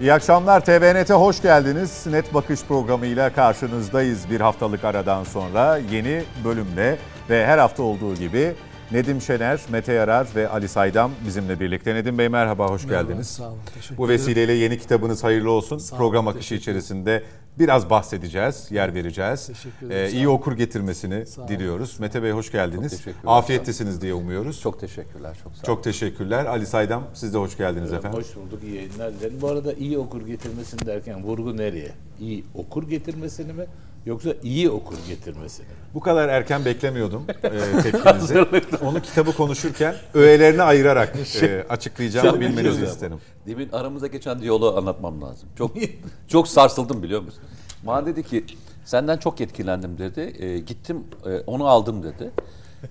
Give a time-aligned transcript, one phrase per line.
[0.00, 2.06] İyi akşamlar TVNET'e hoş geldiniz.
[2.06, 6.98] Net Bakış programıyla karşınızdayız bir haftalık aradan sonra yeni bölümle
[7.30, 8.52] ve her hafta olduğu gibi
[8.92, 11.94] Nedim Şener, Mete Yarar ve Ali Saydam bizimle birlikte.
[11.94, 13.26] Nedim Bey merhaba, hoş Merhaba, geldiniz.
[13.28, 14.20] Sağ olun, teşekkür Bu ederim.
[14.20, 15.78] vesileyle yeni kitabınız hayırlı olsun.
[15.78, 17.22] Sağ olun, Program akışı içerisinde
[17.58, 19.46] biraz bahsedeceğiz, yer vereceğiz.
[19.46, 22.00] Teşekkür ederim, Ee, iyi okur getirmesini diliyoruz.
[22.00, 23.00] Mete Bey hoş geldiniz.
[23.26, 24.60] Afiyettesiniz diye umuyoruz.
[24.60, 25.34] Çok teşekkürler.
[25.42, 25.66] Çok sağ olun.
[25.66, 26.46] Çok teşekkürler.
[26.46, 28.18] Ali Saydam siz de hoş geldiniz efendim.
[28.18, 29.38] Hoş bulduk, iyi yayınlar dilerim.
[29.40, 31.92] Bu arada iyi okur getirmesini derken vurgu nereye?
[32.20, 33.66] İyi okur getirmesini mi
[34.06, 35.66] yoksa iyi okur getirmesini?
[35.94, 38.46] Bu kadar erken beklemiyordum e, tepkinizi.
[38.82, 43.18] Onu kitabı konuşurken öğelerine ayırarak e, açıklayacağımı bilmenizi isterim.
[43.46, 45.48] Demin aramızda geçen diyaloğu anlatmam lazım.
[45.58, 45.76] Çok
[46.28, 47.42] çok sarsıldım biliyor musun?
[47.82, 48.44] Bana dedi ki
[48.84, 50.44] senden çok etkilendim dedi.
[50.44, 52.30] E, gittim e, onu aldım dedi.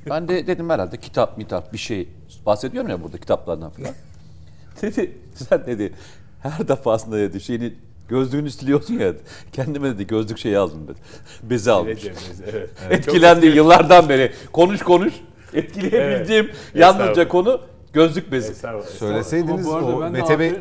[0.10, 2.10] Ben de dedim herhalde kitap mitap bir şey
[2.46, 3.94] bahsediyorum ya burada kitaplardan falan.
[4.82, 5.94] Dedi sen dedi
[6.40, 7.74] her defasında dedi şeyini
[8.10, 9.14] gözlüğünü siliyorsun ya
[9.54, 10.98] kendime dedi gözlük şeyi aldım dedi.
[11.44, 12.02] Bezi almış.
[12.02, 12.70] Cemre'si, evet.
[12.90, 14.32] Etkilendi yıllardan beri.
[14.52, 15.14] Konuş konuş.
[15.54, 16.56] Etkileyebildiğim Evet.
[16.76, 17.62] yalnızca konu
[17.94, 18.52] gözlük bezi.
[18.52, 19.14] Estağfurullah, estağfurullah.
[19.14, 20.54] Söyleseydiniz Ama bu arada o Mete Bey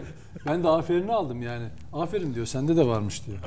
[0.51, 1.65] ben de aferini aldım yani.
[1.93, 3.39] Aferin diyor, sende de varmış diyor.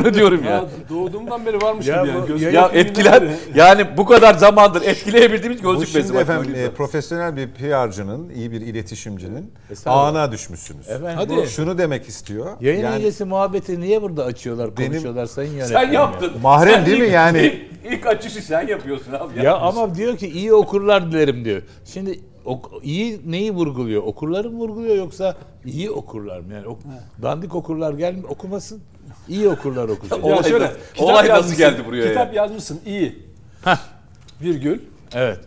[0.00, 0.50] Onu diyorum ya.
[0.50, 2.22] Ya doğduğumdan beri varmış Ya gibi yani.
[2.22, 3.32] bu- Gözlük Ya etkiler beri.
[3.54, 6.00] yani bu kadar zamandır etkileyebildiğimiz bu gözlük bezi.
[6.08, 10.06] şimdi Bak, efendim e, profesyonel bir PR'cının, iyi bir iletişimcinin Estağfurullah.
[10.06, 10.88] ağına düşmüşsünüz.
[10.88, 11.36] Efendim, Hadi.
[11.36, 12.46] bu Şunu demek istiyor.
[12.60, 15.58] yayın yani öncesi muhabbeti niye burada açıyorlar, Benim- konuşuyorlar sayın sana.
[15.58, 15.86] yönetmenim?
[15.86, 16.32] Sen yaptın.
[16.42, 17.42] Mahrem Sen değil mi ilk- yani?
[17.42, 19.42] Ilk, ilk açışı sen yapıyorsun abi.
[19.44, 21.62] Ya ama diyor ki iyi okurlar dilerim diyor.
[21.84, 24.02] Şimdi ok- iyi neyi vurguluyor?
[24.02, 26.52] Okurları mı vurguluyor yoksa iyi okurlar mı?
[26.54, 26.78] Yani ok-
[27.22, 28.80] dandik okurlar gel okumasın.
[29.28, 30.22] İyi okurlar okusun.
[30.22, 32.42] Olay şöyle, kitap olay nasıl yazmışsın, geldi buraya Kitap ya?
[32.42, 33.18] yazmışsın, iyi.
[34.42, 34.78] Virgül,
[35.14, 35.38] evet.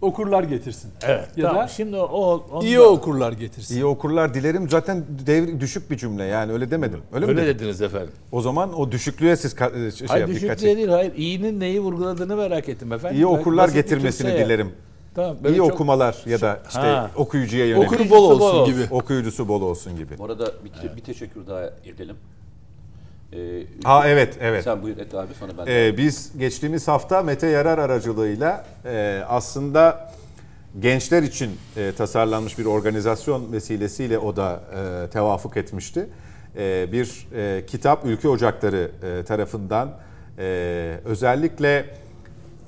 [0.00, 0.90] okurlar getirsin.
[1.06, 1.28] Evet.
[1.36, 1.62] Ya tamam.
[1.64, 3.74] da Şimdi o iyi da- okurlar getirsin.
[3.74, 7.00] iyi okurlar dilerim zaten devri düşük bir cümle yani öyle demedim.
[7.12, 8.10] Öyle, mi Öyle dediniz efendim.
[8.32, 10.62] O zaman o düşüklüğe siz ka- şey Hayır yap, dikkat düşük çekin.
[10.66, 10.88] diye değil.
[10.88, 13.16] Hayır iyinin neyi vurguladığını merak ettim efendim.
[13.20, 14.72] İyi okurlar basit getirmesini dilerim.
[15.14, 15.36] Tamam.
[15.44, 17.10] böyle İyi çok- okumalar ya da işte Ha.
[17.16, 17.92] okuyucuya yönelik.
[17.92, 18.74] Okuru bol bol olsun olsun.
[18.74, 18.94] gibi.
[18.94, 20.18] Okuyucusu bol olsun gibi.
[20.18, 22.16] Bu arada bir, bir teşekkür daha edelim.
[23.32, 24.64] Ee, Ha evet evet.
[24.64, 25.66] Sen buyur et abi sonra ben.
[25.66, 30.12] Ee, biz geçtiğimiz hafta Mete Yarar aracılığıyla e, aslında
[30.80, 34.60] gençler için e, tasarlanmış bir organizasyon vesilesiyle o da
[35.06, 36.08] e, tevafuk etmişti.
[36.56, 39.90] E, bir e, kitap Ülke Ocakları e, tarafından
[40.38, 40.44] e,
[41.04, 41.86] özellikle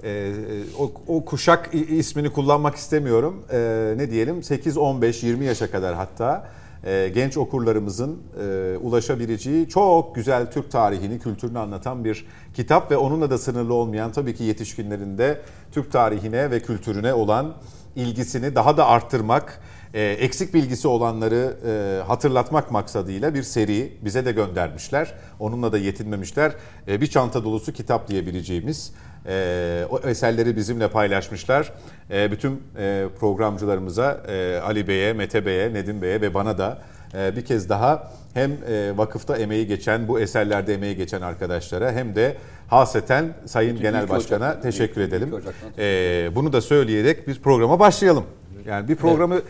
[0.05, 0.33] e,
[0.79, 3.45] o, o kuşak ismini kullanmak istemiyorum.
[3.53, 3.59] E,
[3.97, 6.49] ne diyelim 8-15-20 yaşa kadar hatta
[6.85, 13.31] e, genç okurlarımızın e, ulaşabileceği çok güzel Türk tarihini, kültürünü anlatan bir kitap ve onunla
[13.31, 15.41] da sınırlı olmayan tabii ki yetişkinlerin de
[15.73, 17.55] Türk tarihine ve kültürüne olan
[17.97, 19.61] ilgisini daha da arttırmak,
[19.95, 25.15] e, eksik bilgisi olanları e, hatırlatmak maksadıyla bir seri bize de göndermişler.
[25.39, 26.53] Onunla da yetinmemişler.
[26.89, 28.93] E, bir çanta dolusu kitap diyebileceğimiz
[29.27, 31.73] e, o eserleri bizimle paylaşmışlar.
[32.11, 36.79] E, bütün e, programcılarımıza, e, Ali Bey'e, Mete Bey'e, Nedim Bey'e ve bana da
[37.15, 42.15] e, bir kez daha hem e, vakıfta emeği geçen, bu eserlerde emeği geçen arkadaşlara hem
[42.15, 42.37] de
[42.69, 45.33] haseten Sayın Genel Ülke Başkan'a Ocakları, teşekkür Ülke edelim.
[45.33, 48.25] Ocakları'na E, bunu da söyleyerek bir programa başlayalım.
[48.67, 49.41] Yani bir programı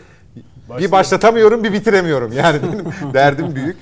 [0.79, 2.31] bir başlatamıyorum, bir bitiremiyorum.
[2.31, 3.77] Yani benim derdim büyük.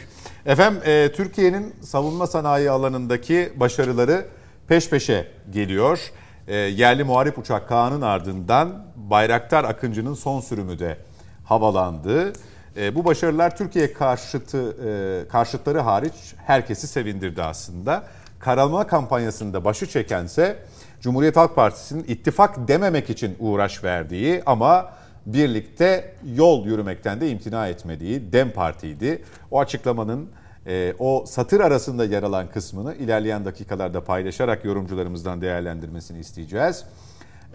[0.45, 4.25] Efendim e, Türkiye'nin savunma sanayi alanındaki başarıları
[4.67, 5.99] peş peşe geliyor.
[6.47, 10.97] E, yerli muharip uçak Kaan'ın ardından Bayraktar Akıncı'nın son sürümü de
[11.43, 12.33] havalandı.
[12.77, 16.13] E, bu başarılar Türkiye karşıtı e, karşıtları hariç
[16.45, 18.03] herkesi sevindirdi aslında.
[18.39, 20.59] Karalama kampanyasında başı çekense
[21.01, 24.93] Cumhuriyet Halk Partisi'nin ittifak dememek için uğraş verdiği ama
[25.25, 29.23] birlikte yol yürümekten de imtina etmediği DEM Parti'ydi.
[29.51, 30.29] O açıklamanın
[30.67, 36.83] e, o satır arasında yer alan kısmını ilerleyen dakikalarda paylaşarak yorumcularımızdan değerlendirmesini isteyeceğiz.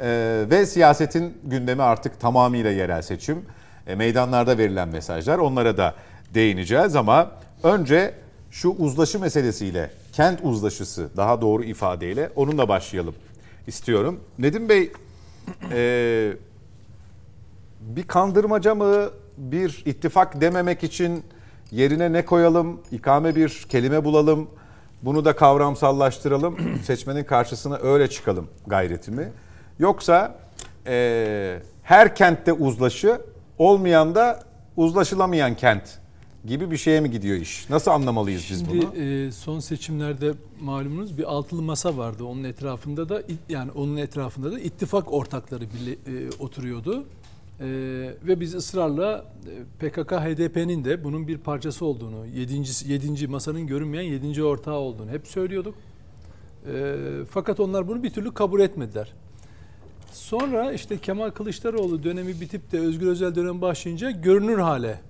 [0.01, 3.45] E, ve siyasetin gündemi artık tamamıyla yerel seçim.
[3.87, 5.95] E, meydanlarda verilen mesajlar onlara da
[6.35, 7.31] değineceğiz ama
[7.63, 8.15] önce
[8.51, 13.15] şu uzlaşı meselesiyle, kent uzlaşısı daha doğru ifadeyle onunla başlayalım
[13.67, 14.21] istiyorum.
[14.39, 14.93] Nedim Bey,
[15.73, 16.33] e,
[17.81, 21.25] bir kandırmaca mı, bir ittifak dememek için
[21.73, 24.49] yerine ne koyalım, ikame bir kelime bulalım,
[25.03, 29.33] bunu da kavramsallaştıralım, seçmenin karşısına öyle çıkalım gayreti mi?
[29.79, 30.35] Yoksa
[30.87, 33.21] e, her kentte uzlaşı,
[33.59, 34.41] olmayan da
[34.77, 35.99] uzlaşılamayan kent
[36.47, 37.71] gibi bir şeye mi gidiyor iş?
[37.71, 39.03] Nasıl anlamalıyız biz Şimdi bunu?
[39.05, 42.25] e, son seçimlerde malumunuz bir altılı masa vardı.
[42.25, 47.05] Onun etrafında da yani onun etrafında da ittifak ortakları bile, e, oturuyordu.
[47.61, 52.63] Ee, ve biz ısrarla e, PKK HDP'nin de bunun bir parçası olduğunu, 7.
[52.87, 53.27] 7.
[53.27, 54.43] masanın görünmeyen 7.
[54.43, 55.75] ortağı olduğunu hep söylüyorduk.
[56.67, 56.95] Ee,
[57.31, 59.13] fakat onlar bunu bir türlü kabul etmediler.
[60.13, 65.01] Sonra işte Kemal Kılıçdaroğlu dönemi bitip de Özgür Özel dönemi başlayınca görünür hale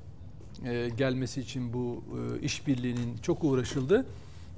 [0.64, 4.06] e, gelmesi için bu e, işbirliğinin çok uğraşıldı.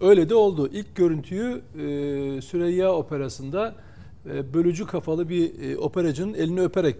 [0.00, 0.70] Öyle de oldu.
[0.72, 3.74] İlk görüntüyü e, Süreyya Operası'nda
[4.26, 6.96] e, bölücü kafalı bir e, operacının elini öperek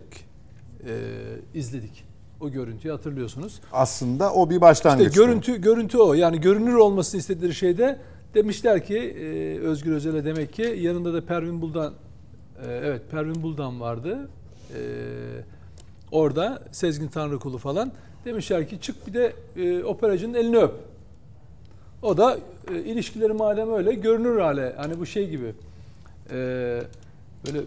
[0.87, 2.05] e, izledik.
[2.41, 3.61] O görüntüyü hatırlıyorsunuz.
[3.73, 5.07] Aslında o bir başlangıç.
[5.07, 6.15] İşte görüntü görüntü o.
[6.15, 7.99] Yani görünür olmasını istedikleri şeyde
[8.35, 11.95] demişler ki e, Özgür Özel'e demek ki yanında da Pervin Buldan
[12.67, 14.29] e, evet Pervin Buldan vardı.
[14.75, 14.81] E,
[16.13, 17.93] orada Sezgin Tanrıkulu falan
[18.25, 20.75] demişler ki çık bir de e, operacının elini öp.
[22.03, 22.39] O da
[22.71, 25.55] e, ilişkileri madem öyle görünür hale hani bu şey gibi
[26.31, 26.37] e,
[27.47, 27.61] böyle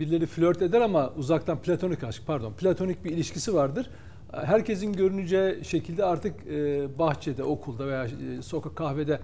[0.00, 3.90] birileri flört eder ama uzaktan platonik aşk pardon platonik bir ilişkisi vardır.
[4.32, 9.20] Herkesin görüneceği şekilde artık e, bahçede, okulda veya e, sokak kahvede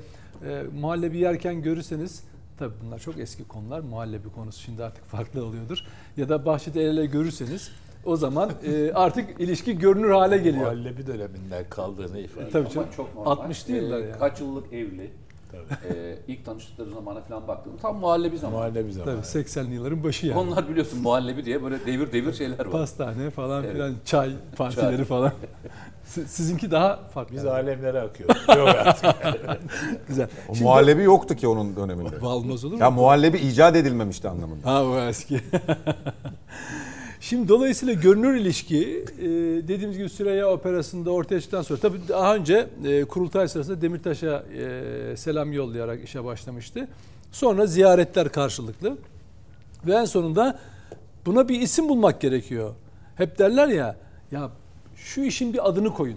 [0.47, 2.25] e, muhallebi yerken görürseniz
[2.59, 3.81] tabi bunlar çok eski konular.
[3.81, 5.79] Muhallebi konusu şimdi artık farklı oluyordur.
[6.17, 7.71] Ya da bahçede el ele görürseniz
[8.05, 10.73] o zaman e, artık ilişki görünür hale geliyor.
[10.73, 12.89] Muhallebi döneminden kaldığını ifade E, Tabii Ama canım.
[12.97, 13.33] çok normal.
[13.33, 14.19] 60'lı yıllar yani.
[14.19, 15.11] Kaç yıllık evli.
[15.91, 17.73] Ee, ilk tanıştıkları zamana falan baktım.
[17.83, 18.57] Tam muhallebi zamanı.
[18.57, 19.23] Muhallebi zamanı.
[19.23, 20.39] Tabii 80'li yılların başı yani.
[20.39, 22.71] Onlar biliyorsun muhallebi diye böyle devir devir şeyler var.
[22.71, 23.73] Pastane falan Evet.
[23.73, 25.05] filan, çay partileri Çay.
[25.05, 25.33] falan.
[26.05, 27.37] Si- Sizinki daha farklı.
[27.37, 27.55] Biz yani.
[27.55, 28.37] alemlere akıyoruz.
[28.49, 29.15] Yok artık.
[30.09, 30.29] Güzel.
[30.49, 32.27] O Şimdi- muhallebi yoktu ki onun döneminde.
[32.27, 32.81] Olmaz olur mu?
[32.81, 34.67] Ya muhallebi icat edilmemişti anlamında.
[34.71, 35.41] Ha o eski.
[37.21, 39.25] Şimdi dolayısıyla görünür ilişki e,
[39.69, 44.43] dediğimiz gibi Süreyya Operası'nda ortaya çıktıktan sonra tabii daha önce e, kurultay sırasında Demirtaş'a
[45.13, 46.89] e, selam yollayarak işe başlamıştı.
[47.33, 48.97] Sonra ziyaretler karşılıklı
[49.87, 50.59] ve en sonunda
[51.27, 52.75] buna bir isim bulmak gerekiyor.
[53.17, 53.97] Hep derler ya
[54.31, 54.51] ya
[54.97, 56.17] şu işin bir adını koyun.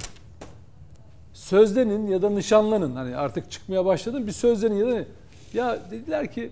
[1.34, 5.06] Sözlenin ya da nişanlanın hani artık çıkmaya başladın bir sözlenin ya da
[5.54, 6.50] ya dediler ki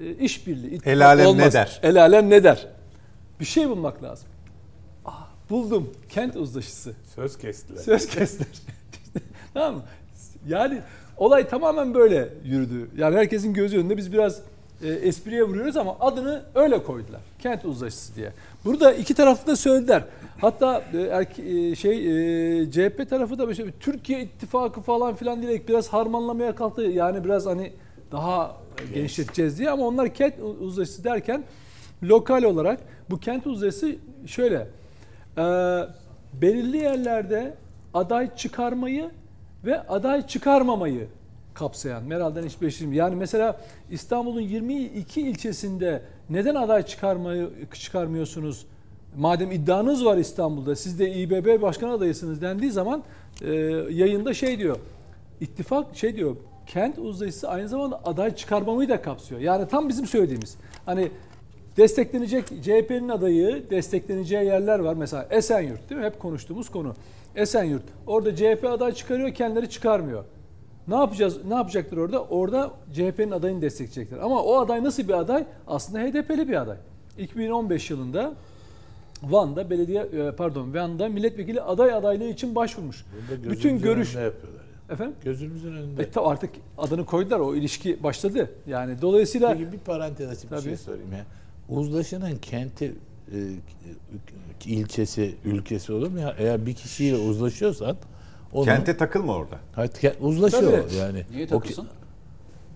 [0.00, 1.46] e, işbirliği El alem olmaz.
[1.46, 1.80] ne der?
[1.82, 2.66] El alem ne der?
[3.40, 4.28] Bir şey bulmak lazım.
[5.04, 5.90] Ah, buldum.
[6.08, 6.92] Kent uzlaşısı.
[7.14, 7.82] Söz kestiler.
[7.82, 8.48] Söz kestiler.
[9.54, 9.82] tamam mı?
[10.48, 10.80] Yani
[11.16, 12.90] olay tamamen böyle yürüdü.
[12.96, 14.40] Yani herkesin gözü önünde biz biraz
[14.82, 17.20] e, espriye vuruyoruz ama adını öyle koydular.
[17.38, 18.32] Kent uzlaşısı diye.
[18.64, 20.04] Burada iki taraflı da söylediler.
[20.40, 21.96] Hatta e, erke- e, şey
[22.62, 26.82] e, CHP tarafı da böyle Türkiye ittifakı falan filan diyerek biraz harmanlamaya kalktı.
[26.82, 27.72] Yani biraz hani
[28.12, 28.56] daha
[28.94, 31.44] genişleteceğiz diye ama onlar kent uzlaşısı derken
[32.02, 32.80] lokal olarak
[33.10, 33.96] bu kent uzlaşısı
[34.26, 34.68] şöyle
[35.38, 35.42] e,
[36.32, 37.54] belirli yerlerde
[37.94, 39.10] aday çıkarmayı
[39.64, 41.06] ve aday çıkarmamayı
[41.54, 42.92] kapsayan Meral'den hiç beşirim.
[42.92, 43.60] Yani mesela
[43.90, 48.66] İstanbul'un 22 ilçesinde neden aday çıkarmayı çıkarmıyorsunuz?
[49.16, 53.02] Madem iddianız var İstanbul'da siz de İBB başkan adayısınız dendiği zaman
[53.42, 53.52] e,
[53.90, 54.76] yayında şey diyor.
[55.40, 56.36] İttifak şey diyor.
[56.66, 59.40] Kent uzlaşısı aynı zamanda aday çıkarmamayı da kapsıyor.
[59.40, 60.56] Yani tam bizim söylediğimiz.
[60.86, 61.10] Hani
[61.76, 64.94] desteklenecek CHP'nin adayı destekleneceği yerler var.
[64.94, 66.06] Mesela Esenyurt değil mi?
[66.06, 66.94] Hep konuştuğumuz konu.
[67.36, 67.82] Esenyurt.
[68.06, 70.24] Orada CHP aday çıkarıyor, kendileri çıkarmıyor.
[70.88, 71.44] Ne yapacağız?
[71.44, 72.24] Ne yapacaktır orada?
[72.24, 74.18] Orada CHP'nin adayını destekleyecekler.
[74.18, 75.44] Ama o aday nasıl bir aday?
[75.66, 76.76] Aslında HDP'li bir aday.
[77.18, 78.34] 2015 yılında
[79.22, 83.04] Van'da belediye e, pardon Van'da milletvekili aday adaylığı için başvurmuş.
[83.50, 84.60] Bütün görüş önünde yapıyorlar.
[84.88, 84.94] ya.
[84.94, 86.02] efendim Gözümüzün önünde.
[86.02, 88.50] e, artık adını koydular o ilişki başladı.
[88.66, 91.24] Yani dolayısıyla Peki bir parantez açıp bir şey sorayım ya.
[91.68, 92.94] Uzlaşının kenti,
[93.32, 93.38] e,
[94.66, 96.34] ilçesi, ülkesi olur mu ya?
[96.38, 97.96] Eğer bir kişiyle uzlaşıyorsan
[98.52, 99.56] onu Kente takılma orada.
[99.74, 99.90] Hayır,
[100.20, 100.94] uzlaşıyor Tabii.
[100.94, 101.24] yani.
[101.30, 101.88] Niye O takılsın?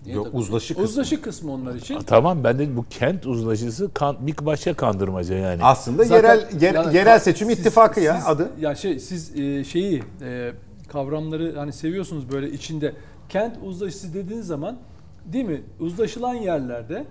[0.05, 0.47] Niye Yok takılsın?
[0.47, 0.83] uzlaşı kısmı.
[0.83, 1.99] uzlaşı kısmı onlar için.
[1.99, 5.63] ki- tamam ben de bu kent uzlaşısı kan, bir başka kandırmaca yani.
[5.63, 8.49] Aslında Zaten- yerel yer- Yani yerel seçim siz- ittifakı ya siz- adı.
[8.59, 10.51] Ya şey siz e, şeyi e,
[10.87, 12.93] kavramları hani seviyorsunuz böyle içinde
[13.29, 14.77] kent uzlaşısı dediğiniz zaman
[15.25, 15.61] değil mi?
[15.79, 17.05] Uzlaşılan yerlerde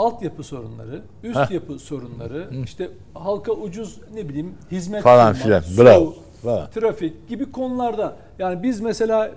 [0.00, 1.50] altyapı sorunları, üst Heh.
[1.50, 6.14] yapı sorunları, işte halka ucuz ne bileyim hizmet Falan filan, bravo,
[6.74, 9.30] trafik gibi konularda yani biz mesela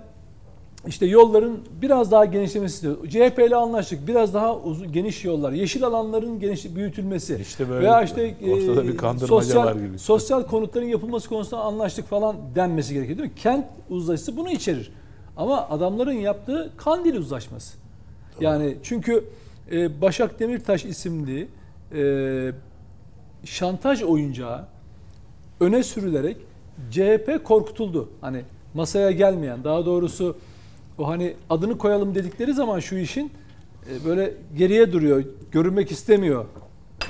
[0.86, 3.10] işte yolların biraz daha genişlemesi istiyoruz.
[3.10, 4.08] CHP ile anlaştık.
[4.08, 7.38] Biraz daha uzun, geniş yollar, yeşil alanların geniş büyütülmesi.
[7.40, 9.98] İşte böyle veya işte ortada e, bir kandırmaca sosyal, var gibi.
[9.98, 13.34] Sosyal konutların yapılması konusunda anlaştık falan denmesi gerekiyor değil mi?
[13.36, 14.92] Kent uzlaşısı bunu içerir.
[15.36, 17.76] Ama adamların yaptığı Kandil uzlaşması.
[18.40, 19.24] Yani çünkü
[19.72, 21.48] e, Başak Demirtaş isimli
[21.94, 22.52] e,
[23.44, 24.64] şantaj oyuncağı
[25.60, 26.36] öne sürülerek
[26.90, 28.08] CHP korkutuldu.
[28.20, 28.42] Hani
[28.74, 30.36] masaya gelmeyen, daha doğrusu
[30.98, 33.32] o hani adını koyalım dedikleri zaman şu işin
[33.90, 36.44] e, böyle geriye duruyor, görünmek istemiyor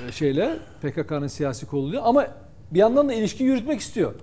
[0.09, 2.27] e, şeyler PKK'nın siyasi kolluğu ama
[2.71, 4.15] bir yandan da ilişki yürütmek istiyor.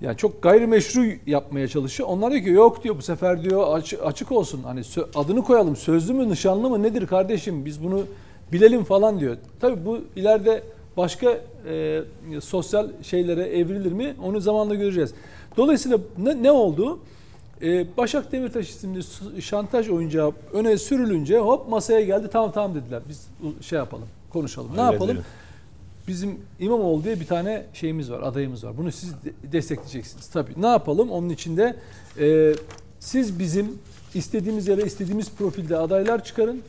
[0.00, 2.08] Yani çok gayrimeşru yapmaya çalışıyor.
[2.08, 4.62] Onlar diyor ki yok diyor bu sefer diyor açık, açık olsun.
[4.62, 4.82] Hani
[5.14, 5.76] adını koyalım.
[5.76, 8.02] Sözlü mü nişanlı mı nedir kardeşim biz bunu
[8.52, 9.36] bilelim falan diyor.
[9.60, 10.62] Tabii bu ileride
[10.96, 12.00] başka e,
[12.40, 15.14] sosyal şeylere evrilir mi onu zamanla göreceğiz.
[15.56, 16.98] Dolayısıyla ne, ne oldu?
[17.62, 19.00] E, Başak Demirtaş isimli
[19.42, 23.02] şantaj oyuncağı öne sürülünce hop masaya geldi tamam tamam dediler.
[23.08, 23.28] Biz
[23.60, 24.70] şey yapalım konuşalım.
[24.76, 25.08] Ne Halledelim.
[25.08, 25.24] yapalım?
[26.08, 28.76] Bizim İmamoğlu diye bir tane şeyimiz var, adayımız var.
[28.76, 30.26] Bunu siz de- destekleyeceksiniz.
[30.26, 30.52] Tabii.
[30.56, 31.10] Ne yapalım?
[31.10, 31.76] Onun için de
[32.20, 32.54] e,
[33.00, 33.78] siz bizim
[34.14, 36.62] istediğimiz yere istediğimiz profilde adaylar çıkarın.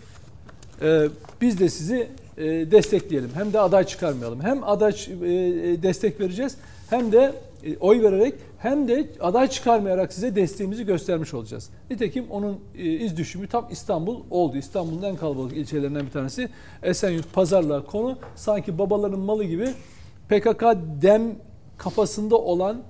[0.82, 1.08] E,
[1.42, 3.30] biz de sizi e, destekleyelim.
[3.36, 4.42] Hem de aday çıkarmayalım.
[4.42, 6.56] Hem aday e, e, destek vereceğiz
[6.89, 8.34] hem de e, oy vererek
[8.65, 11.69] hem de aday çıkarmayarak size desteğimizi göstermiş olacağız.
[11.89, 14.57] Nitekim onun e, iz düşümü tam İstanbul oldu.
[14.57, 16.50] İstanbul'un en kalabalık ilçelerinden bir tanesi
[16.84, 18.17] Esenyurt pazarlığa konu.
[18.36, 19.67] Sanki babaların malı gibi
[20.29, 20.63] PKK
[21.01, 21.22] dem
[21.77, 22.81] kafasında olan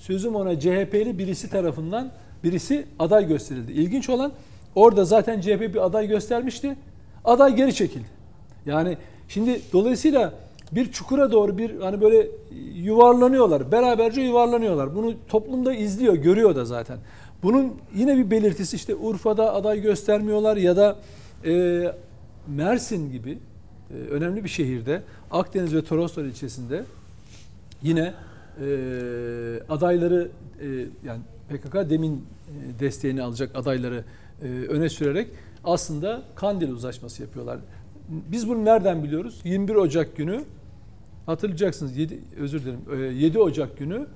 [0.00, 2.10] sözüm ona CHP'li birisi tarafından
[2.44, 3.72] birisi aday gösterildi.
[3.72, 4.32] İlginç olan
[4.74, 6.76] orada zaten CHP bir aday göstermişti.
[7.24, 8.08] Aday geri çekildi.
[8.66, 8.96] Yani
[9.28, 10.32] şimdi dolayısıyla
[10.72, 12.28] bir çukura doğru bir hani böyle
[12.74, 13.72] yuvarlanıyorlar.
[13.72, 14.94] Beraberce yuvarlanıyorlar.
[14.94, 16.98] Bunu toplumda izliyor, görüyor da zaten.
[17.42, 20.96] Bunun yine bir belirtisi işte Urfa'da aday göstermiyorlar ya da
[21.44, 21.84] e,
[22.48, 23.38] Mersin gibi
[23.90, 26.84] e, önemli bir şehirde Akdeniz ve Toroslar ilçesinde
[27.82, 28.14] yine
[28.60, 28.64] e,
[29.68, 30.28] adayları
[30.60, 30.66] e,
[31.06, 34.04] yani PKK demin e, desteğini alacak adayları
[34.42, 35.28] e, öne sürerek
[35.64, 37.58] aslında Kandil uzlaşması yapıyorlar.
[38.08, 39.40] Biz bunu nereden biliyoruz?
[39.44, 40.44] 21 Ocak günü
[41.28, 44.06] hatırlayacaksınız 7 özür dilerim e, 7 Ocak günü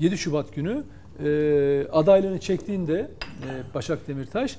[0.00, 0.82] 7 Şubat günü
[1.24, 2.94] e, adaylığını çektiğinde
[3.42, 4.58] e, Başak Demirtaş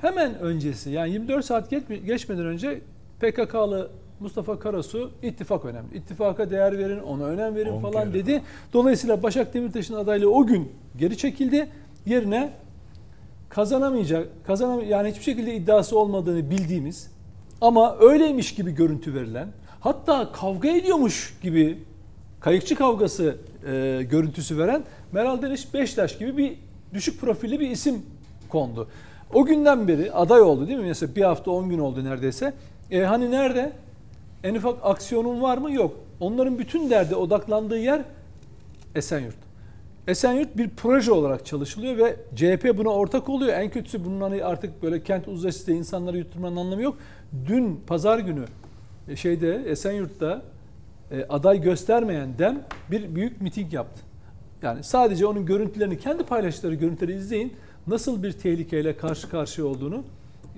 [0.00, 2.80] hemen öncesi yani 24 saat geç- geçmeden önce
[3.20, 3.90] PKK'lı
[4.20, 5.96] Mustafa Karasu ittifak önemli.
[5.96, 8.14] İttifaka değer verin, ona önem verin On falan kere.
[8.14, 8.42] dedi.
[8.72, 11.68] Dolayısıyla Başak Demirtaş'ın adaylığı o gün geri çekildi.
[12.06, 12.50] Yerine
[13.48, 17.10] kazanamayacak, kazanam yani hiçbir şekilde iddiası olmadığını bildiğimiz
[17.60, 19.48] ama öyleymiş gibi görüntü verilen,
[19.86, 21.78] hatta kavga ediyormuş gibi
[22.40, 26.56] kayıkçı kavgası e, görüntüsü veren Meral Deniş Beştaş gibi bir
[26.94, 28.02] düşük profilli bir isim
[28.48, 28.88] kondu.
[29.34, 30.86] O günden beri aday oldu değil mi?
[30.86, 32.54] Mesela bir hafta 10 gün oldu neredeyse.
[32.90, 33.72] E, hani nerede?
[34.44, 35.72] En ufak aksiyonun var mı?
[35.72, 35.96] Yok.
[36.20, 38.02] Onların bütün derdi odaklandığı yer
[38.94, 39.36] Esenyurt.
[40.08, 43.52] Esenyurt bir proje olarak çalışılıyor ve CHP buna ortak oluyor.
[43.54, 46.96] En kötüsü bunun hani artık böyle kent uzlaşısı insanları yutturmanın anlamı yok.
[47.46, 48.44] Dün pazar günü
[49.14, 50.42] şeyde Esenyurt'ta
[51.10, 54.02] e, aday göstermeyen dem bir büyük miting yaptı.
[54.62, 57.52] Yani sadece onun görüntülerini, kendi paylaştıkları görüntüleri izleyin.
[57.86, 60.04] Nasıl bir tehlikeyle karşı karşıya olduğunu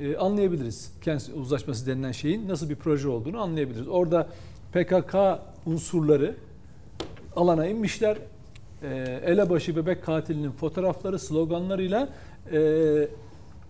[0.01, 0.93] e, anlayabiliriz.
[1.03, 3.89] Kent uzlaşması denilen şeyin nasıl bir proje olduğunu anlayabiliriz.
[3.89, 4.29] Orada
[4.73, 5.15] PKK
[5.67, 6.35] unsurları
[7.37, 8.17] alana inmişler.
[8.83, 12.09] E, elebaşı bebek katilinin fotoğrafları, sloganlarıyla
[12.53, 12.59] e,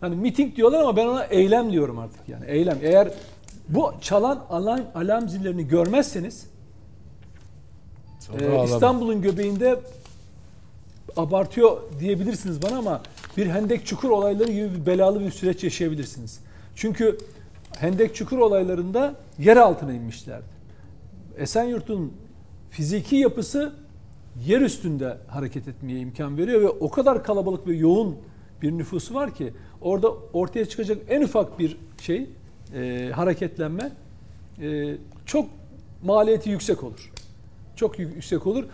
[0.01, 2.79] hani miting diyorlar ama ben ona eylem diyorum artık yani eylem.
[2.83, 3.09] Eğer
[3.69, 6.47] bu çalan alarm, alarm zillerini görmezseniz
[8.41, 8.65] ağlama.
[8.65, 9.81] İstanbul'un göbeğinde
[11.17, 13.03] abartıyor diyebilirsiniz bana ama
[13.37, 16.41] bir hendek çukur olayları gibi bir belalı bir süreç yaşayabilirsiniz.
[16.75, 17.19] Çünkü
[17.79, 20.59] hendek çukur olaylarında yer altına inmişlerdi.
[21.37, 22.13] Esenyurt'un
[22.71, 23.73] fiziki yapısı
[24.47, 28.17] yer üstünde hareket etmeye imkan veriyor ve o kadar kalabalık ve yoğun
[28.63, 32.27] bir nüfusu var ki orada ortaya çıkacak en ufak bir şey
[32.75, 33.91] e, hareketlenme
[34.63, 34.97] e,
[35.27, 35.49] çok
[36.03, 37.13] maliyeti yüksek olur.
[37.77, 38.65] Çok yük- yüksek olur.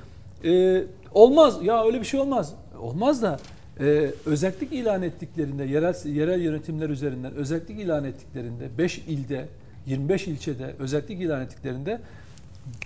[0.44, 0.82] E,
[1.14, 2.54] olmaz ya öyle bir şey olmaz.
[2.80, 3.38] Olmaz da
[3.80, 9.48] e, özellik ilan ettiklerinde yerel yerel yönetimler üzerinden özellik ilan ettiklerinde 5 ilde
[9.86, 12.00] 25 ilçede özellik ilan ettiklerinde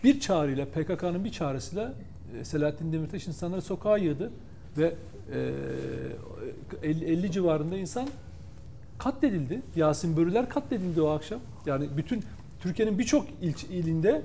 [0.05, 1.93] bir çağrıyla PKK'nın bir çağrısıyla
[2.41, 4.31] e, Selahattin Demirtaş insanları sokağa yığdı
[4.79, 4.95] ve
[6.83, 8.09] e, 50, 50 civarında insan
[8.99, 9.62] katledildi.
[9.76, 11.40] Yasin Börüler katledildi o akşam.
[11.67, 12.23] Yani bütün
[12.61, 14.23] Türkiye'nin birçok ilç, ilinde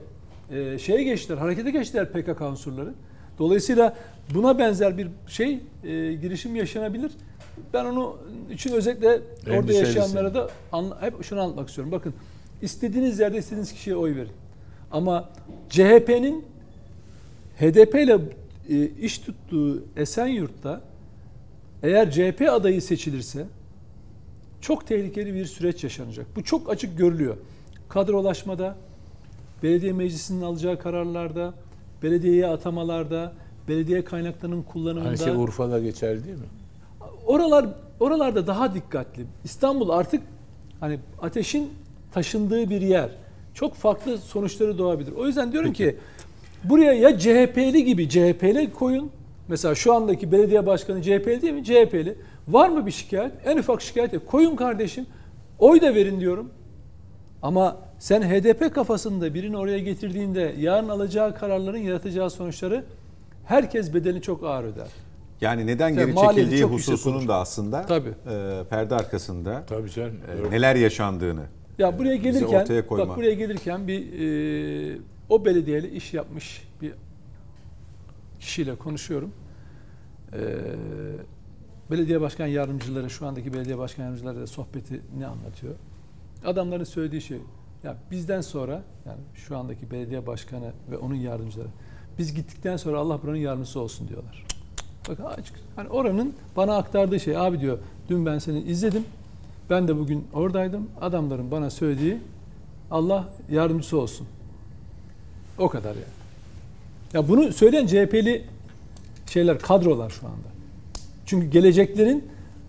[0.51, 2.93] e, şeye geçtiler, harekete geçtiler PKK unsurları.
[3.39, 3.97] Dolayısıyla
[4.33, 5.59] buna benzer bir şey e,
[6.13, 7.11] girişim yaşanabilir.
[7.73, 8.17] Ben onu
[8.51, 9.21] için özellikle
[9.57, 11.91] orada yaşayanlara da anla- hep şunu anlatmak istiyorum.
[11.91, 12.13] Bakın
[12.61, 14.31] istediğiniz yerde istediğiniz kişiye oy verin.
[14.91, 15.29] Ama
[15.69, 16.45] CHP'nin
[17.59, 18.17] HDP ile
[18.69, 20.81] e, iş tuttuğu Esenyurt'ta
[21.83, 23.45] eğer CHP adayı seçilirse
[24.63, 26.25] çok tehlikeli bir süreç yaşanacak.
[26.35, 27.37] Bu çok açık görülüyor.
[27.89, 28.75] Kadrolaşmada,
[29.63, 31.53] belediye meclisinin alacağı kararlarda,
[32.03, 33.33] belediyeye atamalarda,
[33.67, 35.09] belediye kaynaklarının kullanımında.
[35.09, 36.45] Aynı şey Urfa'da geçerli değil mi?
[37.25, 37.65] Oralar
[37.99, 39.25] oralarda daha dikkatli.
[39.43, 40.23] İstanbul artık
[40.79, 41.69] hani ateşin
[42.11, 43.09] taşındığı bir yer.
[43.53, 45.11] Çok farklı sonuçları doğabilir.
[45.11, 45.97] O yüzden diyorum ki
[46.63, 49.11] Buraya ya CHP'li gibi CHP'li koyun.
[49.47, 51.63] Mesela şu andaki belediye başkanı CHP'li değil mi?
[51.63, 52.15] CHP'li.
[52.47, 53.31] Var mı bir şikayet?
[53.45, 54.27] En ufak şikayet yok.
[54.27, 55.05] Koyun kardeşim.
[55.59, 56.49] Oy da verin diyorum.
[57.41, 62.83] Ama sen HDP kafasında birini oraya getirdiğinde yarın alacağı kararların yaratacağı sonuçları
[63.45, 64.87] herkes bedeli çok ağır öder.
[65.41, 68.09] Yani neden Yani geri çekildiği hususunun da aslında Tabii.
[68.09, 70.15] e, perde arkasında Tabii canım.
[70.47, 71.43] e, neler yaşandığını
[71.77, 73.09] Ya buraya bize gelirken ortaya koyma.
[73.09, 73.99] bak buraya gelirken bir
[74.93, 74.97] e,
[75.29, 76.93] o belediyeyle iş yapmış bir
[78.39, 79.31] kişiyle konuşuyorum.
[80.33, 80.39] E,
[81.93, 85.73] belediye başkan yardımcıları şu andaki belediye başkan yardımcıları da sohbeti ne anlatıyor?
[86.45, 87.37] Adamların söylediği şey
[87.83, 91.67] ya bizden sonra yani şu andaki belediye başkanı ve onun yardımcıları
[92.19, 94.45] biz gittikten sonra Allah buranın yardımcısı olsun diyorlar.
[95.09, 95.55] Bakın açık.
[95.75, 97.77] Hani oranın bana aktardığı şey abi diyor
[98.09, 99.05] dün ben seni izledim.
[99.69, 100.89] Ben de bugün oradaydım.
[101.01, 102.17] Adamların bana söylediği
[102.91, 104.27] Allah yardımcısı olsun.
[105.57, 106.23] O kadar yani.
[107.13, 108.45] Ya bunu söyleyen CHP'li
[109.27, 110.52] şeyler, kadrolar şu anda.
[111.25, 112.23] Çünkü geleceklerin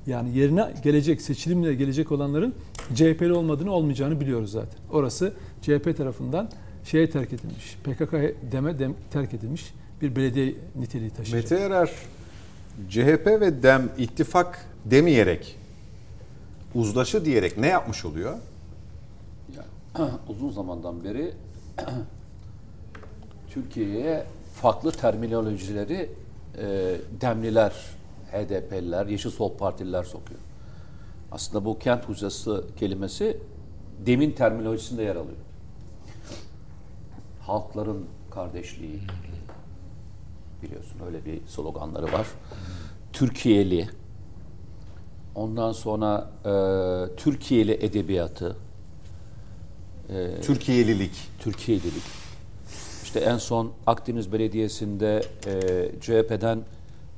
[0.07, 2.55] yani yerine gelecek, seçilimle gelecek olanların
[2.95, 4.79] CHP'li olmadığını olmayacağını biliyoruz zaten.
[4.91, 5.33] Orası
[5.63, 6.51] CHP tarafından
[6.85, 7.77] şeye terk edilmiş.
[7.85, 8.13] PKK
[8.53, 11.51] deme dem, terk edilmiş bir belediye niteliği taşıyacak.
[11.51, 11.91] Mete Erer
[12.91, 15.57] CHP ve DEM ittifak demeyerek
[16.75, 18.39] uzlaşı diyerek ne yapmış oluyor?
[20.29, 21.33] uzun zamandan beri
[23.51, 26.11] Türkiye'ye farklı terminolojileri
[26.59, 27.73] e, demliler,
[28.35, 30.41] HDP'liler, Yeşil Sol Partililer sokuyor.
[31.33, 33.37] Aslında bu kent huzası kelimesi
[34.07, 35.37] demin terminolojisinde yer alıyor.
[37.41, 39.01] Halkların kardeşliği
[40.63, 42.27] biliyorsun öyle bir sloganları var.
[43.13, 43.89] Türkiye'li,
[45.35, 48.57] ondan sonra e, Türkiye'li edebiyatı,
[50.43, 51.13] Türkiye'lilik.
[51.39, 52.03] Türkiye'lilik.
[53.03, 56.63] İşte en son Akdeniz Belediyesi'nde e, CHP'den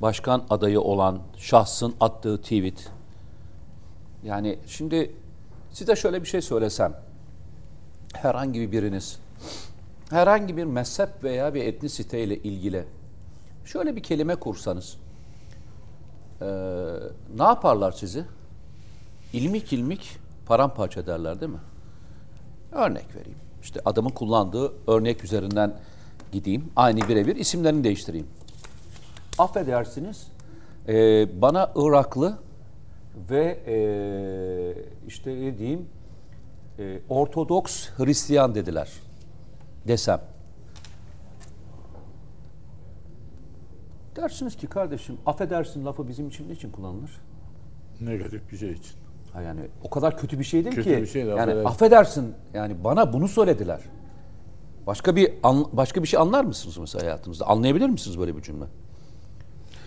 [0.03, 2.89] başkan adayı olan şahsın attığı tweet.
[4.25, 5.15] Yani şimdi
[5.73, 6.95] size şöyle bir şey söylesem.
[8.15, 9.19] Herhangi bir biriniz
[10.11, 12.85] herhangi bir mezhep veya bir etnisite ile ilgili
[13.65, 14.97] şöyle bir kelime kursanız
[16.41, 16.47] e,
[17.39, 18.25] ne yaparlar sizi?
[19.33, 21.59] İlmik ilmik paramparça ederler değil mi?
[22.73, 23.39] Örnek vereyim.
[23.63, 25.75] İşte adamın kullandığı örnek üzerinden
[26.33, 26.73] gideyim.
[26.77, 28.27] Aynı birebir isimlerini değiştireyim.
[29.39, 30.27] Affedersiniz
[30.89, 30.95] e,
[31.43, 32.39] bana Iraklı
[33.31, 33.77] ve e,
[35.07, 35.89] işte ne diyeyim
[36.79, 38.89] e, Ortodoks Hristiyan dediler
[39.89, 40.21] desem.
[44.17, 47.11] Dersiniz ki kardeşim affedersin lafı bizim için niçin kullanılır?
[48.01, 48.97] Negatif bir şey için.
[49.33, 51.03] Ha yani o kadar kötü bir şey değil Kötü ki.
[51.03, 51.65] bir şey de yani affedersin.
[51.65, 52.35] affedersin.
[52.55, 53.81] Yani bana bunu söylediler.
[54.87, 55.33] Başka bir
[55.73, 57.47] başka bir şey anlar mısınız mesela hayatınızda?
[57.47, 58.65] Anlayabilir misiniz böyle bir cümle?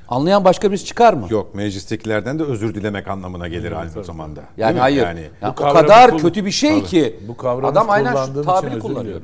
[0.09, 1.27] Anlayan başka birisi çıkar mı?
[1.29, 4.35] Yok meclistekilerden de özür dilemek anlamına gelir aynı zamanda.
[4.35, 4.79] Değil Yani mi?
[4.79, 5.03] hayır.
[5.03, 6.87] Yani Yani o kadar kullan- kötü bir şey Tabii.
[6.89, 9.21] ki Bu adam aynen şu tabiri kullanıyor.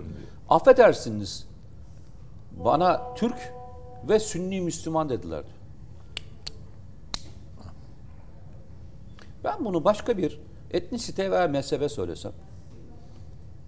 [0.50, 1.48] Affedersiniz.
[2.52, 3.36] Bana Türk
[4.10, 5.44] ve Sünni Müslüman dediler.
[9.44, 10.40] Ben bunu başka bir
[10.72, 12.32] etnisite veya mezhebe söylesem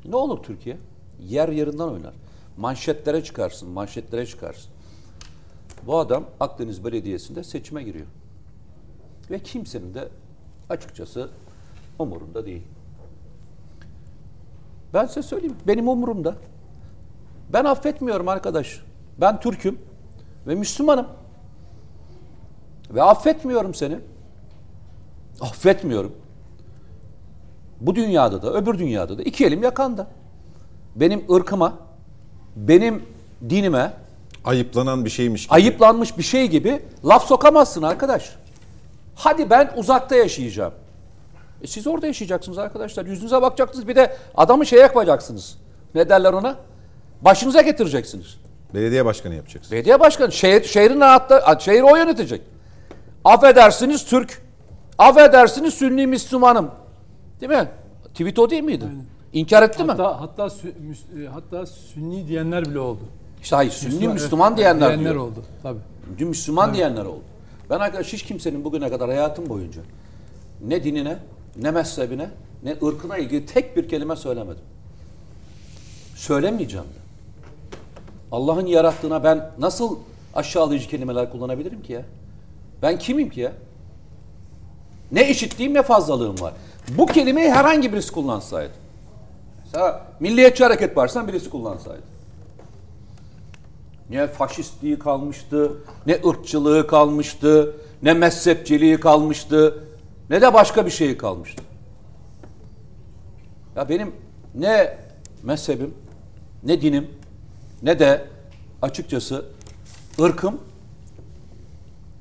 [0.06, 0.78] ne olur Türkiye?
[1.20, 2.14] Yer yerinden oynar.
[2.58, 4.72] Manşetlere çıkarsın, manşetlere çıkarsın.
[5.88, 8.06] Bu adam Akdeniz Belediyesi'nde seçime giriyor.
[9.32, 10.10] Ve kimsenin de
[10.70, 11.30] açıkçası
[12.00, 12.64] umurunda değil.
[14.94, 16.36] Ben size söyleyeyim, benim umurumda.
[17.54, 18.82] Ben affetmiyorum arkadaş.
[19.22, 19.80] Ben Türk'üm
[20.48, 21.08] ve Müslümanım.
[22.92, 24.00] Ve affetmiyorum seni.
[25.42, 26.16] Affetmiyorum.
[27.82, 30.08] Bu dünyada da öbür dünyada da iki elim yakanda.
[30.96, 31.74] Benim ırkıma,
[32.56, 33.06] benim
[33.50, 33.94] dinime
[34.48, 35.54] Ayıplanan bir şeymiş gibi.
[35.54, 38.36] ayıplanmış bir şey gibi laf sokamazsın arkadaş.
[39.16, 40.74] Hadi ben uzakta yaşayacağım.
[41.64, 43.06] E siz orada yaşayacaksınız arkadaşlar.
[43.06, 45.58] Yüzünüze bakacaksınız bir de adamı şey yapacaksınız.
[45.96, 46.56] Ne derler ona?
[47.22, 48.38] Başınıza getireceksiniz.
[48.74, 49.72] Belediye başkanı yapacaksın.
[49.72, 52.42] Belediye başkanı şehir, şehrin hatta şehri o yönetecek.
[53.26, 54.42] Affedersiniz Türk.
[54.98, 56.72] Affedersiniz Sünni Müslümanım.
[57.42, 57.70] Değil mi?
[58.14, 58.86] Tweet o değil miydi?
[59.34, 59.92] İnkar etti mi?
[59.92, 63.00] Hatta hatta sü- e, hatta Sünni diyenler bile oldu.
[63.44, 65.24] İşte hayır Sünni Müslüman, Müslüman- diyenler, diyenler diyor.
[65.24, 65.44] oldu.
[65.64, 65.80] Tabii.
[66.18, 67.22] Dün Müslüman diyenler oldu.
[67.70, 69.82] Ben arkadaş hiç kimsenin bugüne kadar hayatım boyunca
[70.68, 71.18] ne dinine,
[71.62, 72.30] ne mezhebine,
[72.64, 74.64] ne ırkına ilgili tek bir kelime söylemedim.
[76.16, 76.98] Söylemeyeceğim de.
[78.32, 79.98] Allah'ın yarattığına ben nasıl
[80.36, 82.02] aşağılayıcı kelimeler kullanabilirim ki ya?
[82.82, 83.52] Ben kimim ki ya?
[85.12, 86.54] Ne eşitliğim ne fazlalığım var.
[86.98, 88.72] Bu kelimeyi herhangi birisi kullansaydı.
[89.66, 92.02] Mesela Milliyetçi Hareket Partisi'nden birisi kullansaydı.
[94.10, 95.72] Ne faşistliği kalmıştı,
[96.06, 99.84] ne ırkçılığı kalmıştı, ne mezhepçiliği kalmıştı,
[100.30, 101.64] ne de başka bir şeyi kalmıştı.
[103.76, 104.16] Ya benim
[104.56, 104.98] ne
[105.44, 105.94] mezhebim,
[106.64, 107.10] ne dinim,
[107.84, 108.28] ne de
[108.82, 109.46] açıkçası
[110.20, 110.62] ırkım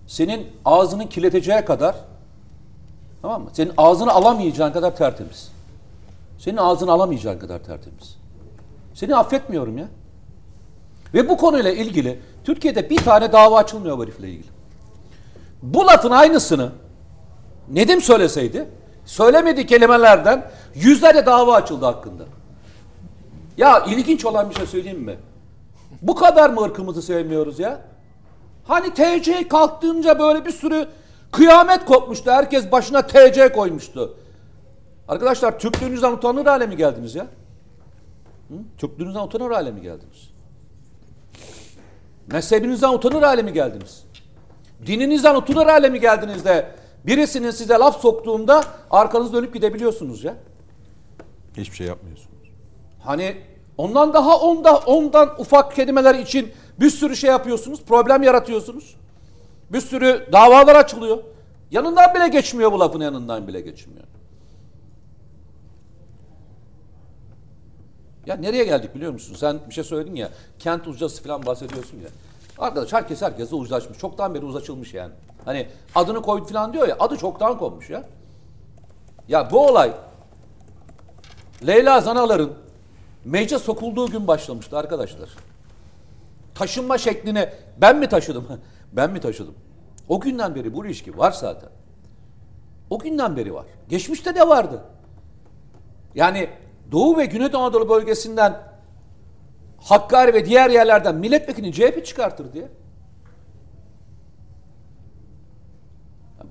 [0.07, 1.97] senin ağzını kirleteceği kadar
[3.23, 3.51] tamam mı?
[3.53, 5.53] Senin ağzını alamayacağın kadar tertemiz.
[6.39, 8.17] Senin ağzını alamayacağın kadar tertemiz.
[8.95, 9.89] Seni affetmiyorum ya.
[11.15, 14.49] Ve bu konuyla ilgili Türkiye'de bir tane dava açılmıyor bu herifle ilgili.
[15.63, 16.73] Bu lafın aynısını
[17.69, 18.69] Nedim söyleseydi
[19.05, 22.25] söylemediği kelimelerden yüzlerce dava açıldı hakkında.
[23.57, 25.17] Ya ilginç olan bir şey söyleyeyim mi?
[26.03, 27.81] Bu kadar mı ırkımızı sevmiyoruz ya?
[28.65, 30.89] Hani TC kalktığınca böyle bir sürü
[31.33, 32.31] kıyamet kopmuştu.
[32.31, 34.17] Herkes başına TC koymuştu.
[35.09, 37.27] Arkadaşlar Türklüğünüzden utanır hale mi geldiniz ya?
[38.49, 38.55] Hı?
[38.79, 40.31] Türklüğünüzden utanır hale mi geldiniz?
[42.33, 44.05] Mezhebinizden utanır hale mi geldiniz?
[44.87, 46.67] Dininizden utanır hale mi geldiniz de
[47.07, 50.35] birisinin size laf soktuğunda arkanızı dönüp gidebiliyorsunuz ya?
[51.57, 52.49] Hiçbir şey yapmıyorsunuz.
[53.05, 53.37] Hani
[53.79, 58.97] ondan daha onda ondan ufak kelimeler için bir sürü şey yapıyorsunuz, problem yaratıyorsunuz.
[59.71, 61.19] Bir sürü davalar açılıyor.
[61.71, 64.05] Yanından bile geçmiyor bu lafın yanından bile geçmiyor.
[68.27, 69.35] Ya nereye geldik biliyor musun?
[69.35, 70.31] Sen bir şey söyledin ya.
[70.59, 72.09] Kent uzlaşısı falan bahsediyorsun ya.
[72.59, 73.99] Arkadaş herkes herkesle uzlaşmış.
[73.99, 75.13] Çoktan beri uzlaşılmış yani.
[75.45, 76.97] Hani adını koydu falan diyor ya.
[76.99, 78.05] Adı çoktan konmuş ya.
[79.29, 79.93] Ya bu olay
[81.67, 82.53] Leyla Zanalar'ın
[83.25, 85.29] meclis sokulduğu gün başlamıştı arkadaşlar.
[86.55, 88.47] Taşınma şekline ben mi taşıdım?
[88.93, 89.55] ben mi taşıdım?
[90.09, 91.69] O günden beri bu ilişki var zaten.
[92.91, 93.65] O günden beri var.
[93.89, 94.83] Geçmişte de vardı.
[96.15, 96.49] Yani
[96.93, 98.57] Doğu ve Güneydoğu Anadolu bölgesinden
[99.81, 102.69] Hakkari ve diğer yerlerden milletvekili CHP çıkartır diye.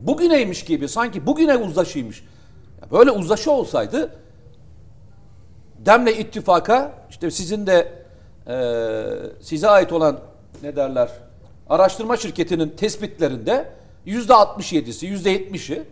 [0.02, 2.24] Bugüneymiş gibi sanki bugüne uzlaşıymış.
[2.92, 4.12] Böyle uzlaşı olsaydı
[5.86, 7.94] Demle ittifaka işte sizin de
[8.48, 8.56] e,
[9.42, 10.20] size ait olan
[10.64, 11.10] ne derler
[11.70, 13.70] araştırma şirketinin tespitlerinde
[14.06, 15.84] yüzde 67'si yüzde 70'i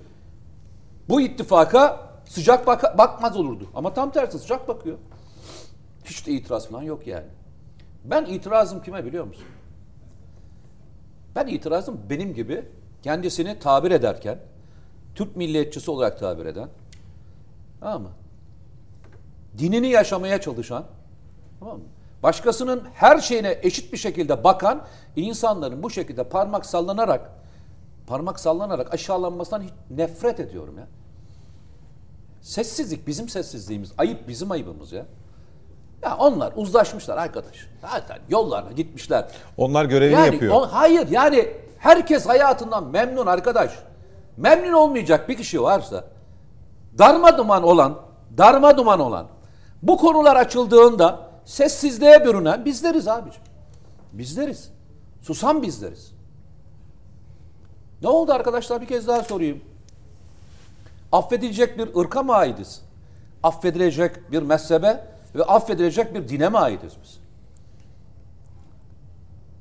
[1.10, 3.68] bu ittifaka sıcak bak bakmaz olurdu.
[3.76, 4.98] Ama tam tersi sıcak bakıyor.
[6.06, 7.28] Hiç de itiraz falan yok yani.
[8.06, 9.46] Ben itirazım kime biliyor musun?
[11.36, 12.66] Ben itirazım benim gibi
[13.02, 14.40] kendisini tabir ederken
[15.16, 16.70] Türk milliyetçisi olarak tabir eden
[17.80, 18.10] tamam mı?
[19.58, 20.86] dinini yaşamaya çalışan,
[21.60, 21.84] tamam mı?
[22.24, 27.32] başkasının her şeyine eşit bir şekilde bakan insanların bu şekilde parmak sallanarak
[28.08, 30.88] parmak sallanarak aşağılanmasından hiç nefret ediyorum ya.
[32.44, 33.92] Sessizlik bizim sessizliğimiz.
[33.98, 35.06] Ayıp bizim ayıbımız ya.
[36.02, 37.68] Ya onlar uzlaşmışlar arkadaş.
[37.82, 39.28] Zaten yollarına gitmişler.
[39.58, 40.56] Onlar görevini yani, yapıyor.
[40.56, 43.72] On, hayır yani herkes hayatından memnun arkadaş.
[44.38, 46.04] Memnun olmayacak bir kişi varsa
[46.98, 48.00] darma duman olan,
[48.38, 49.28] darma duman olan
[49.84, 53.42] bu konular açıldığında sessizliğe bürünen bizleriz abicim.
[54.14, 54.70] Bizleriz.
[55.22, 56.14] Susan bizleriz.
[58.02, 59.62] Ne oldu arkadaşlar bir kez daha sorayım.
[61.14, 62.82] Affedilecek bir ırka mı aitiz?
[63.44, 67.20] Affedilecek bir mezhebe ve affedilecek bir dine mi aitiz biz?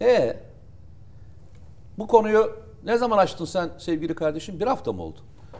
[0.00, 0.36] E
[1.98, 4.60] bu konuyu ne zaman açtın sen sevgili kardeşim?
[4.60, 5.18] Bir hafta mı oldu?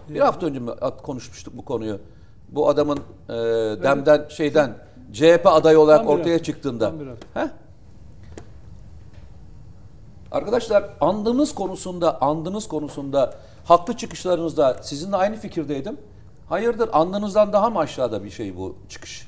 [0.09, 0.71] Bir hafta önce mi
[1.03, 2.01] konuşmuştuk bu konuyu?
[2.49, 3.33] Bu adamın e,
[3.83, 4.75] demden şeyden
[5.13, 6.93] CHP adayı olarak Tam ortaya çıktığında.
[7.35, 7.49] Heh?
[10.33, 15.99] Arkadaşlar andığınız konusunda, andığınız konusunda haklı çıkışlarınızda sizinle aynı fikirdeydim.
[16.49, 19.27] Hayırdır andığınızdan daha mı aşağıda bir şey bu çıkış?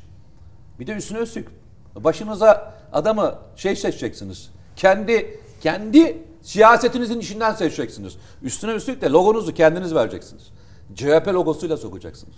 [0.81, 1.49] Bir de üstüne üstlük
[1.97, 4.51] başınıza adamı şey seçeceksiniz.
[4.77, 8.17] Kendi kendi siyasetinizin içinden seçeceksiniz.
[8.43, 10.51] Üstüne üstlük de logonuzu kendiniz vereceksiniz.
[10.95, 12.37] CHP logosuyla sokacaksınız.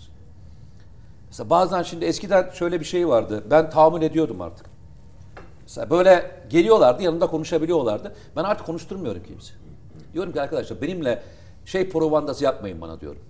[1.28, 3.44] Mesela bazen şimdi eskiden şöyle bir şey vardı.
[3.50, 4.66] Ben tahammül ediyordum artık.
[5.62, 8.16] Mesela böyle geliyorlardı yanımda konuşabiliyorlardı.
[8.36, 9.54] Ben artık konuşturmuyorum kimse.
[10.12, 11.22] Diyorum ki arkadaşlar benimle
[11.66, 13.22] şey provandası yapmayın bana diyorum.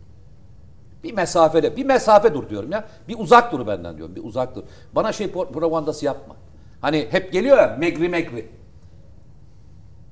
[1.04, 2.88] Bir mesafede, bir mesafe dur diyorum ya.
[3.08, 4.16] Bir uzak dur benden diyorum.
[4.16, 4.62] Bir uzak dur.
[4.92, 6.36] Bana şey provandası yapma.
[6.80, 8.48] Hani hep geliyor ya megri megri.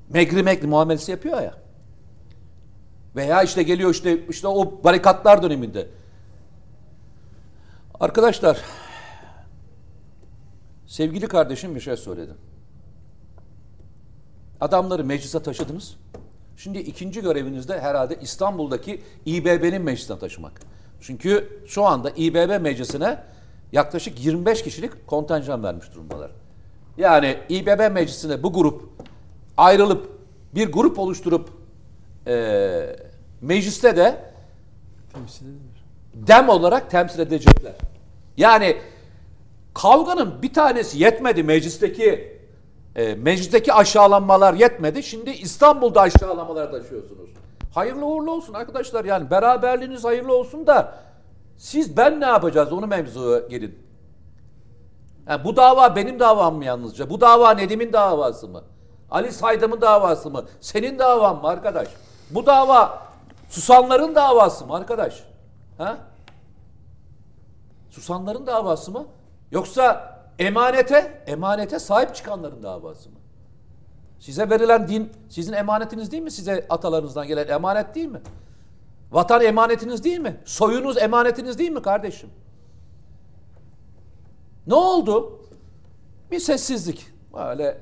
[0.09, 1.55] Megri megri muamelesi yapıyor ya.
[3.17, 5.89] Veya işte geliyor işte işte o barikatlar döneminde.
[8.01, 8.61] Arkadaşlar
[10.87, 12.37] sevgili kardeşim bir şey söyledim.
[14.61, 15.97] Adamları meclise taşıdınız.
[16.57, 20.61] Şimdi ikinci göreviniz de herhalde İstanbul'daki İBB'nin meclisine taşımak.
[21.01, 23.19] Çünkü şu anda İBB meclisine
[23.73, 26.31] yaklaşık 25 kişilik kontenjan vermiş durumdalar.
[26.97, 28.89] Yani İBB meclisinde bu grup
[29.57, 30.19] ayrılıp
[30.55, 31.49] bir grup oluşturup
[32.27, 32.97] eee,
[33.41, 34.25] mecliste de
[35.13, 35.85] Temsil edilir.
[36.15, 37.73] dem olarak temsil edecekler.
[38.37, 38.77] Yani
[39.75, 42.34] kavganın bir tanesi yetmedi meclisteki
[42.97, 45.03] e, meclisteki aşağılanmalar yetmedi.
[45.03, 47.31] Şimdi İstanbul'da aşağılamalar taşıyorsunuz.
[47.75, 49.05] Hayırlı uğurlu olsun arkadaşlar.
[49.05, 50.95] Yani beraberliğiniz hayırlı olsun da
[51.57, 53.85] siz ben ne yapacağız onu mevzuya gelin.
[55.29, 57.11] Yani bu dava benim davam mı yalnızca?
[57.11, 58.63] Bu dava Nedim'in davası mı?
[59.11, 60.45] Ali Saydam'ın davası mı?
[60.61, 61.89] Senin davan mı arkadaş?
[62.31, 62.99] Bu dava
[63.49, 65.25] susanların davası mı arkadaş?
[65.79, 65.99] Ha?
[67.91, 69.07] Susanların davası mı?
[69.51, 73.17] Yoksa emanete, emanete sahip çıkanların davası mı?
[74.19, 76.31] Size verilen din sizin emanetiniz değil mi?
[76.31, 78.21] Size atalarınızdan gelen emanet değil mi?
[79.13, 80.37] Vatan emanetiniz değil mi?
[80.45, 82.31] Soyunuz emanetiniz değil mi kardeşim?
[84.67, 85.41] Ne oldu?
[86.31, 87.07] Bir sessizlik.
[87.35, 87.79] Böyle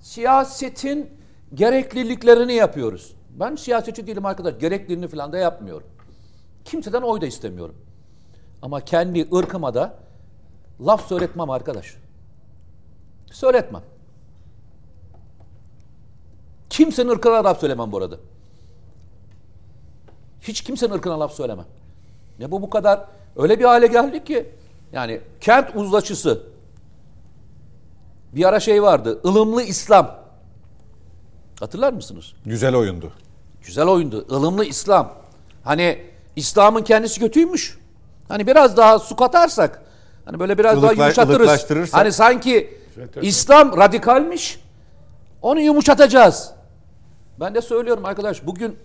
[0.00, 1.10] siyasetin
[1.54, 3.14] gerekliliklerini yapıyoruz.
[3.30, 4.58] Ben siyasetçi değilim arkadaş.
[4.58, 5.88] Gerekliliğini falan da yapmıyorum.
[6.64, 7.74] Kimseden oy da istemiyorum.
[8.62, 9.94] Ama kendi ırkıma da
[10.80, 11.96] laf söyletmem arkadaş.
[13.32, 13.82] Söyletmem.
[16.70, 18.16] Kimsenin ırkına laf söylemem bu arada.
[20.40, 21.66] Hiç kimsenin ırkına laf söylemem.
[22.38, 23.04] Ne bu bu kadar
[23.36, 24.50] öyle bir hale geldik ki
[24.92, 26.42] yani kent uzlaşısı
[28.32, 29.20] bir ara şey vardı.
[29.24, 30.18] ılımlı İslam.
[31.60, 32.32] Hatırlar mısınız?
[32.44, 33.12] Güzel oyundu.
[33.62, 34.26] Güzel oyundu.
[34.30, 35.14] ılımlı İslam.
[35.64, 36.04] Hani
[36.36, 37.78] İslam'ın kendisi kötüymüş.
[38.28, 39.82] Hani biraz daha su katarsak
[40.26, 41.40] hani böyle biraz daha Ilıkla- yumuşatırız.
[41.40, 42.00] ılıklaştırırsak.
[42.00, 42.78] Hani sanki
[43.22, 44.60] İslam radikalmiş.
[45.42, 46.50] Onu yumuşatacağız.
[47.40, 48.76] Ben de söylüyorum arkadaş bugün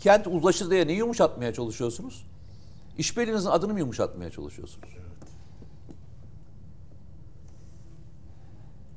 [0.00, 2.26] kent uzlaşır diye neyi yumuşatmaya çalışıyorsunuz?
[2.98, 4.88] İşbirliğinizin adını mı yumuşatmaya çalışıyorsunuz?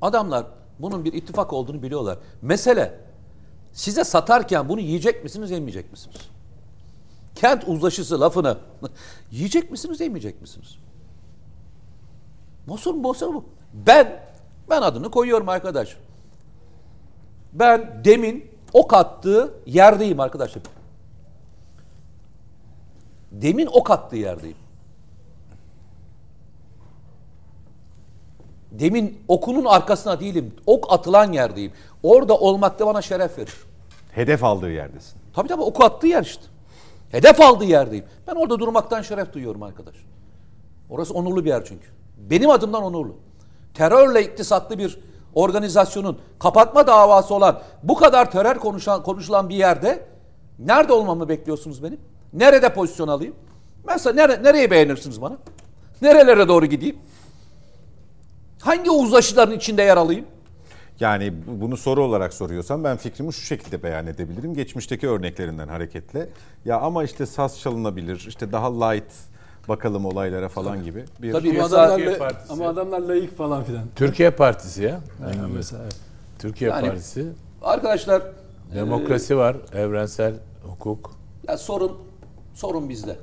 [0.02, 0.46] Adamlar
[0.78, 2.18] bunun bir ittifak olduğunu biliyorlar.
[2.42, 3.00] Mesele
[3.72, 6.16] size satarken bunu yiyecek misiniz, yemeyecek misiniz?
[7.34, 8.56] Kent uzlaşısı lafını
[9.30, 10.76] yiyecek misiniz, yemeyecek misiniz?
[12.68, 13.02] Nasıl?
[13.02, 13.44] Nasıl bu?
[13.72, 14.20] Ben,
[14.70, 15.96] ben adını koyuyorum arkadaş.
[17.52, 20.62] Ben demin ok attığı yerdeyim arkadaşlar.
[23.32, 24.56] Demin ok attığı yerdeyim.
[28.70, 30.54] Demin okunun arkasına değilim.
[30.66, 31.72] Ok atılan yerdeyim.
[32.02, 33.54] Orada olmak da bana şeref verir.
[34.12, 35.18] Hedef aldığı yerdesin.
[35.34, 36.42] Tabii tabii oku attığı yer işte.
[37.10, 38.04] Hedef aldığı yerdeyim.
[38.26, 39.94] Ben orada durmaktan şeref duyuyorum arkadaş.
[40.90, 41.97] Orası onurlu bir yer çünkü.
[42.30, 43.16] Benim adımdan onurlu.
[43.74, 44.98] Terörle iktisatlı bir
[45.34, 50.06] organizasyonun kapatma davası olan bu kadar terör konuşan, konuşulan bir yerde
[50.58, 52.00] nerede olmamı bekliyorsunuz benim?
[52.32, 53.34] Nerede pozisyon alayım?
[53.86, 55.36] Mesela nere, nereyi beğenirsiniz bana?
[56.02, 56.96] Nerelere doğru gideyim?
[58.60, 60.24] Hangi uzlaşıların içinde yer alayım?
[61.00, 64.54] Yani bu- bunu soru olarak soruyorsan ben fikrimi şu şekilde beyan edebilirim.
[64.54, 66.28] Geçmişteki örneklerinden hareketle.
[66.64, 69.12] Ya ama işte saz çalınabilir, işte daha light
[69.68, 71.04] bakalım olaylara falan gibi.
[71.22, 72.52] Bir Tabii Ama mesela adamlar, Türkiye la- Partisi.
[72.52, 73.82] ama adamlar layık falan filan.
[73.96, 74.94] Türkiye Partisi ya.
[74.94, 75.96] Ha, mesela evet.
[76.38, 77.26] Türkiye Yani- Partisi.
[77.62, 78.22] arkadaşlar
[78.74, 81.10] Demokrasi var, evrensel hukuk.
[81.48, 81.98] Ya sorun
[82.54, 83.16] sorun bizde.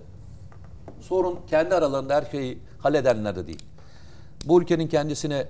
[1.02, 3.64] Sorun kendi aralarında her şeyi halledenlerde değil.
[4.46, 5.48] Bu ülkenin kendisine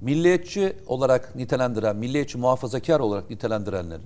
[0.00, 4.02] milliyetçi olarak nitelendiren, milliyetçi muhafazakar olarak nitelendirenlerin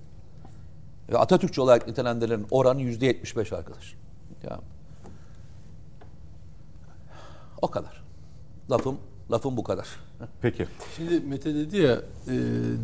[1.12, 3.95] ve Atatürkçü olarak nitelendirenlerin oranı yüzde 75 arkadaş.
[4.45, 4.59] Ya.
[7.62, 8.03] O kadar.
[8.70, 8.96] Lafım
[9.33, 9.87] lafım bu kadar.
[10.42, 10.66] Peki.
[10.96, 11.92] Şimdi Mete dedi ya
[12.29, 12.33] e,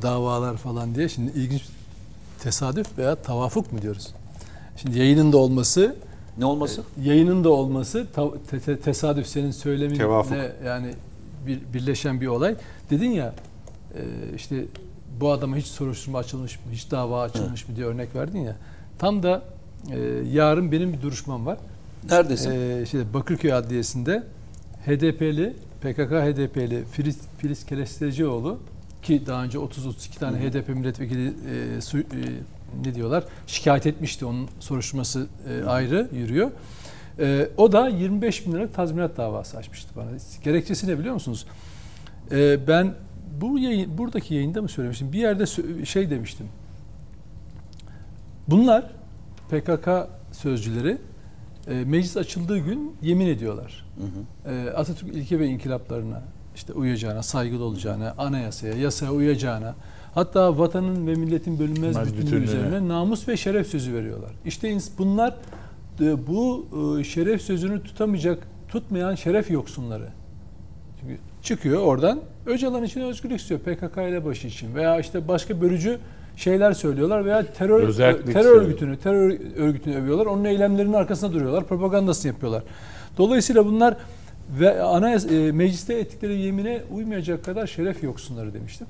[0.02, 1.08] davalar falan diye.
[1.08, 1.62] Şimdi ilginç
[2.40, 4.14] tesadüf veya tavafuk mu diyoruz?
[4.76, 5.96] Şimdi yayının da olması,
[6.38, 6.82] Ne olması?
[7.02, 10.36] yayının da olması ta- te- te- tesadüf senin söyleminle Tevafuk.
[10.66, 10.94] yani
[11.46, 12.56] bir, birleşen bir olay.
[12.90, 13.34] Dedin ya
[13.94, 14.00] e,
[14.36, 14.64] işte
[15.20, 18.56] bu adama hiç soruşturma açılmış mı, hiç dava açılmış mı diye örnek verdin ya.
[18.98, 19.42] Tam da
[19.90, 19.98] e,
[20.32, 21.58] yarın benim bir duruşmam var.
[22.10, 22.50] Neredesin?
[22.50, 24.22] Ee, şeyde Bakırköy Adliyesi'nde
[24.86, 28.58] HDP'li, PKK HDP'li Filiz, Filiz Kerestecioğlu
[29.02, 32.04] ki daha önce 30-32 tane HDP milletvekili e, su- e,
[32.84, 34.24] ne diyorlar şikayet etmişti.
[34.26, 36.50] Onun soruşturması e, ayrı yürüyor.
[37.18, 40.10] E, o da 25 bin liralık tazminat davası açmıştı bana.
[40.44, 41.46] Gerekçesi ne biliyor musunuz?
[42.32, 42.94] E, ben
[43.40, 45.12] bu yayın, buradaki yayında mı söylemiştim?
[45.12, 45.46] Bir yerde
[45.86, 46.46] şey demiştim.
[48.48, 48.84] Bunlar
[49.50, 49.88] PKK
[50.32, 50.98] sözcüleri
[51.68, 53.85] e, meclis açıldığı gün yemin ediyorlar.
[54.46, 56.22] E, Atatürk ilke ve inkılaplarına
[56.54, 59.74] işte uyacağına, saygılı olacağına, anayasaya, yasaya uyacağına,
[60.14, 64.30] hatta vatanın ve milletin bölünmez bütünlüğü üzerine namus ve şeref sözü veriyorlar.
[64.44, 65.36] İşte bunlar
[66.00, 66.66] e, bu
[67.00, 70.08] e, şeref sözünü tutamayacak, tutmayan şeref yoksunları.
[71.00, 75.98] Çünkü çıkıyor oradan Öcalan için özgürlük istiyor PKK ile başı için veya işte başka bölücü
[76.36, 80.26] şeyler söylüyorlar veya terör Özellik terör örgütünü terör örgütünü övüyorlar.
[80.26, 81.64] Onun eylemlerinin arkasında duruyorlar.
[81.64, 82.62] Propagandasını yapıyorlar.
[83.16, 83.96] Dolayısıyla bunlar
[84.60, 88.86] ve anayasa e, mecliste ettikleri yemine uymayacak kadar şeref yoksunları demiştim.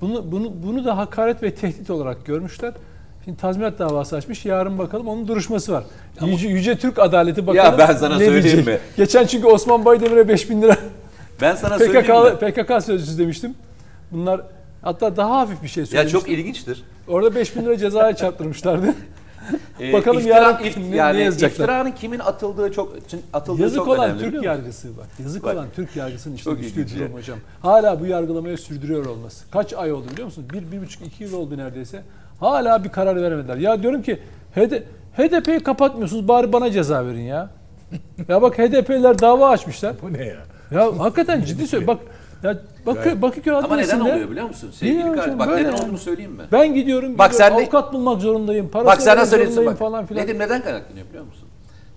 [0.00, 2.72] Bunu bunu bunu da hakaret ve tehdit olarak görmüşler.
[3.24, 4.44] Şimdi tazminat davası açmış.
[4.44, 5.84] Yarın bakalım onun duruşması var.
[6.26, 7.78] Yüce, Yüce Türk Adaleti bakalım.
[7.78, 8.66] ben sana ne söyleyeyim diyecek.
[8.66, 8.78] mi?
[8.96, 10.76] Geçen çünkü Osman Baydemir'e 5000 lira
[11.40, 12.50] Ben sana söyleyeyim PKK mi?
[12.50, 13.54] PKK sözcüsü demiştim.
[14.12, 14.40] Bunlar
[14.82, 16.20] hatta daha hafif bir şey Ya söylemiştim.
[16.20, 16.82] çok ilginçtir.
[17.08, 18.86] Orada 5000 lira cezaya çarptırmışlardı.
[19.80, 21.50] Ee, Bakalım iftira- yarın if- ne- yani ne yazacaklar?
[21.64, 22.96] iftiranın kimin atıldığı çok
[23.32, 24.30] atıldığı Yazık çok olan önemli.
[24.30, 25.06] Türk yargısı bak.
[25.22, 25.54] Yazık Bak.
[25.54, 27.18] olan Türk yargısının işte Çok düştüğü durum ya.
[27.18, 27.38] hocam.
[27.62, 29.50] Hala bu yargılamayı sürdürüyor olması.
[29.50, 30.48] Kaç ay oldu biliyor musunuz?
[30.52, 32.02] Bir, bir buçuk, iki yıl oldu neredeyse.
[32.40, 33.56] Hala bir karar veremediler.
[33.56, 34.18] Ya diyorum ki
[34.54, 34.72] HD,
[35.16, 37.50] HDP'yi kapatmıyorsunuz bari bana ceza verin ya.
[38.28, 39.94] ya bak HDP'liler dava açmışlar.
[40.02, 40.36] Bu ne ya?
[40.70, 41.98] Ya hakikaten ciddi söylüyorum.
[42.00, 42.13] Bak
[42.44, 44.70] ya Bakı, Bakırköy Ama neden oluyor biliyor musun?
[44.74, 45.74] Sevgili kardeşim, bak neden yani.
[45.82, 46.42] olduğunu söyleyeyim mi?
[46.52, 49.78] ben gidiyorum, Bak gidiyorum, sen avukat bulmak zorundayım, para Bak ödemek söyleyeyim zorundayım bak.
[49.78, 50.24] falan filan.
[50.24, 51.48] Nedim neden kaynaklanıyor biliyor musun?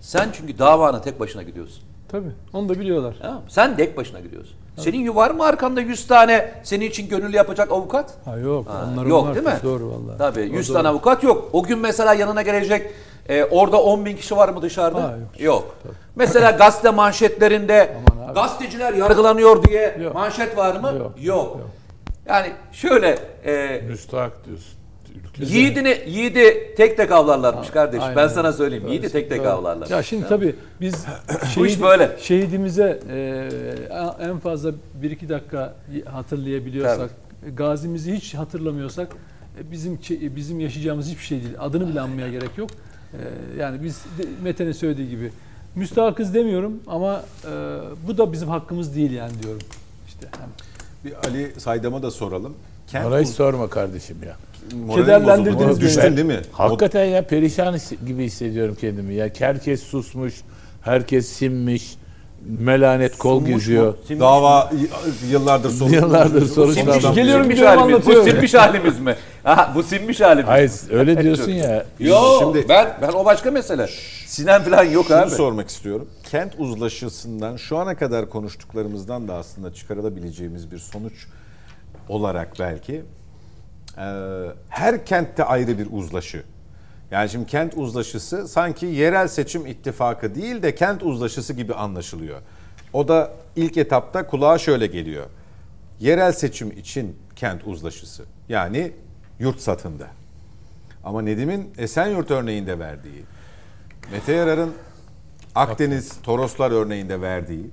[0.01, 1.83] Sen çünkü davana tek başına gidiyorsun.
[2.11, 3.15] Tabii onu da biliyorlar.
[3.21, 3.41] Tamam mı?
[3.47, 4.53] Sen tek başına gidiyorsun.
[4.77, 8.13] Senin var mı arkanda 100 tane senin için gönüllü yapacak avukat?
[8.25, 9.35] Ha yok, Ha, onların yok var.
[9.35, 9.53] değil mi?
[9.63, 10.17] Doğru vallahi.
[10.17, 10.73] Tabii O 100 doğru.
[10.77, 11.49] tane avukat yok.
[11.53, 12.91] O gün mesela yanına gelecek
[13.29, 15.03] e, orada 10 bin kişi var mı dışarıda?
[15.03, 15.41] Ha, yok.
[15.85, 15.95] yok.
[16.15, 17.97] Mesela gazete manşetlerinde
[18.35, 20.13] gazeteciler yargılanıyor diye Yok.
[20.13, 20.93] manşet var mı?
[20.99, 21.11] Yok.
[21.21, 21.57] Yok.
[22.27, 24.76] Yani şöyle e, Müstahak diyorsun.
[25.39, 28.01] Yiğidini yiğidi tek tek avlarlarmış kardeş.
[28.01, 28.83] aynen Ben sana söyleyeyim.
[28.83, 28.91] Doğru.
[28.91, 29.47] Yiğidi tek tek Doğru.
[29.49, 29.87] avlarlar.
[29.89, 31.05] Ya şimdi tabii biz
[31.57, 32.15] Bu iş böyle.
[32.19, 33.49] şehidimize e,
[34.21, 35.75] en fazla 1-2 dakika
[36.05, 37.09] hatırlayabiliyorsak,
[37.55, 39.11] gazimizi hiç hatırlamıyorsak
[39.59, 41.53] e, bizim çe- bizim yaşayacağımız hiçbir şey değil.
[41.59, 42.69] Adını bile anmaya gerek yok.
[43.13, 43.17] E,
[43.59, 44.01] yani biz
[44.43, 45.31] Mete'nin söylediği gibi
[45.75, 47.51] müstahakız demiyorum ama e,
[48.07, 49.61] bu da bizim hakkımız değil yani diyorum.
[50.07, 50.49] İşte hem
[51.05, 52.53] Bir Ali Saydam'a da soralım.
[52.87, 54.35] Kent hiç sorma kardeşim ya.
[54.95, 55.81] Kederlendirdiniz beni.
[55.81, 56.39] Düştün değil mi?
[56.51, 57.77] Hakikaten ya perişan
[58.07, 59.13] gibi hissediyorum kendimi.
[59.13, 60.33] Ya herkes susmuş,
[60.81, 61.95] herkes sinmiş,
[62.59, 63.87] melanet kol Sunmuş geziyor.
[64.09, 64.19] mu?
[64.19, 64.71] Dava
[65.31, 65.93] yıllardır soru.
[65.93, 66.75] Yıllardır Sinmiş
[67.15, 67.91] geliyorum, gidiyorum, halimiz.
[67.91, 68.29] Bu anlatıyorum.
[68.31, 69.15] sinmiş halimiz mi?
[69.43, 70.47] Ha, bu sinmiş halimiz.
[70.49, 71.85] Hayır öyle diyorsun ya.
[71.99, 73.87] Yok Şimdi- ben ben o başka mesele.
[74.25, 75.29] Sinem falan yok Şunu abi.
[75.29, 76.07] sormak istiyorum.
[76.31, 81.13] Kent uzlaşısından şu ana kadar konuştuklarımızdan da aslında çıkarılabileceğimiz bir sonuç
[82.09, 83.03] olarak belki
[84.69, 86.43] her kentte ayrı bir uzlaşı.
[87.11, 92.41] Yani şimdi kent uzlaşısı sanki yerel seçim ittifakı değil de kent uzlaşısı gibi anlaşılıyor.
[92.93, 95.25] O da ilk etapta kulağa şöyle geliyor.
[95.99, 98.23] Yerel seçim için kent uzlaşısı.
[98.49, 98.91] Yani
[99.39, 100.07] yurt satında.
[101.03, 103.23] Ama Nedim'in Esenyurt örneğinde verdiği,
[104.11, 104.73] Mete Yarar'ın
[105.55, 107.69] Akdeniz Toroslar örneğinde verdiği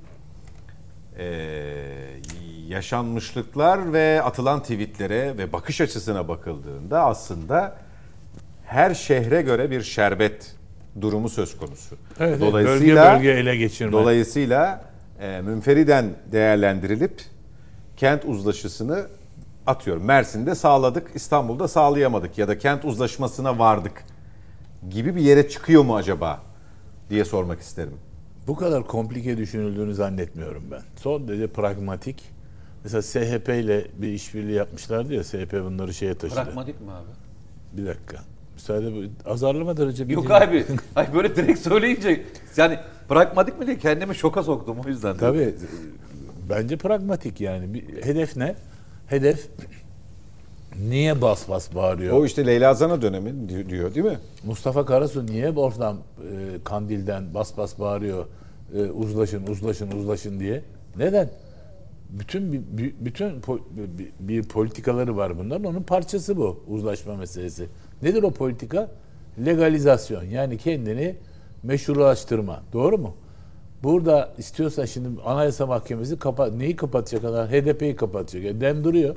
[1.18, 2.20] eee,
[2.68, 7.76] yaşanmışlıklar ve atılan tweetlere ve bakış açısına bakıldığında aslında
[8.66, 10.54] her şehre göre bir şerbet
[11.00, 11.96] durumu söz konusu.
[12.20, 13.92] Evet, bölge bölge ele geçirme.
[13.92, 14.84] Dolayısıyla
[15.20, 17.22] e, münferiden değerlendirilip
[17.96, 19.06] kent uzlaşısını
[19.66, 20.04] atıyorum.
[20.04, 24.04] Mersin'de sağladık, İstanbul'da sağlayamadık ya da kent uzlaşmasına vardık
[24.90, 26.42] gibi bir yere çıkıyor mu acaba
[27.10, 27.94] diye sormak isterim.
[28.46, 30.82] Bu kadar komplike düşünüldüğünü zannetmiyorum ben.
[30.96, 32.33] Son derece pragmatik.
[32.84, 36.44] Mesela SHP ile bir işbirliği yapmışlardı ya SHP bunları şeye taşıdı.
[36.44, 37.08] Pragmatik mi abi?
[37.82, 38.16] Bir dakika.
[38.54, 39.30] Müsaade bu.
[39.30, 40.34] Azarlama derece bir Yok dinle.
[40.34, 40.64] abi.
[40.96, 42.22] Ay böyle direkt söyleyince
[42.56, 45.16] yani pragmatik mi diye kendimi şoka soktum o yüzden.
[45.16, 45.54] Tabii.
[46.50, 47.74] Bence pragmatik yani.
[47.74, 48.54] Bir hedef ne?
[49.06, 49.46] Hedef
[50.88, 52.16] niye bas bas bağırıyor?
[52.18, 54.18] O işte Leyla Zana dönemi di- diyor değil mi?
[54.44, 56.28] Mustafa Karasu niye oradan e,
[56.64, 58.26] Kandil'den bas bas bağırıyor
[58.76, 60.62] e, uzlaşın uzlaşın uzlaşın diye?
[60.96, 61.30] Neden?
[62.10, 63.42] Bütün bir, bütün
[63.76, 65.64] bir, bir politikaları var bunların.
[65.64, 67.68] Onun parçası bu uzlaşma meselesi.
[68.02, 68.90] Nedir o politika?
[69.46, 70.24] Legalizasyon.
[70.24, 71.16] Yani kendini
[71.62, 72.62] meşrulaştırma.
[72.72, 73.14] Doğru mu?
[73.82, 77.48] Burada istiyorsa şimdi Anayasa Mahkemesi kapa neyi kapatacak kadar?
[77.50, 78.44] HDP'yi kapatacak.
[78.44, 79.16] E, dem duruyor.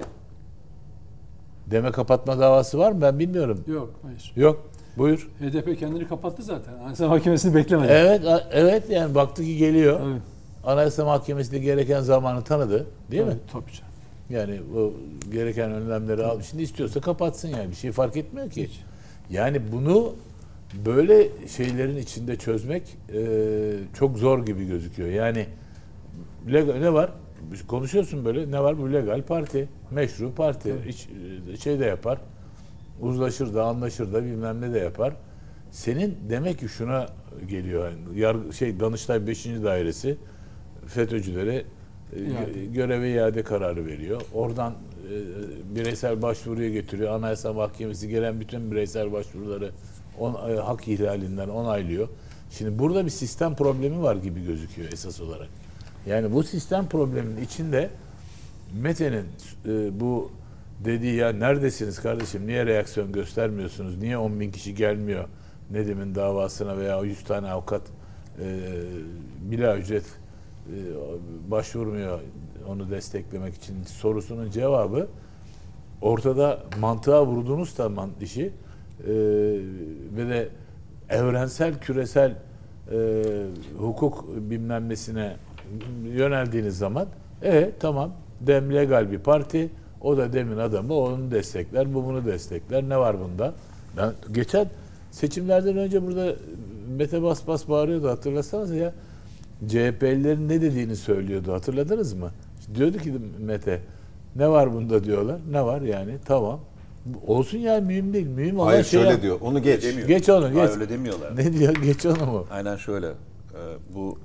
[1.71, 3.01] Deme kapatma davası var mı?
[3.01, 3.63] Ben bilmiyorum.
[3.67, 4.33] yok hayır.
[4.35, 4.69] Yok.
[4.97, 5.29] Buyur.
[5.39, 6.73] HDP kendini kapattı zaten.
[6.73, 7.91] Anayasa Mahkemesi'ni beklemedi.
[7.91, 8.21] Evet,
[8.51, 9.99] evet yani baktı ki geliyor.
[10.05, 10.21] Evet.
[10.67, 13.29] Anayasa Mahkemesi de gereken zamanı tanıdı, değil mi?
[13.31, 13.91] Evet, Tabii canım.
[14.29, 14.93] Yani o
[15.31, 16.41] gereken önlemleri al.
[16.41, 18.69] Şimdi istiyorsa kapatsın yani bir şey fark etmiyor ki.
[19.29, 20.15] Yani bunu
[20.85, 23.19] böyle şeylerin içinde çözmek e,
[23.93, 25.09] çok zor gibi gözüküyor.
[25.09, 25.45] Yani
[26.51, 27.11] legal, ne var?
[27.67, 28.77] Konuşuyorsun böyle ne var?
[28.77, 30.75] Bu legal parti, meşru parti.
[30.85, 31.07] Hiç
[31.53, 32.17] e, şey de yapar.
[33.01, 35.13] Uzlaşır da anlaşır da bilmem ne de yapar.
[35.71, 37.07] Senin demek ki şuna
[37.47, 37.91] geliyor.
[37.91, 39.45] Yani yargı, şey Danıştay 5.
[39.45, 40.17] dairesi
[40.87, 42.51] FETÖ'cülere e, İade.
[42.51, 44.21] gö- göreve iade kararı veriyor.
[44.33, 47.11] Oradan e, bireysel başvuruya getiriyor.
[47.11, 49.71] Anayasa Mahkemesi gelen bütün bireysel başvuruları
[50.19, 52.07] on, e, hak ihlalinden onaylıyor.
[52.51, 55.47] Şimdi burada bir sistem problemi var gibi gözüküyor esas olarak.
[56.07, 57.89] Yani bu sistem probleminin içinde
[58.81, 59.25] Mete'nin
[59.65, 60.31] e, bu
[60.85, 65.25] dediği ya neredesiniz kardeşim niye reaksiyon göstermiyorsunuz niye 10 bin kişi gelmiyor
[65.71, 67.81] Nedim'in davasına veya 100 tane avukat
[68.41, 68.59] e,
[69.41, 70.26] bila ücret e,
[71.47, 72.19] başvurmuyor
[72.67, 75.07] onu desteklemek için sorusunun cevabı
[76.01, 78.51] ortada mantığa vurduğunuz zaman işi e,
[80.15, 80.49] ve de
[81.09, 82.35] evrensel küresel
[82.91, 83.23] e,
[83.79, 85.35] hukuk bilmem nesine
[86.03, 87.07] yöneldiğiniz zaman
[87.43, 88.11] e tamam
[88.41, 89.69] dem legal bir parti
[90.01, 93.53] o da demin adamı onu destekler bu bunu destekler ne var bunda?
[93.97, 94.67] Ben geçen
[95.11, 96.35] seçimlerden önce burada
[96.97, 98.93] Mete Bas Bas bağırıyordu hatırlasanız ya
[99.67, 102.31] CHP'lilerin ne dediğini söylüyordu hatırladınız mı?
[102.75, 103.81] Diyordu ki Mete
[104.35, 105.39] ne var bunda diyorlar.
[105.51, 106.59] Ne var yani tamam.
[107.27, 108.27] Olsun yani mühim değil.
[108.27, 109.21] Mühim olan Hayır şey şöyle yap.
[109.21, 109.37] diyor.
[109.41, 109.83] Onu geç.
[109.83, 110.07] Demiyor.
[110.07, 110.57] Geç onu geç.
[110.57, 111.35] Hayır, öyle demiyorlar.
[111.37, 112.45] Ne diyor geç onu mu?
[112.51, 113.07] Aynen şöyle.
[113.07, 113.13] e,
[113.95, 114.19] bu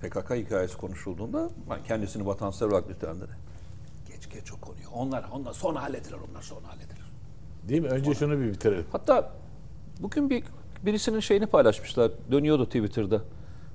[0.00, 1.50] PKK hikayesi konuşulduğunda
[1.88, 3.32] kendisini vatansever olarak nitelendirdi.
[4.12, 4.86] Geç geç o konuyu.
[4.94, 7.12] Onlar, onlar sonra halledilir onlar sonra halledilir.
[7.68, 7.88] Değil mi?
[7.88, 8.84] Önce şunu bir bitirelim.
[8.92, 9.32] Hatta
[10.00, 10.44] bugün bir
[10.86, 12.12] birisinin şeyini paylaşmışlar.
[12.32, 13.22] Dönüyordu Twitter'da.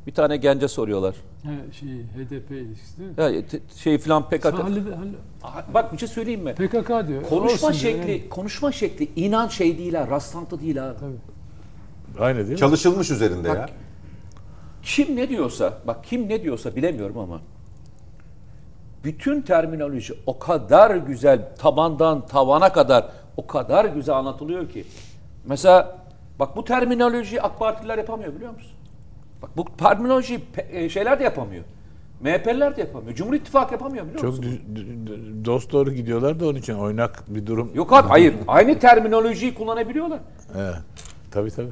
[0.08, 1.16] Bir tane gence soruyorlar.
[1.44, 1.50] Ha,
[1.80, 3.16] şey, HDP ilişkisi değil mi?
[3.18, 4.46] Ya şey filan PKK.
[4.46, 4.82] Halle-
[5.44, 6.54] Aha, Bak bir şey söyleyeyim mi?
[6.56, 7.24] PKK diyor.
[7.30, 8.30] Konuşma Olsun diyor, şekli, yani.
[8.30, 10.96] konuşma şekli inan şey değil ha, rastlantı değil ha.
[11.00, 12.24] Tabii.
[12.24, 12.58] Aynı değil mi?
[12.58, 13.56] Çalışılmış üzerinde ya.
[13.56, 13.70] Bak,
[14.84, 17.40] Kim ne diyorsa, bak kim ne diyorsa bilemiyorum ama
[19.04, 23.06] bütün terminoloji o kadar güzel tabandan tavana kadar
[23.38, 24.86] o kadar güzel anlatılıyor ki.
[25.46, 25.98] Mesela
[26.40, 28.72] bak bu terminolojiyi AK Partililer yapamıyor biliyor musun?
[29.42, 31.64] Bak bu terminolojiyi pe- e, şeyler de yapamıyor.
[32.22, 33.16] MHP'liler de yapamıyor.
[33.16, 34.60] Cumhur İttifakı yapamıyor biliyor Çok musun?
[35.46, 37.72] dost doğru gidiyorlar da onun için oynak bir durum.
[37.76, 38.36] Yok abi hayır.
[38.48, 40.20] Aynı terminolojiyi kullanabiliyorlar.
[40.54, 40.72] He.
[41.32, 41.72] Tabii tabii.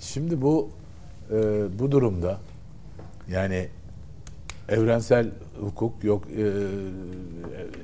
[0.00, 0.70] Şimdi bu
[1.32, 1.38] e,
[1.78, 2.38] bu durumda
[3.28, 3.68] yani
[4.68, 5.28] evrensel
[5.60, 6.44] hukuk yok e,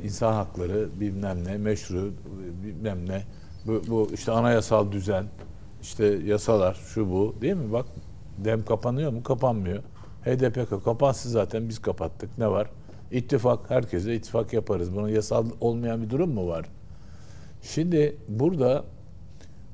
[0.05, 2.11] insan hakları bilmem ne meşru
[2.65, 3.23] bilmem ne
[3.67, 5.25] bu, bu işte anayasal düzen
[5.87, 7.87] işte yasalar şu bu değil mi bak
[8.39, 9.83] dem kapanıyor mu kapanmıyor
[10.25, 12.71] HDP kapansın zaten biz kapattık ne var
[13.11, 16.67] ittifak herkese ittifak yaparız bunun yasal olmayan bir durum mu var
[17.63, 18.85] şimdi burada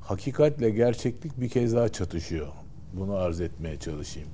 [0.01, 2.47] hakikatle gerçeklik bir kez daha çatışıyor.
[2.93, 4.29] Bunu arz etmeye çalışayım.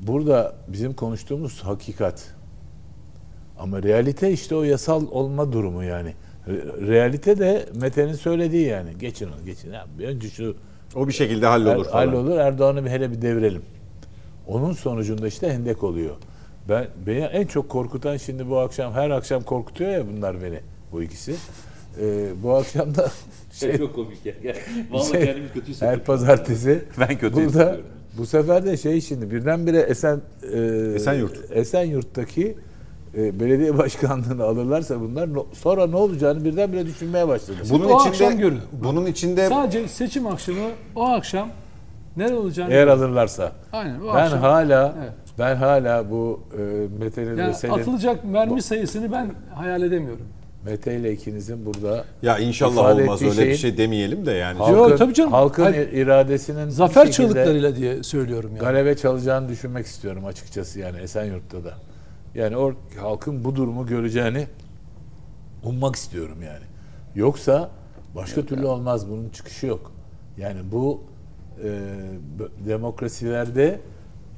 [0.00, 2.34] Burada bizim konuştuğumuz hakikat.
[3.58, 6.14] Ama realite işte o yasal olma durumu yani.
[6.48, 8.90] Re- realite de Mete'nin söylediği yani.
[9.00, 9.72] Geçin onu geçin.
[9.72, 10.56] Ya, önce şu
[10.96, 12.06] O bir şekilde hallolur Er- falan.
[12.08, 12.38] hallolur.
[12.38, 13.62] Erdoğan'ı bir hele bir devirelim.
[14.46, 16.16] Onun sonucunda işte hendek oluyor.
[16.68, 20.60] Ben beni en çok korkutan şimdi bu akşam her akşam korkutuyor ya bunlar beni
[20.92, 21.34] bu ikisi.
[22.00, 23.10] Ee, bu akşam da
[23.52, 24.34] şey, Çok komik ya.
[25.12, 25.34] şey,
[25.80, 27.84] her pazartesi Ben kötü burada hissediyorum.
[28.18, 30.20] bu sefer de şey şimdi birdenbire Esen
[30.52, 30.58] e,
[30.94, 31.38] Esenyurt.
[31.50, 32.56] Esenyurt'taki
[33.16, 37.56] e, belediye başkanlığını alırlarsa bunlar no- sonra ne olacağını birdenbire düşünmeye başladı.
[37.70, 38.60] Bunun O içinde akşam görün.
[38.72, 40.58] bunun içinde Sadece seçim akşamı
[40.96, 41.48] o akşam
[42.16, 43.52] ne olacağını Eğer alırlarsa.
[43.72, 44.40] Aynen o Ben akşam.
[44.40, 45.12] hala Evet.
[45.38, 46.62] ben hala bu e,
[47.04, 50.26] Mete'nin Yani ve senin atılacak mermi sayısını ben hayal edemiyorum.
[50.64, 54.58] Mete ile ikinizin burada ya inşallah ifade olmaz öyle bir şeyin- şey demeyelim de yani.
[54.58, 55.32] Yok, halkın, tabii canım.
[55.32, 55.92] halkın Hayır.
[55.92, 58.60] iradesinin bir Zafer çığlıklarıyla diye söylüyorum yani.
[58.60, 61.74] galebe çalacağını düşünmek istiyorum açıkçası yani Esenyurt'ta da.
[62.34, 64.46] Yani o halkın bu durumu göreceğini
[65.64, 66.64] ummak istiyorum yani.
[67.14, 67.70] Yoksa
[68.14, 69.10] başka türlü olmaz.
[69.10, 69.92] Bunun çıkışı yok.
[70.38, 71.02] Yani bu
[71.64, 71.80] e,
[72.66, 73.80] demokrasilerde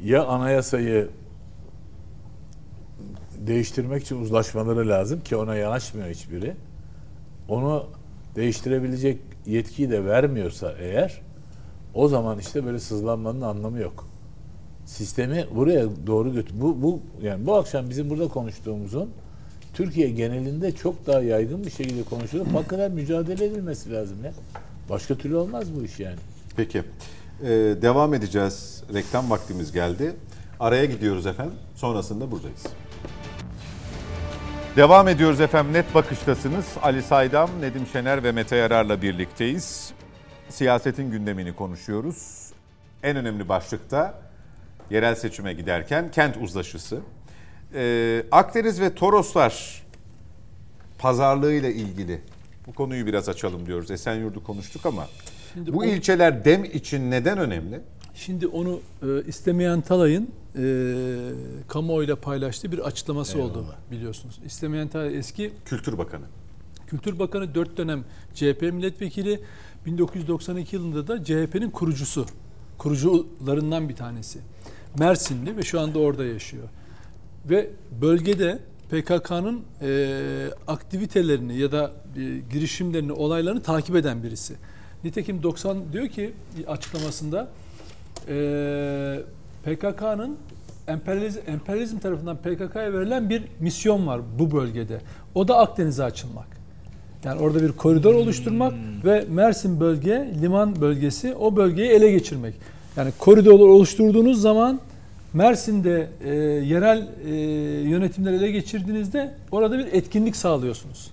[0.04, 1.08] ya anayasayı
[3.46, 6.56] değiştirmek için uzlaşmaları lazım ki ona yanaşmıyor hiçbiri.
[7.48, 7.86] Onu
[8.36, 11.22] değiştirebilecek yetkiyi de vermiyorsa eğer
[11.94, 14.08] o zaman işte böyle sızlanmanın anlamı yok.
[14.86, 16.54] Sistemi buraya doğru götür.
[16.60, 19.10] Bu, bu yani bu akşam bizim burada konuştuğumuzun
[19.74, 24.32] Türkiye genelinde çok daha yaygın bir şekilde konuşulup hakikaten mücadele edilmesi lazım ya.
[24.90, 26.16] Başka türlü olmaz bu iş yani.
[26.56, 26.82] Peki.
[27.42, 27.48] Ee,
[27.82, 28.82] devam edeceğiz.
[28.94, 30.14] Reklam vaktimiz geldi.
[30.60, 31.54] Araya gidiyoruz efendim.
[31.74, 32.62] Sonrasında buradayız.
[34.76, 35.72] Devam ediyoruz efendim.
[35.72, 36.66] Net bakıştasınız.
[36.82, 39.92] Ali Saydam, Nedim Şener ve Mete Yarar'la birlikteyiz.
[40.48, 42.50] Siyasetin gündemini konuşuyoruz.
[43.02, 44.23] En önemli başlıkta
[44.90, 47.00] yerel seçime giderken kent uzlaşısı.
[47.74, 49.82] Ee, Akdeniz ve Toroslar
[50.98, 52.20] pazarlığıyla ilgili
[52.66, 53.90] bu konuyu biraz açalım diyoruz.
[53.90, 55.08] Esenyurt'u konuştuk ama
[55.56, 57.80] bu ilçeler dem için neden önemli?
[58.14, 60.64] Şimdi onu e, istemeyen Talay'ın e,
[61.68, 63.76] kamuoyuyla paylaştığı bir açıklaması oldu Eyvallah.
[63.90, 64.40] biliyorsunuz.
[64.46, 66.24] İstemeyen Talay eski Kültür Bakanı.
[66.86, 68.04] Kültür Bakanı 4 dönem
[68.34, 69.40] CHP milletvekili
[69.86, 72.26] 1992 yılında da CHP'nin kurucusu.
[72.78, 74.38] Kurucularından bir tanesi.
[74.98, 76.68] Mersinli ve şu anda orada yaşıyor.
[77.50, 77.70] Ve
[78.00, 78.58] bölgede
[78.90, 82.20] PKK'nın e, aktivitelerini ya da e,
[82.52, 84.54] girişimlerini, olaylarını takip eden birisi.
[85.04, 86.32] Nitekim 90 diyor ki
[86.66, 87.48] açıklamasında
[88.28, 89.20] e,
[89.64, 90.36] PKK'nın
[90.88, 95.00] emperyalizm, emperyalizm tarafından PKK'ya verilen bir misyon var bu bölgede.
[95.34, 96.46] O da Akdeniz'e açılmak.
[97.24, 98.74] Yani orada bir koridor oluşturmak
[99.04, 102.54] ve Mersin bölge, liman bölgesi o bölgeyi ele geçirmek.
[102.96, 104.80] Yani koridor oluşturduğunuz zaman
[105.32, 106.34] Mersin'de e,
[106.64, 107.34] yerel e,
[107.88, 111.10] yönetimleri ele geçirdiğinizde orada bir etkinlik sağlıyorsunuz.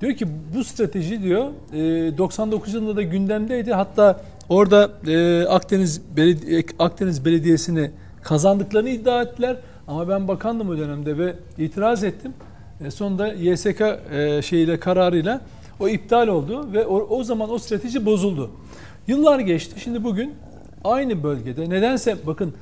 [0.00, 3.72] Diyor ki bu strateji diyor e, 99 yılında da gündemdeydi.
[3.72, 7.90] Hatta orada e, Akdeniz Beledi- Akdeniz Belediyesi'ni
[8.22, 9.56] kazandıklarını iddia ettiler.
[9.88, 12.32] Ama ben bakandım o dönemde ve itiraz ettim.
[12.84, 15.40] E, sonunda YSK e, şeyiyle kararıyla
[15.80, 18.50] o iptal oldu ve o, o zaman o strateji bozuldu.
[19.06, 19.80] Yıllar geçti.
[19.80, 20.34] Şimdi bugün
[20.84, 22.54] aynı bölgede nedense bakın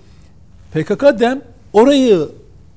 [0.75, 1.41] PKK dem
[1.73, 2.29] orayı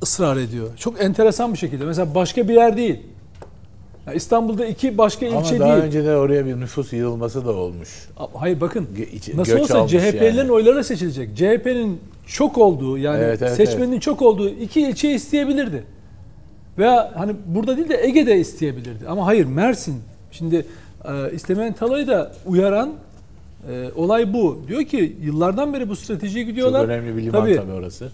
[0.03, 0.67] ısrar ediyor.
[0.77, 1.85] Çok enteresan bir şekilde.
[1.85, 2.99] Mesela başka bir yer değil.
[4.07, 5.83] Ya İstanbul'da iki başka Ama ilçe daha değil.
[5.85, 8.09] önce de oraya bir nüfus yığılması da olmuş.
[8.33, 10.51] Hayır bakın içi- nasıl olsa CHP'lerin yani.
[10.51, 11.37] oyları seçilecek.
[11.37, 15.83] CHP'nin çok olduğu yani Evet, evet, seçmenin çok olduğu iki ilçe isteyebilirdi.
[16.77, 19.07] Veya hani burada değil de Ege'de isteyebilirdi.
[19.07, 19.95] Ama hayır Mersin.
[20.31, 20.65] Şimdi
[21.05, 22.93] e, istemeyen Talay'ı da uyaran
[23.69, 24.61] e, olay bu.
[24.67, 26.81] Diyor ki yıllardan beri bu stratejiye gidiyorlar.
[26.81, 27.55] Çok önemli bir liman Tabii.
[27.55, 28.09] tabii, orası.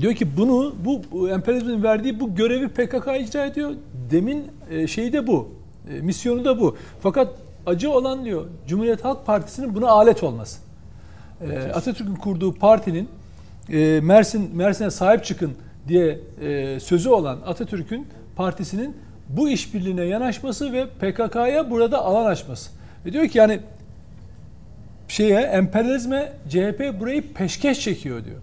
[0.00, 3.72] Diyor ki bunu bu, emperyalizmin verdiği bu görevi PKK icra ediyor.
[4.10, 5.48] Demin e, şeyi de bu.
[5.90, 6.76] E, misyonu da bu.
[7.00, 7.28] Fakat
[7.66, 10.58] acı olan diyor Cumhuriyet Halk Partisi'nin buna alet olması.
[11.40, 13.08] E, Atatürk'ün kurduğu partinin
[13.72, 15.52] e, Mersin Mersin'e sahip çıkın
[15.88, 18.06] diye e, sözü olan Atatürk'ün
[18.36, 18.96] partisinin
[19.28, 22.70] bu işbirliğine yanaşması ve PKK'ya burada alan açması.
[23.06, 23.60] Ve diyor ki yani
[25.08, 28.36] şeye emperyalizme CHP burayı peşkeş çekiyor diyor.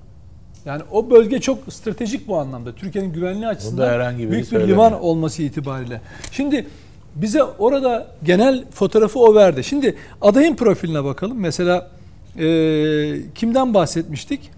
[0.65, 2.75] Yani o bölge çok stratejik bu anlamda.
[2.75, 4.77] Türkiye'nin güvenliği açısından herhangi büyük bir söylemiyor.
[4.77, 6.01] liman olması itibariyle.
[6.31, 6.67] Şimdi
[7.15, 9.63] bize orada genel fotoğrafı o verdi.
[9.63, 11.39] Şimdi adayın profiline bakalım.
[11.39, 11.89] Mesela
[12.39, 12.45] e,
[13.35, 14.51] kimden bahsetmiştik?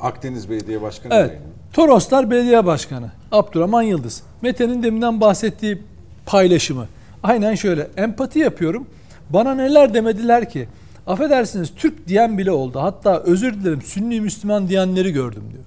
[0.00, 1.14] Akdeniz Belediye Başkanı.
[1.14, 1.38] Evet.
[1.72, 4.22] Toroslar Belediye Başkanı Abdurrahman Yıldız.
[4.42, 5.82] Mete'nin deminden bahsettiği
[6.26, 6.86] paylaşımı.
[7.22, 7.88] Aynen şöyle.
[7.96, 8.86] Empati yapıyorum.
[9.30, 10.68] Bana neler demediler ki.
[11.06, 12.78] Affedersiniz Türk diyen bile oldu.
[12.80, 15.64] Hatta özür dilerim Sünni Müslüman diyenleri gördüm diyor.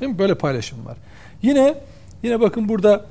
[0.00, 0.18] Değil mi?
[0.18, 0.96] Böyle paylaşım var.
[1.42, 1.74] Yine
[2.22, 3.04] yine bakın burada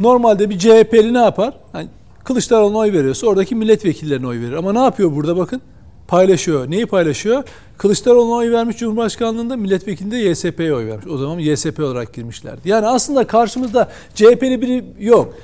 [0.00, 1.54] normalde bir CHP'li ne yapar?
[1.72, 1.88] Hani
[2.24, 4.52] Kılıçdaroğlu'na oy veriyorsa oradaki milletvekillerine oy verir.
[4.52, 5.60] Ama ne yapıyor burada bakın?
[6.08, 6.70] Paylaşıyor.
[6.70, 7.44] Neyi paylaşıyor?
[7.78, 11.06] Kılıçdaroğlu'na oy vermiş Cumhurbaşkanlığında milletvekilinde YSP'ye oy vermiş.
[11.06, 12.68] O zaman YSP olarak girmişlerdi.
[12.68, 15.34] Yani aslında karşımızda CHP'li biri yok.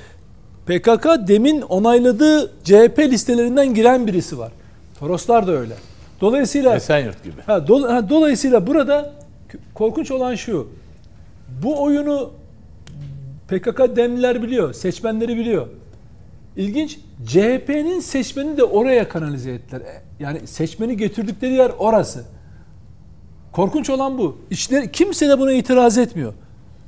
[0.67, 4.53] PKK demin onayladığı CHP listelerinden giren birisi var.
[5.01, 5.75] Toroslar da öyle.
[6.21, 7.41] Dolayısıyla Esenyurt gibi.
[7.47, 9.13] Ha, dol- ha, dolayısıyla burada
[9.75, 10.69] korkunç olan şu.
[11.63, 12.31] Bu oyunu
[13.49, 15.67] PKK demliler biliyor, seçmenleri biliyor.
[16.57, 16.99] İlginç.
[17.27, 19.81] CHP'nin seçmeni de oraya kanalize ettiler.
[19.81, 22.25] E, Yani seçmeni getirdikleri yer orası.
[23.53, 24.39] Korkunç olan bu.
[24.51, 26.33] İçleri, kimse de buna itiraz etmiyor.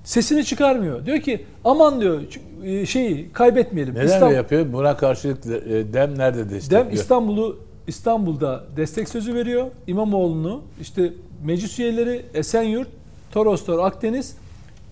[0.04, 1.06] Sesini çıkarmıyor.
[1.06, 2.20] Diyor ki aman diyor
[2.64, 3.94] e, şeyi kaybetmeyelim.
[3.94, 4.72] Neler İstanbul- yapıyor?
[4.72, 6.84] Buna karşılık e, Dem nerede destekliyor?
[6.86, 7.59] Dem İstanbul'u
[7.89, 9.66] İstanbul'da destek sözü veriyor.
[9.86, 11.12] İmamoğlu'nu işte
[11.45, 12.89] meclis üyeleri Esenyurt,
[13.32, 14.36] Toroslar, Akdeniz.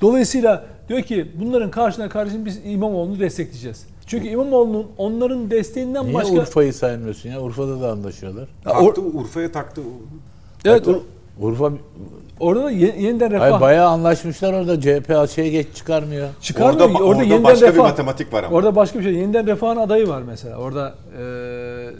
[0.01, 3.87] Dolayısıyla diyor ki bunların karşına karşın biz İmamoğlu'nu destekleyeceğiz.
[4.07, 6.35] Çünkü İmamoğlu'nun onların desteğinden Niye başka...
[6.35, 7.41] Urfa'yı saymıyorsun ya?
[7.43, 8.49] Urfa'da da anlaşıyorlar.
[8.65, 9.81] Taktı Urfa'ya taktı.
[10.65, 11.01] evet, or-
[11.41, 11.73] Urfa
[12.41, 14.81] orada da ye- yeniden refah Ay bayağı anlaşmışlar orada.
[14.81, 16.29] CHP şeye geç çıkarmıyor.
[16.41, 16.81] çıkarmıyor.
[16.91, 17.85] Orada, Orada, orada yeniden başka bir refah.
[17.85, 18.57] matematik var ama.
[18.57, 19.15] Orada başka bir şey.
[19.15, 20.57] Yeniden refahın adayı var mesela.
[20.57, 20.95] Orada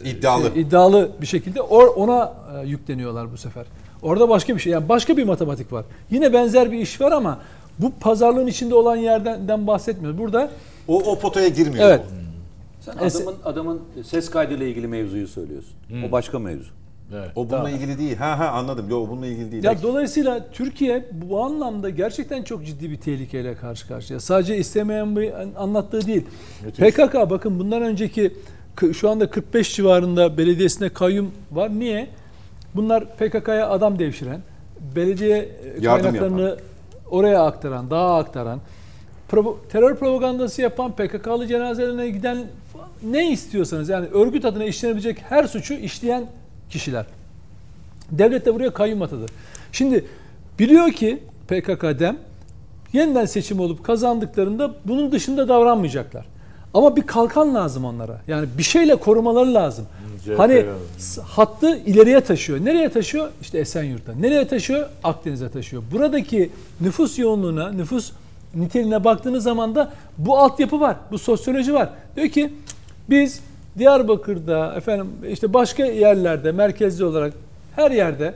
[0.03, 0.51] e, İddialı.
[0.53, 2.33] şey, iddialı bir şekilde or, ona
[2.63, 3.65] e, yükleniyorlar bu sefer.
[4.01, 4.73] Orada başka bir şey.
[4.73, 5.85] Yani başka bir matematik var.
[6.11, 7.39] Yine benzer bir iş var ama
[7.79, 10.19] bu pazarlığın içinde olan yerden bahsetmiyoruz.
[10.19, 10.49] Burada
[10.87, 11.85] O, o potaya girmiyor.
[11.89, 12.01] evet.
[12.81, 15.71] Sen Es- adamın adamın ses kaydıyla ilgili mevzuyu söylüyorsun.
[16.07, 16.69] O başka mevzu.
[17.13, 17.29] Evet.
[17.35, 17.71] O bununla tamam.
[17.75, 18.17] ilgili değil.
[18.17, 18.89] Ha ha anladım.
[18.89, 19.63] Yok o bununla ilgili değil.
[19.63, 24.19] Ya dolayısıyla Türkiye bu anlamda gerçekten çok ciddi bir tehlikeyle karşı karşıya.
[24.19, 25.33] Sadece istemeyen bir
[25.63, 26.25] anlattığı değil.
[26.65, 26.85] Müthiş.
[26.89, 28.33] PKK bakın bundan önceki
[28.93, 31.79] şu anda 45 civarında belediyesinde kayyum var.
[31.79, 32.07] Niye?
[32.75, 34.41] Bunlar PKK'ya adam devşiren,
[34.95, 35.49] belediye e,
[35.81, 36.57] Yardım kaynaklarını
[37.11, 38.59] oraya aktaran, dağa aktaran,
[39.31, 42.37] provo- terör propagandası yapan, PKK'lı cenazelerine giden
[43.03, 46.25] ne istiyorsanız yani örgüt adına işlenebilecek her suçu işleyen
[46.69, 47.05] kişiler.
[48.11, 49.25] Devlet de buraya kayyum atadı.
[49.71, 50.05] Şimdi
[50.59, 52.17] biliyor ki PKK dem
[52.93, 56.25] yeniden seçim olup kazandıklarında bunun dışında davranmayacaklar.
[56.73, 58.21] Ama bir kalkan lazım onlara.
[58.27, 59.85] Yani bir şeyle korumaları lazım.
[60.25, 60.65] CHP hani
[61.23, 62.65] hattı ileriye taşıyor.
[62.65, 63.29] Nereye taşıyor?
[63.41, 64.13] İşte Esenyurt'a.
[64.13, 64.89] Nereye taşıyor?
[65.03, 65.83] Akdeniz'e taşıyor.
[65.91, 66.49] Buradaki
[66.81, 68.11] nüfus yoğunluğuna, nüfus
[68.55, 70.97] niteliğine baktığınız zaman da bu altyapı var.
[71.11, 71.89] Bu sosyoloji var.
[72.15, 72.53] Diyor ki
[73.09, 73.39] biz
[73.77, 77.33] Diyarbakır'da efendim işte başka yerlerde merkezli olarak
[77.75, 78.33] her yerde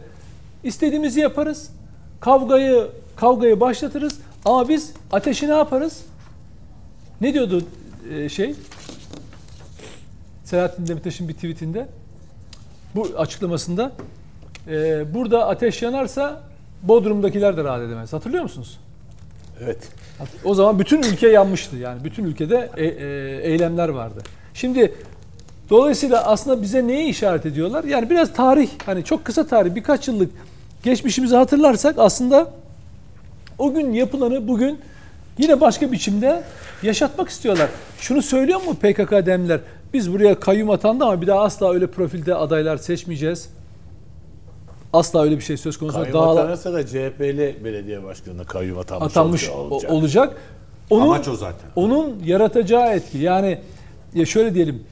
[0.64, 1.70] istediğimizi yaparız.
[2.20, 6.06] Kavgayı kavgayı başlatırız ama biz ateşi ne yaparız?
[7.22, 7.64] Ne diyordu
[8.14, 8.56] e, şey?
[10.44, 11.88] Selahattin Demirtaş'ın bir tweetinde
[12.96, 13.92] bu açıklamasında
[14.68, 16.42] e, burada ateş yanarsa
[16.84, 18.14] Bodrum'dakiler de rahat edemez.
[18.14, 18.80] Hatırlıyor musunuz?
[19.64, 19.90] Evet.
[20.44, 21.78] O zaman bütün ülke yanmıştı.
[21.78, 24.22] Yani bütün ülkede e- e- eylemler vardı.
[24.54, 24.94] Şimdi
[25.72, 27.84] dolayısıyla aslında bize neyi işaret ediyorlar?
[27.84, 30.32] Yani biraz tarih, hani çok kısa tarih, birkaç yıllık
[30.84, 32.52] geçmişimizi hatırlarsak aslında
[33.58, 34.80] o gün yapılanı bugün
[35.38, 36.44] yine başka biçimde
[36.84, 37.70] yaşatmak istiyorlar.
[38.00, 39.60] Şunu söylüyor mu PKK demler?
[39.94, 43.50] Biz buraya kayyum atandı ama bir daha asla öyle profilde adaylar seçmeyeceğiz.
[44.94, 45.98] Asla öyle bir şey söz konusu.
[45.98, 49.92] Kayyum Dağla- atanırsa da CHP'li belediye başkanına kayyum atanmış, atanmış olacak.
[49.92, 50.38] olacak.
[50.90, 51.70] Onun, Amaç o zaten.
[51.76, 53.18] Onun yaratacağı etki.
[53.18, 53.60] Yani
[54.14, 54.84] ya şöyle diyelim.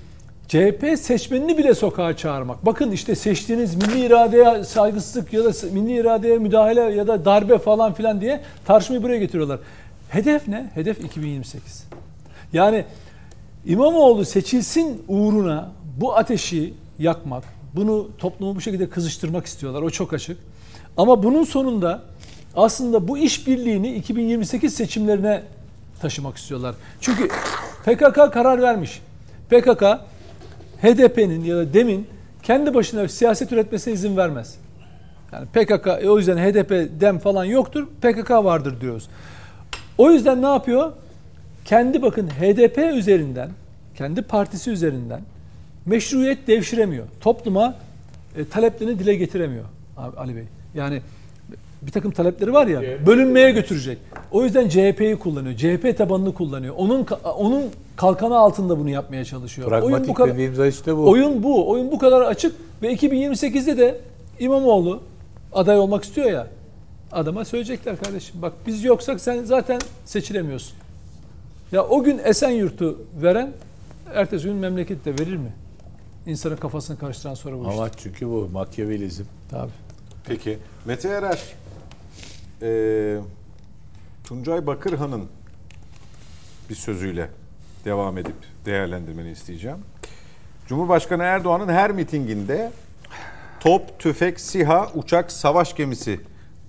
[0.49, 2.65] CHP seçmenini bile sokağa çağırmak.
[2.65, 7.93] Bakın işte seçtiğiniz milli iradeye saygısızlık ya da milli iradeye müdahale ya da darbe falan
[7.93, 9.59] filan diye tartışmayı buraya getiriyorlar.
[10.09, 10.69] Hedef ne?
[10.73, 11.85] Hedef 2028.
[12.53, 12.85] Yani
[13.65, 17.43] İmamoğlu seçilsin uğruna bu ateşi yakmak,
[17.75, 19.81] bunu toplumu bu şekilde kızıştırmak istiyorlar.
[19.81, 20.37] O çok açık.
[20.97, 22.01] Ama bunun sonunda
[22.55, 25.43] aslında bu işbirliğini 2028 seçimlerine
[26.01, 26.75] taşımak istiyorlar.
[27.01, 27.27] Çünkü
[27.85, 29.01] PKK karar vermiş.
[29.49, 29.83] PKK
[30.81, 32.07] HDP'nin ya da DEM'in
[32.43, 34.55] kendi başına siyaset üretmesine izin vermez.
[35.31, 37.87] Yani PKK e, o yüzden HDP, DEM falan yoktur.
[38.01, 39.09] PKK vardır diyoruz.
[39.97, 40.91] O yüzden ne yapıyor?
[41.65, 43.49] Kendi bakın HDP üzerinden,
[43.97, 45.21] kendi partisi üzerinden
[45.85, 47.05] meşruiyet devşiremiyor.
[47.21, 47.75] Topluma
[48.37, 49.65] e, taleplerini dile getiremiyor
[50.17, 50.43] Ali Bey.
[50.75, 51.01] Yani
[51.81, 53.97] bir takım talepleri var ya bölünmeye götürecek.
[54.31, 55.55] O yüzden CHP'yi kullanıyor.
[55.57, 56.75] CHP tabanını kullanıyor.
[56.77, 57.07] Onun
[57.37, 57.63] onun
[57.95, 59.69] kalkanı altında bunu yapmaya çalışıyor.
[59.69, 61.09] Pragmatik bu kadar dediğimiz işte bu.
[61.09, 61.69] oyun bu.
[61.69, 64.01] Oyun bu kadar açık ve 2028'de de
[64.39, 64.99] İmamoğlu
[65.53, 66.47] aday olmak istiyor ya.
[67.11, 68.41] Adama söyleyecekler kardeşim.
[68.41, 70.77] Bak biz yoksak sen zaten seçilemiyorsun.
[71.71, 73.51] Ya o gün Esenyurt'u veren
[74.13, 75.53] ertesi gün memleketi de verir mi?
[76.25, 77.73] İnsanın kafasını karıştıran sonra bu işte.
[77.73, 79.23] Amaç çünkü bu Makyavelizm.
[79.51, 79.71] Tabii.
[80.25, 80.57] Peki.
[80.85, 81.39] Mete Erer,
[82.61, 83.19] eee,
[84.29, 85.25] Tuncay Bakırhan'ın
[86.69, 87.29] bir sözüyle
[87.85, 89.77] devam edip değerlendirmeni isteyeceğim.
[90.67, 92.71] Cumhurbaşkanı Erdoğan'ın her mitinginde
[93.59, 96.19] top, tüfek, siha, uçak, savaş gemisi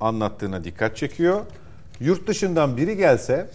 [0.00, 1.40] anlattığına dikkat çekiyor.
[2.00, 3.50] Yurt dışından biri gelse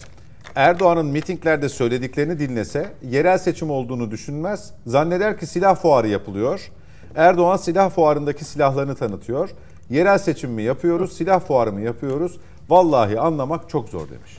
[0.54, 4.70] Erdoğan'ın mitinglerde söylediklerini dinlese yerel seçim olduğunu düşünmez.
[4.86, 6.70] Zanneder ki silah fuarı yapılıyor.
[7.14, 9.50] Erdoğan silah fuarındaki silahlarını tanıtıyor.
[9.90, 12.40] Yerel seçim mi yapıyoruz, silah fuarı mı yapıyoruz?
[12.68, 14.36] Vallahi anlamak çok zor demiş.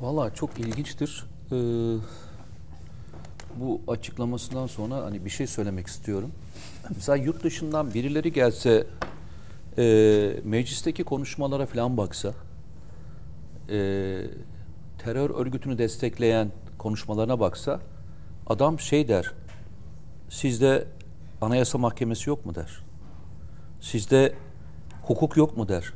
[0.00, 1.26] Valla çok ilginçtir.
[1.52, 1.54] Ee,
[3.56, 6.30] bu açıklamasından sonra hani bir şey söylemek istiyorum.
[6.94, 8.86] Mesela yurt dışından birileri gelse
[9.78, 9.84] e,
[10.44, 12.28] meclisteki konuşmalara falan baksa
[13.68, 13.74] e,
[14.98, 17.80] terör örgütünü destekleyen konuşmalarına baksa
[18.46, 19.32] adam şey der
[20.28, 20.84] sizde
[21.40, 22.80] anayasa mahkemesi yok mu der.
[23.80, 24.34] Sizde
[25.02, 25.92] hukuk yok mu der.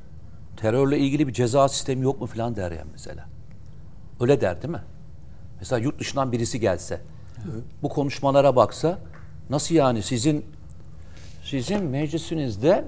[0.56, 3.24] Terörle ilgili bir ceza sistemi yok mu falan der yani mesela.
[4.20, 4.82] Öyle der değil mi?
[5.58, 7.00] Mesela yurt dışından birisi gelse,
[7.82, 8.98] bu konuşmalara baksa,
[9.50, 10.46] nasıl yani sizin
[11.44, 12.84] sizin meclisinizde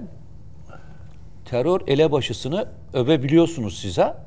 [1.45, 4.17] terör elebaşısını övebiliyorsunuz size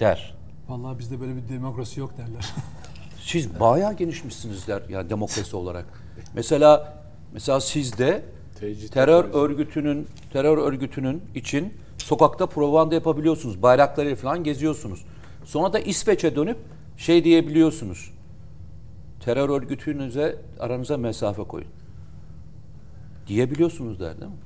[0.00, 0.34] der.
[0.68, 2.52] Vallahi bizde böyle bir demokrasi yok derler.
[3.22, 5.86] Siz bayağı genişmişsiniz der yani demokrasi olarak.
[6.34, 6.94] Mesela
[7.32, 8.24] mesela sizde
[8.60, 13.62] Tecrit terör örgütünün terör örgütünün için sokakta propaganda yapabiliyorsunuz.
[13.62, 15.04] Bayraklarıyla falan geziyorsunuz.
[15.44, 16.56] Sonra da İsveç'e dönüp
[16.96, 18.10] şey diyebiliyorsunuz.
[19.20, 21.68] Terör örgütünüze aranıza mesafe koyun.
[23.26, 24.38] Diyebiliyorsunuz der değil mi?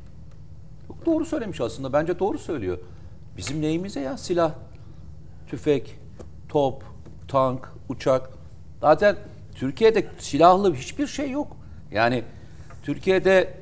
[0.89, 1.93] Çok doğru söylemiş aslında.
[1.93, 2.79] Bence doğru söylüyor.
[3.37, 4.53] Bizim neyimize ya silah,
[5.47, 5.99] tüfek,
[6.49, 6.83] top,
[7.29, 8.31] tank, uçak.
[8.81, 9.17] Zaten
[9.55, 11.57] Türkiye'de silahlı hiçbir şey yok.
[11.93, 12.25] Yani
[12.83, 13.62] Türkiye'de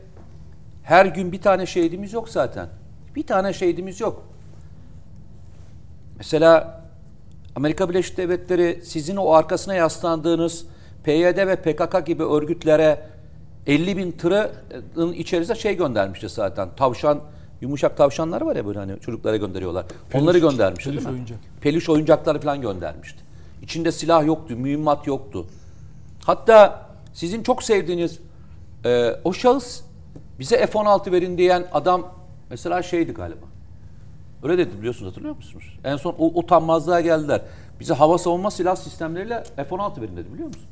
[0.91, 2.69] her gün bir tane şehidimiz yok zaten.
[3.17, 4.23] Bir tane şehidimiz yok.
[6.17, 6.83] Mesela
[7.57, 10.65] Amerika Birleşik Devletleri sizin o arkasına yaslandığınız
[11.05, 13.07] PYD ve PKK gibi örgütlere
[13.67, 16.69] 50 bin tırın içerisine şey göndermişti zaten.
[16.77, 17.21] Tavşan,
[17.61, 19.87] yumuşak tavşanlar var ya böyle hani çocuklara gönderiyorlar.
[20.15, 21.15] Onları göndermişti peluş değil mi?
[21.15, 21.39] oyuncak.
[21.61, 23.19] Peluş oyuncakları falan göndermişti.
[23.63, 25.47] İçinde silah yoktu, mühimmat yoktu.
[26.25, 28.19] Hatta sizin çok sevdiğiniz
[28.85, 29.90] e, o şahıs
[30.41, 32.15] bize F-16 verin diyen adam
[32.51, 33.47] mesela şeydi galiba.
[34.43, 35.79] Öyle dedi biliyorsunuz hatırlıyor musunuz?
[35.85, 37.41] En son o utanmazlığa geldiler.
[37.81, 40.65] Bize hava savunma silah sistemleriyle F-16 verin dedi biliyor musun?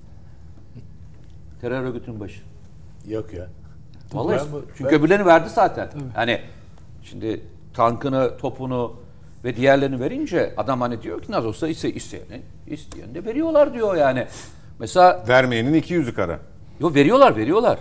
[1.60, 2.40] Terör örgütünün başı.
[3.08, 3.46] Yok ya.
[4.12, 5.88] Vallahi Ben çünkü ben- öbürlerini verdi zaten.
[6.14, 6.40] Hani
[7.02, 7.40] şimdi
[7.74, 8.96] tankını, topunu
[9.44, 13.96] ve diğerlerini verince adam hani diyor ki nasıl olsa iste, isteyeni, isteyeni de veriyorlar diyor
[13.96, 14.26] yani.
[14.78, 16.38] Mesela Vermeyenin iki yüzü kara.
[16.80, 17.78] yo veriyorlar veriyorlar.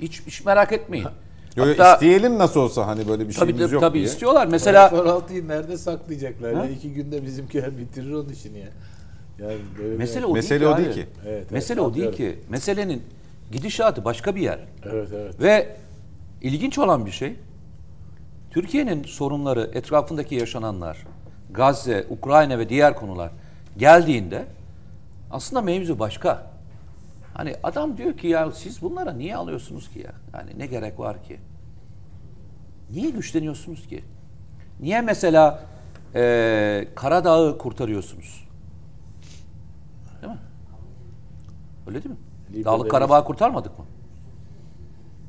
[0.00, 1.06] Hiç, hiç merak etmeyin.
[1.58, 4.04] Yo, Hatta- isteyelim nasıl olsa hani böyle bir tabii, şeyimiz tabii, yok tabii diye.
[4.04, 4.46] istiyorlar.
[4.46, 6.54] Mesela F-16'yı nerede saklayacaklar?
[6.54, 6.64] Ha?
[6.64, 8.68] Ya iki günde bizimkiler bitirir onun işini ya.
[9.38, 10.82] Yani böyle bir- mesele o Mesele değil o ki.
[10.84, 11.06] değil ki.
[11.26, 12.38] Evet, evet, Mesele o değil ki.
[12.48, 13.02] Meselenin
[13.52, 14.58] gidişatı başka bir yer.
[14.84, 15.40] Evet evet.
[15.42, 15.76] Ve
[16.42, 17.34] ilginç olan bir şey,
[18.50, 21.06] Türkiye'nin sorunları, etrafındaki yaşananlar,
[21.50, 23.30] Gazze, Ukrayna ve diğer konular
[23.78, 24.44] geldiğinde
[25.30, 26.50] aslında mevzu başka.
[27.38, 30.12] Hani adam diyor ki ya siz bunlara niye alıyorsunuz ki ya?
[30.34, 31.40] Yani ne gerek var ki?
[32.90, 34.04] Niye güçleniyorsunuz ki?
[34.80, 35.62] Niye mesela
[36.14, 38.48] eee Karadağ'ı kurtarıyorsunuz?
[40.22, 40.38] Değil mi?
[41.86, 42.20] Öyle değil mi?
[42.50, 43.84] Libya'da Dağlık Karabağ'ı kurtarmadık mı?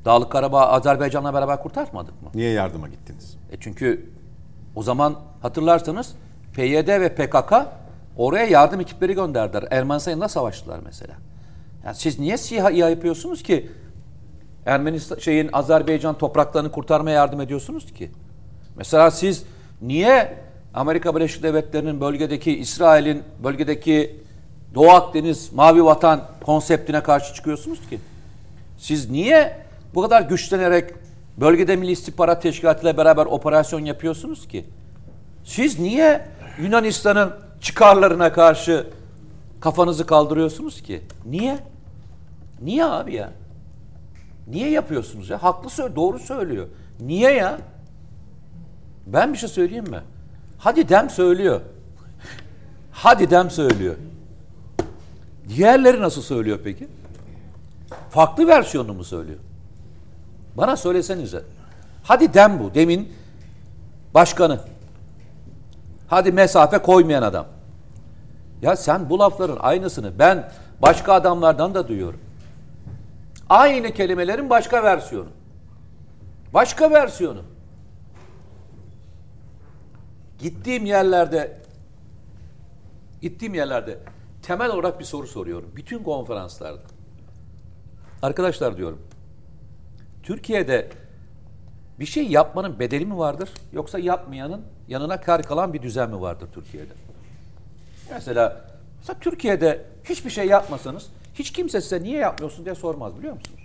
[0.04, 2.28] Dağlık Karabağ Azerbaycan'la beraber kurtarmadık mı?
[2.34, 3.36] Niye yardıma gittiniz?
[3.50, 4.10] E çünkü
[4.74, 6.14] o zaman hatırlarsanız
[6.52, 7.52] PYD ve PKK
[8.16, 9.64] oraya yardım ekipleri gönderdiler.
[9.70, 11.14] Ermenistan'la savaştılar mesela.
[11.84, 13.70] Yani siz niye SİHA yapıyorsunuz ki?
[14.66, 18.10] Ermenistan şeyin Azerbaycan topraklarını kurtarmaya yardım ediyorsunuz ki?
[18.76, 19.42] Mesela siz
[19.82, 20.38] niye
[20.74, 24.16] Amerika Birleşik Devletleri'nin bölgedeki İsrail'in bölgedeki
[24.74, 27.98] Doğu Akdeniz Mavi Vatan konseptine karşı çıkıyorsunuz ki?
[28.78, 29.56] Siz niye
[29.94, 30.94] bu kadar güçlenerek
[31.36, 34.64] bölgede Milli İstihbarat Teşkilatı ile beraber operasyon yapıyorsunuz ki?
[35.44, 36.26] Siz niye
[36.58, 38.86] Yunanistan'ın çıkarlarına karşı
[39.60, 41.02] kafanızı kaldırıyorsunuz ki?
[41.24, 41.58] Niye?
[42.62, 43.32] Niye abi ya?
[44.48, 45.42] Niye yapıyorsunuz ya?
[45.42, 46.68] Haklı söylüyor, doğru söylüyor.
[47.00, 47.58] Niye ya?
[49.06, 50.00] Ben bir şey söyleyeyim mi?
[50.58, 51.60] Hadi dem söylüyor.
[52.92, 53.96] Hadi dem söylüyor.
[55.48, 56.88] Diğerleri nasıl söylüyor peki?
[58.10, 59.38] Farklı versiyonunu mu söylüyor?
[60.56, 61.42] Bana söylesenize.
[62.02, 62.74] Hadi dem bu.
[62.74, 63.12] Demin
[64.14, 64.60] başkanı.
[66.08, 67.46] Hadi mesafe koymayan adam.
[68.62, 70.52] Ya sen bu lafların aynısını ben
[70.82, 72.20] başka adamlardan da duyuyorum.
[73.48, 75.28] Aynı kelimelerin başka versiyonu.
[76.54, 77.42] Başka versiyonu.
[80.38, 81.60] Gittiğim yerlerde
[83.20, 83.98] gittiğim yerlerde
[84.42, 85.72] temel olarak bir soru soruyorum.
[85.76, 86.82] Bütün konferanslarda.
[88.22, 89.00] Arkadaşlar diyorum.
[90.22, 90.90] Türkiye'de
[92.00, 93.50] bir şey yapmanın bedeli mi vardır?
[93.72, 96.92] Yoksa yapmayanın yanına kar kalan bir düzen mi vardır Türkiye'de?
[98.12, 98.60] Mesela,
[98.98, 103.60] mesela Türkiye'de hiçbir şey yapmasanız hiç kimse size niye yapmıyorsun diye sormaz biliyor musunuz?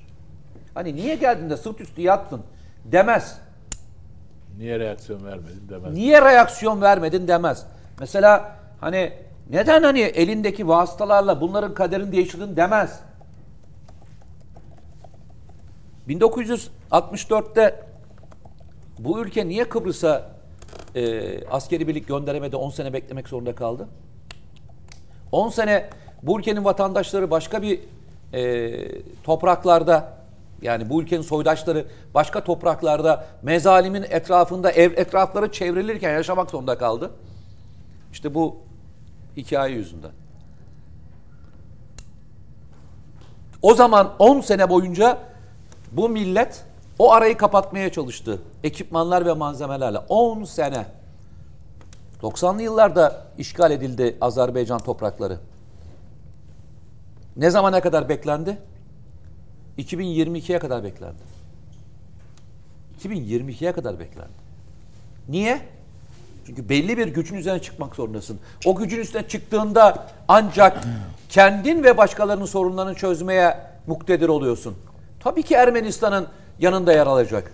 [0.73, 2.41] Hani niye geldin de sırt üstü yattın
[2.85, 3.37] demez.
[4.57, 5.93] Niye reaksiyon vermedin demez.
[5.93, 7.65] Niye reaksiyon vermedin demez.
[7.99, 9.13] Mesela hani
[9.49, 12.99] neden hani elindeki vasıtalarla bunların kaderini değiştirdin demez.
[16.09, 17.83] 1964'te
[18.99, 20.31] bu ülke niye Kıbrıs'a
[20.95, 23.87] e, askeri birlik gönderemedi 10 sene beklemek zorunda kaldı?
[25.35, 25.89] 10 sene
[26.23, 27.79] bu ülkenin vatandaşları başka bir
[28.33, 30.13] e, topraklarda
[30.61, 37.11] yani bu ülkenin soydaşları başka topraklarda mezalimin etrafında ev etrafları çevrilirken yaşamak zorunda kaldı.
[38.11, 38.57] İşte bu
[39.37, 40.11] hikaye yüzünden.
[43.61, 45.17] O zaman 10 sene boyunca
[45.91, 46.65] bu millet
[46.99, 48.41] o arayı kapatmaya çalıştı.
[48.63, 49.97] Ekipmanlar ve malzemelerle.
[49.97, 50.85] 10 sene.
[52.21, 55.39] 90'lı yıllarda işgal edildi Azerbaycan toprakları.
[57.37, 58.57] Ne zamana kadar beklendi?
[59.77, 61.21] 2022'ye kadar beklendi.
[63.03, 64.45] 2022'ye kadar beklendi.
[65.29, 65.61] Niye?
[66.45, 68.39] Çünkü belli bir gücün üzerine çıkmak zorundasın.
[68.65, 70.83] O gücün üstüne çıktığında ancak
[71.29, 73.57] kendin ve başkalarının sorunlarını çözmeye
[73.87, 74.75] muktedir oluyorsun.
[75.19, 76.27] Tabii ki Ermenistan'ın
[76.59, 77.53] yanında yer alacak.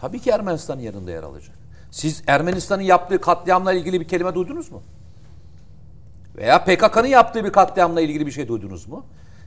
[0.00, 1.57] Tabii ki Ermenistan'ın yanında yer alacak.
[1.90, 4.82] Siz Ermenistan'ın yaptığı katliamla ilgili bir kelime duydunuz mu?
[6.36, 9.04] Veya PKK'nın yaptığı bir katliamla ilgili bir şey duydunuz mu?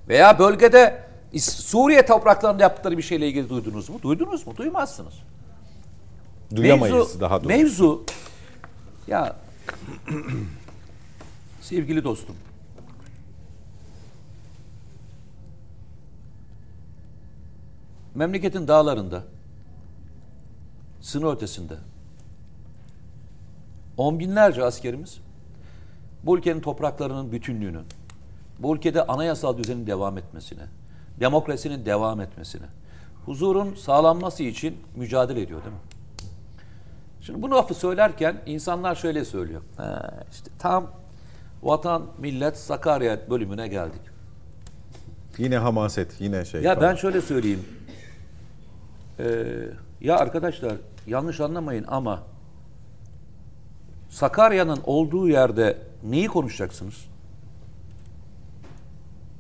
[0.10, 1.04] Veya bölgede
[1.40, 4.00] Suriye topraklarında yaptıkları bir şeyle ilgili duydunuz mu?
[4.02, 4.58] Duydunuz mu?
[4.58, 5.14] Duymazsınız.
[6.56, 7.48] Duyamayız Mevzu- daha doğrusu.
[7.48, 8.06] Mevzu
[9.08, 9.36] ya
[11.62, 12.36] sevgili dostum
[18.16, 19.24] memleketin dağlarında,
[21.02, 21.74] sınır ötesinde
[23.98, 25.20] on binlerce askerimiz
[26.24, 27.82] bu ülkenin topraklarının bütünlüğünü,
[28.60, 30.64] bu ülkede anayasal düzenin devam etmesine,
[31.20, 32.66] demokrasinin devam etmesine,
[33.26, 35.82] huzurun sağlanması için mücadele ediyor değil mi?
[37.22, 39.62] Şimdi bu lafı söylerken insanlar şöyle söylüyor.
[39.78, 40.92] Ha, işte tam
[41.64, 44.02] vatan, millet, Sakarya bölümüne geldik.
[45.38, 46.62] Yine hamaset, yine şey.
[46.62, 46.90] Ya falan.
[46.90, 47.66] ben şöyle söyleyeyim.
[49.20, 49.46] Ee,
[50.02, 50.74] ya arkadaşlar
[51.08, 52.24] yanlış anlamayın ama
[54.12, 57.06] Sakarya'nın olduğu yerde neyi konuşacaksınız?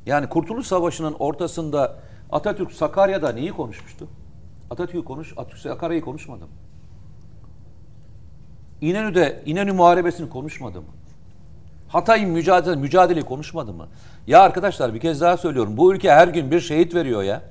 [0.05, 1.95] Yani Kurtuluş Savaşı'nın ortasında
[2.31, 4.07] Atatürk Sakarya'da neyi konuşmuştu?
[4.69, 6.51] Atatürk konuş, Atatürk Sakarya'yı konuşmadı mı?
[8.81, 10.87] İnönü'de İnönü Muharebesi'ni konuşmadı mı?
[11.87, 13.87] Hatay'ın mücadele, mücadeleyi konuşmadı mı?
[14.27, 15.77] Ya arkadaşlar bir kez daha söylüyorum.
[15.77, 17.41] Bu ülke her gün bir şehit veriyor ya.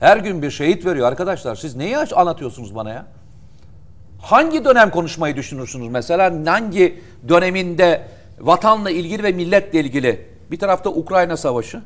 [0.00, 1.54] Her gün bir şehit veriyor arkadaşlar.
[1.54, 3.06] Siz neyi anlatıyorsunuz bana ya?
[4.24, 6.32] Hangi dönem konuşmayı düşünürsünüz mesela?
[6.46, 8.08] Hangi döneminde
[8.40, 10.28] vatanla ilgili ve milletle ilgili?
[10.50, 11.82] Bir tarafta Ukrayna Savaşı,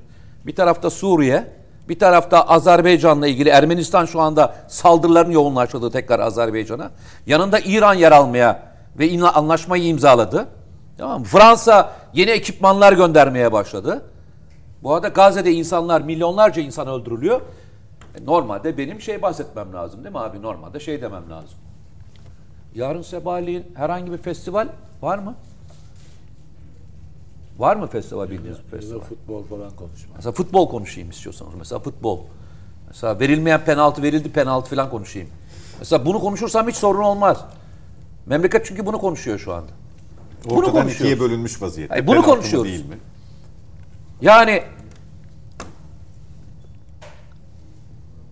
[0.47, 1.45] bir tarafta Suriye,
[1.89, 6.91] bir tarafta Azerbaycan'la ilgili Ermenistan şu anda saldırıların yoğunlaştığı tekrar Azerbaycan'a.
[7.27, 8.63] Yanında İran yer almaya
[8.99, 10.49] ve anlaşmayı imzaladı.
[10.99, 11.25] Tamam?
[11.25, 14.03] Fransa yeni ekipmanlar göndermeye başladı.
[14.83, 17.41] Bu arada Gazze'de insanlar, milyonlarca insan öldürülüyor.
[18.21, 20.43] E, Normalde benim şey bahsetmem lazım değil mi abi?
[20.43, 21.59] Normalde şey demem lazım.
[22.75, 24.69] Yarın sabahleyin herhangi bir festival
[25.03, 25.35] var mı?
[27.59, 29.01] Var mı festival bildiğiniz bir festival?
[29.01, 30.13] futbol falan konuşma.
[30.17, 31.55] Mesela futbol konuşayım istiyorsanız.
[31.55, 32.21] Mesela futbol.
[32.89, 35.29] Mesela verilmeyen penaltı verildi penaltı falan konuşayım.
[35.79, 37.45] Mesela bunu konuşursam hiç sorun olmaz.
[38.27, 39.71] Memleket çünkü bunu konuşuyor şu anda.
[40.45, 41.21] Bunu Ortadan ikiye konuşuyoruz.
[41.21, 41.95] bölünmüş vaziyette.
[41.95, 42.73] Hayır, bunu Penaltı konuşuyoruz.
[42.73, 42.99] Değil mi?
[44.21, 44.63] Yani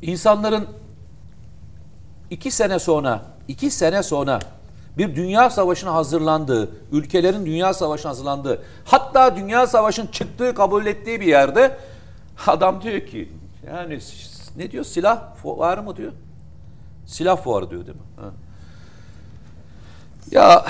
[0.03, 0.67] insanların
[2.31, 4.39] iki sene sonra, iki sene sonra
[4.99, 11.27] bir dünya savaşına hazırlandığı, ülkelerin dünya savaşına hazırlandığı, hatta dünya savaşın çıktığı, kabul ettiği bir
[11.27, 11.77] yerde
[12.47, 13.33] adam diyor ki,
[13.67, 13.99] yani
[14.57, 16.13] ne diyor, silah fuarı mı diyor?
[17.07, 18.03] Silah fuarı diyor değil mi?
[18.17, 18.31] Ha.
[20.31, 20.65] Ya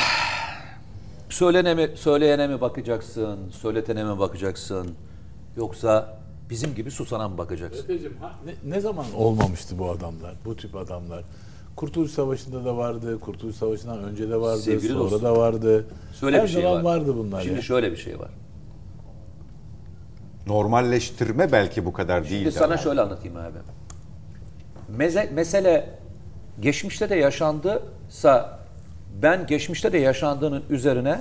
[1.30, 4.94] Söylenene mi, söyleyene mi bakacaksın, söyletene mi bakacaksın?
[5.56, 6.18] Yoksa
[6.50, 7.84] bizim gibi susana mı bakacaksın?
[8.46, 11.24] Ne, ne zaman olmamıştı bu adamlar, bu tip adamlar?
[11.76, 15.86] Kurtuluş Savaşı'nda da vardı, Kurtuluş Savaşı'ndan önce de vardı, Sevgili sonra dostum, da vardı.
[16.20, 16.96] Şöyle Her bir şey zaman var.
[16.98, 17.62] vardı bunlar Şimdi ya.
[17.62, 18.30] şöyle bir şey var.
[20.46, 22.50] Normalleştirme belki bu kadar Şimdi değil.
[22.50, 23.58] sana şöyle anlatayım abi.
[24.96, 25.98] Meze, mesele
[26.60, 28.58] geçmişte de yaşandıysa
[29.22, 31.20] ben geçmişte de yaşandığının üzerine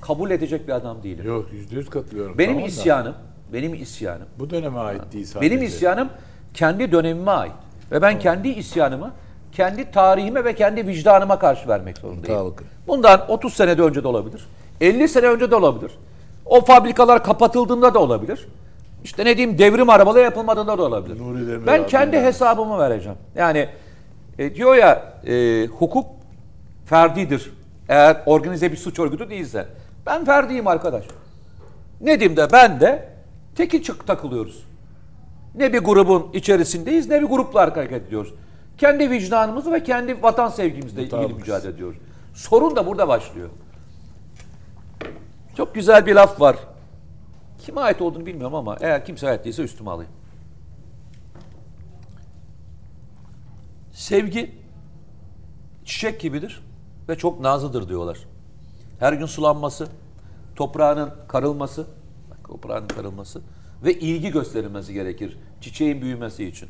[0.00, 1.26] kabul edecek bir adam değilim.
[1.26, 2.38] Yok yüzde yüz katılıyorum.
[2.38, 3.14] benim tamam da isyanım,
[3.52, 5.50] benim isyanım Bu döneme ait değil sadece.
[5.50, 6.08] Benim isyanım
[6.54, 7.52] kendi dönemime ait.
[7.92, 9.12] Ve ben kendi isyanımı
[9.60, 12.54] kendi tarihime ve kendi vicdanıma karşı vermek zorundayım.
[12.56, 12.66] Tabii.
[12.86, 14.46] Bundan 30 sene de önce de olabilir.
[14.80, 15.92] 50 sene önce de olabilir.
[16.46, 18.48] O fabrikalar kapatıldığında da olabilir.
[19.04, 21.20] İşte ne diyeyim devrim arabalı yapılmadığında da olabilir.
[21.20, 22.26] Nuri ben abi kendi yani.
[22.26, 23.18] hesabımı vereceğim.
[23.34, 23.68] Yani
[24.38, 26.06] e, diyor ya e, hukuk
[26.86, 27.52] ferdidir.
[27.88, 29.66] Eğer organize bir suç örgütü değilse.
[30.06, 31.04] Ben ferdiyim arkadaş.
[32.00, 33.08] Nedim de ben de
[33.56, 34.64] teki çık takılıyoruz.
[35.54, 38.34] Ne bir grubun içerisindeyiz ne bir grupla hareket ediyoruz.
[38.80, 41.98] Kendi vicdanımızı ve kendi vatan sevgimizle ilgili mücadele ediyoruz.
[42.34, 43.48] Sorun da burada başlıyor.
[45.56, 46.56] Çok güzel bir laf var.
[47.58, 50.12] Kime ait olduğunu bilmiyorum ama eğer kimse ait değilse üstüme alayım.
[53.92, 54.54] Sevgi
[55.84, 56.62] çiçek gibidir
[57.08, 58.18] ve çok nazlıdır diyorlar.
[59.00, 59.88] Her gün sulanması,
[60.56, 61.86] toprağının karılması,
[62.48, 63.40] toprağının karılması
[63.84, 66.68] ve ilgi gösterilmesi gerekir çiçeğin büyümesi için.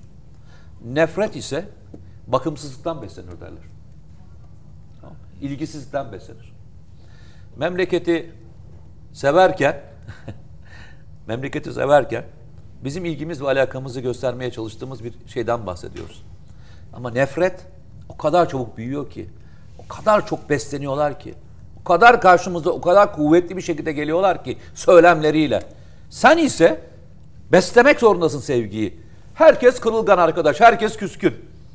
[0.85, 1.69] Nefret ise
[2.27, 3.65] bakımsızlıktan beslenir derler.
[5.01, 5.17] Tamam.
[5.41, 6.53] İlgisizlikten beslenir.
[7.57, 8.33] Memleketi
[9.13, 9.81] severken
[11.27, 12.25] memleketi severken
[12.85, 16.25] bizim ilgimiz ve alakamızı göstermeye çalıştığımız bir şeyden bahsediyoruz.
[16.93, 17.67] Ama nefret
[18.09, 19.29] o kadar çabuk büyüyor ki,
[19.79, 21.35] o kadar çok besleniyorlar ki,
[21.81, 25.63] o kadar karşımıza o kadar kuvvetli bir şekilde geliyorlar ki söylemleriyle.
[26.11, 26.81] Sen ise
[27.53, 29.01] beslemek zorundasın sevgiyi.
[29.41, 31.35] Herkes kırılgan arkadaş, herkes küskün.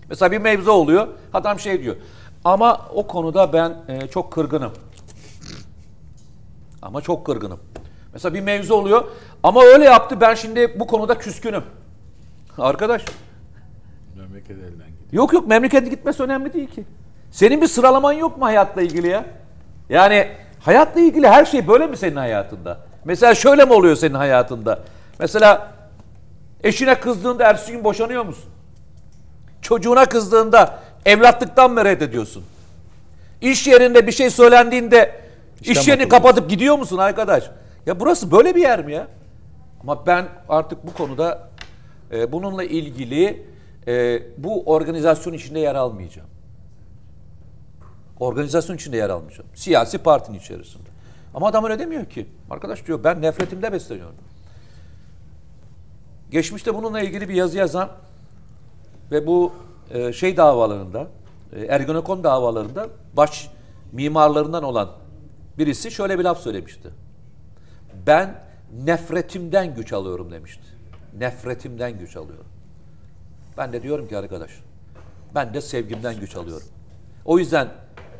[0.10, 1.96] Mesela bir mevzu oluyor, adam şey diyor.
[2.44, 4.72] Ama o konuda ben e, çok kırgınım.
[6.82, 7.60] Ama çok kırgınım.
[8.14, 9.04] Mesela bir mevzu oluyor
[9.44, 11.64] ama öyle yaptı ben şimdi bu konuda küskünüm.
[12.58, 13.06] Arkadaş
[14.16, 15.12] Memleket elden gidiyor.
[15.12, 16.84] Yok yok memlekete gitmesi önemli değil ki.
[17.32, 19.26] Senin bir sıralaman yok mu hayatla ilgili ya?
[19.90, 20.28] Yani
[20.60, 22.80] hayatla ilgili her şey böyle mi senin hayatında?
[23.06, 24.80] Mesela şöyle mi oluyor senin hayatında?
[25.20, 25.75] Mesela
[26.64, 28.50] eşine kızdığında ertesi gün boşanıyor musun?
[29.62, 32.44] Çocuğuna kızdığında evlatlıktan mı reddediyorsun?
[33.42, 35.22] İş yerinde bir şey söylendiğinde
[35.62, 37.52] iş yerini kapatıp gidiyor musun arkadaş?
[37.86, 39.08] Ya burası böyle bir yer mi ya?
[39.82, 41.50] Ama ben artık bu konuda
[42.12, 43.46] e, bununla ilgili
[43.88, 46.30] e, bu organizasyon içinde yer almayacağım.
[48.20, 49.50] Organizasyon içinde yer almayacağım.
[49.56, 50.90] Siyasi partinin içerisinde.
[51.34, 52.28] Ama adam öyle demiyor ki.
[52.50, 54.16] Arkadaş diyor ben nefretimde besleniyorum.
[56.32, 57.90] Geçmişte bununla ilgili bir yazı yazan
[59.12, 59.54] ve bu
[59.92, 61.08] e, şey davalarında,
[61.54, 63.50] e, Ergenekon davalarında baş
[63.92, 64.92] mimarlarından olan
[65.58, 66.90] birisi şöyle bir laf söylemişti.
[68.08, 68.36] Ben
[68.86, 70.64] nefretimden güç alıyorum demişti.
[71.20, 72.46] Nefretimden güç alıyorum.
[73.58, 74.52] Ben de diyorum ki arkadaş,
[75.36, 76.68] ben de sevgimden güç alıyorum.
[77.26, 77.68] O yüzden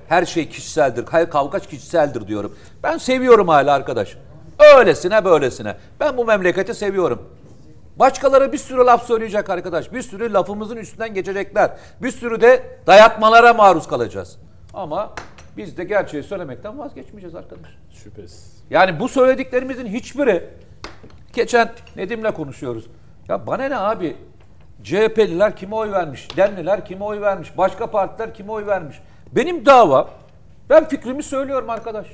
[0.08, 2.58] her şey kişiseldir, hayır kavga kişiseldir diyorum.
[2.84, 4.18] Ben seviyorum hala arkadaş.
[4.78, 5.78] Öylesine böylesine.
[6.00, 7.30] Ben bu memleketi seviyorum.
[8.00, 9.94] Başkaları bir sürü laf söyleyecek arkadaş.
[9.94, 11.72] Bir sürü lafımızın üstünden geçecekler.
[12.02, 14.38] Bir sürü de dayatmalara maruz kalacağız.
[14.74, 15.14] Ama
[15.58, 17.72] biz de gerçeği söylemekten vazgeçmeyeceğiz arkadaş.
[17.92, 18.64] Şüphesiz.
[18.70, 20.50] Yani bu söylediklerimizin hiçbiri
[21.34, 22.86] geçen Nedim'le konuşuyoruz.
[23.28, 24.18] Ya bana ne abi?
[24.84, 26.38] CHP'liler kime oy vermiş?
[26.38, 27.58] Demliler kime oy vermiş?
[27.58, 29.02] Başka partiler kime oy vermiş?
[29.32, 30.10] Benim dava
[30.70, 32.08] ben fikrimi söylüyorum arkadaş.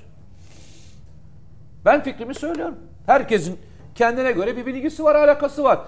[1.85, 2.75] Ben fikrimi söylüyorum.
[3.05, 3.59] Herkesin
[3.95, 5.79] kendine göre bir bilgisi var, alakası var.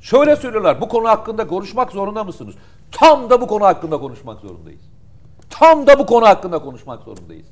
[0.00, 0.80] Şöyle söylüyorlar.
[0.80, 2.54] Bu konu hakkında konuşmak zorunda mısınız?
[2.92, 4.80] Tam da bu konu hakkında konuşmak zorundayız.
[5.50, 7.46] Tam da bu konu hakkında konuşmak zorundayız.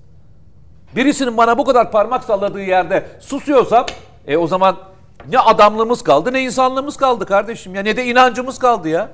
[0.96, 3.86] Birisinin bana bu kadar parmak salladığı yerde susuyorsam
[4.26, 4.76] e o zaman
[5.28, 9.10] ne adamlığımız kaldı ne insanlığımız kaldı kardeşim ya ne de inancımız kaldı ya.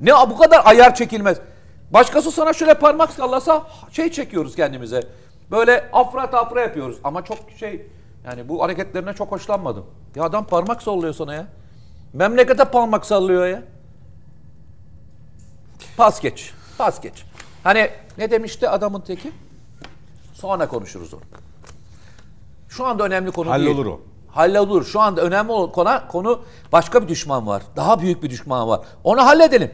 [0.00, 1.38] Ne bu kadar ayar çekilmez.
[1.90, 3.62] Başkası sana şöyle parmak sallasa
[3.92, 5.02] şey çekiyoruz kendimize.
[5.50, 7.86] Böyle afra tafra yapıyoruz ama çok şey
[8.24, 9.84] yani bu hareketlerine çok hoşlanmadım.
[10.14, 11.46] Ya adam parmak sallıyor sana ya.
[12.12, 13.62] Memlekete parmak sallıyor ya.
[15.96, 16.52] Pas geç.
[16.78, 17.24] Pas geç.
[17.64, 19.32] Hani ne demişti adamın teki?
[20.34, 21.20] Sonra konuşuruz onu.
[22.68, 23.96] Şu anda önemli konu Hallolur değil.
[23.96, 24.00] o.
[24.28, 24.84] Hallolur.
[24.84, 26.42] Şu anda önemli olan konu, konu
[26.72, 27.62] başka bir düşman var.
[27.76, 28.80] Daha büyük bir düşman var.
[29.04, 29.70] Onu halledelim.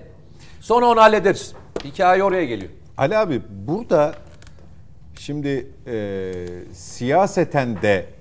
[0.61, 1.53] Sonra onu hallederiz.
[1.85, 2.71] Hikaye oraya geliyor.
[2.97, 4.15] Ali abi burada
[5.19, 5.95] şimdi e,
[6.75, 8.18] siyaseten de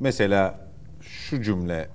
[0.00, 0.68] mesela
[1.00, 1.88] şu cümle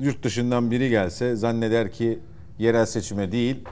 [0.00, 2.18] yurt dışından biri gelse zanneder ki
[2.58, 3.64] yerel seçime değil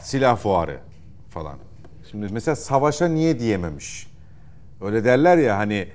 [0.00, 0.78] silah fuarı
[1.30, 1.58] falan.
[2.10, 4.06] Şimdi mesela savaşa niye diyememiş?
[4.80, 5.88] Öyle derler ya hani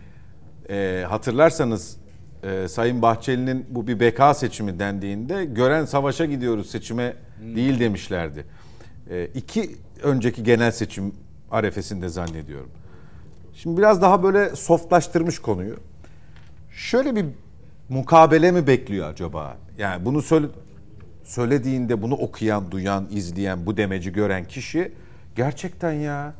[0.69, 1.97] e, hatırlarsanız
[2.43, 7.13] e, Sayın Bahçeli'nin bu bir beka seçimi dendiğinde gören savaşa gidiyoruz seçime
[7.55, 8.45] değil demişlerdi.
[9.09, 11.15] E, iki önceki genel seçim
[11.51, 12.69] arefesinde zannediyorum.
[13.53, 15.75] Şimdi biraz daha böyle softlaştırmış konuyu.
[16.71, 17.25] Şöyle bir
[17.89, 19.57] mukabele mi bekliyor acaba?
[19.77, 20.47] Yani bunu söyle,
[21.23, 24.91] söylediğinde bunu okuyan, duyan, izleyen, bu demeci gören kişi
[25.35, 26.33] gerçekten ya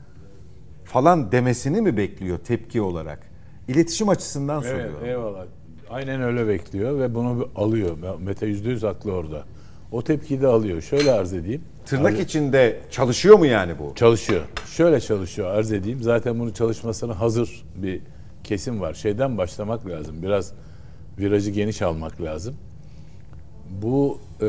[0.85, 3.19] falan demesini mi bekliyor tepki olarak?
[3.67, 5.05] İletişim açısından Evet, soruyorum.
[5.05, 5.45] eyvallah.
[5.89, 7.97] Aynen öyle bekliyor ve bunu alıyor.
[8.19, 9.43] Mete yüzde yüz haklı orada.
[9.91, 10.81] O tepkiyi de alıyor.
[10.81, 11.61] Şöyle arz edeyim.
[11.91, 13.95] Tırnak içinde çalışıyor mu yani bu?
[13.95, 14.41] Çalışıyor.
[14.65, 16.03] Şöyle çalışıyor arz edeyim.
[16.03, 18.01] Zaten bunu çalışmasına hazır bir
[18.43, 18.93] kesim var.
[18.93, 20.15] Şeyden başlamak lazım.
[20.21, 20.53] Biraz
[21.19, 22.55] virajı geniş almak lazım.
[23.69, 24.47] Bu e,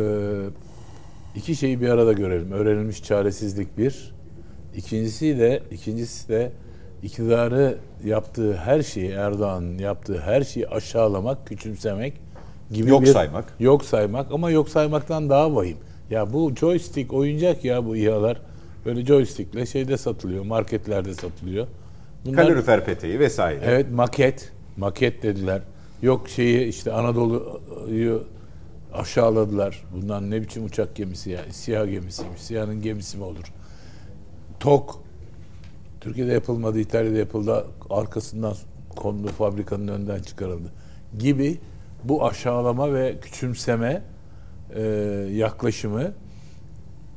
[1.35, 2.53] iki şeyi bir arada görelim.
[2.53, 4.15] Öğrenilmiş çaresizlik bir.
[4.77, 6.53] İkincisi de ikincisi de
[7.03, 12.15] iktidarı yaptığı her şeyi Erdoğan'ın yaptığı her şeyi aşağılamak, küçümsemek
[12.71, 13.55] gibi Yok bir, saymak.
[13.61, 15.77] Yok saymak ama yok saymaktan daha vahim.
[16.13, 18.41] Ya bu joystick oyuncak ya bu İHA'lar.
[18.85, 21.67] Böyle joystickle şeyde satılıyor, marketlerde satılıyor.
[22.25, 23.61] Bunlar, Kalorifer peteği vesaire.
[23.65, 24.53] Evet maket.
[24.77, 25.63] Maket dediler.
[26.03, 28.25] Yok şeyi işte Anadolu'yu
[28.93, 29.85] aşağıladılar.
[29.93, 31.41] Bundan ne biçim uçak gemisi ya?
[31.51, 32.41] Siyah gemisiymiş.
[32.41, 33.53] Siyahın gemisi mi olur?
[34.61, 35.03] TOK.
[36.01, 37.67] Türkiye'de yapılmadı, İtalya'da yapıldı.
[37.91, 38.55] Arkasından
[38.97, 40.73] kondu fabrikanın önünden çıkarıldı.
[41.19, 41.59] Gibi
[42.05, 44.03] bu aşağılama ve küçümseme
[44.77, 44.83] e,
[45.33, 46.13] yaklaşımı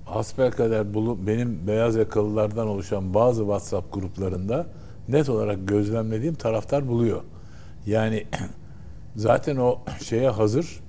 [0.06, 4.68] hasbelkader bulu, benim beyaz yakalılardan oluşan bazı WhatsApp gruplarında
[5.08, 7.22] net olarak gözlemlediğim taraftar buluyor.
[7.86, 8.28] Yani
[9.16, 10.80] zaten o şeye hazır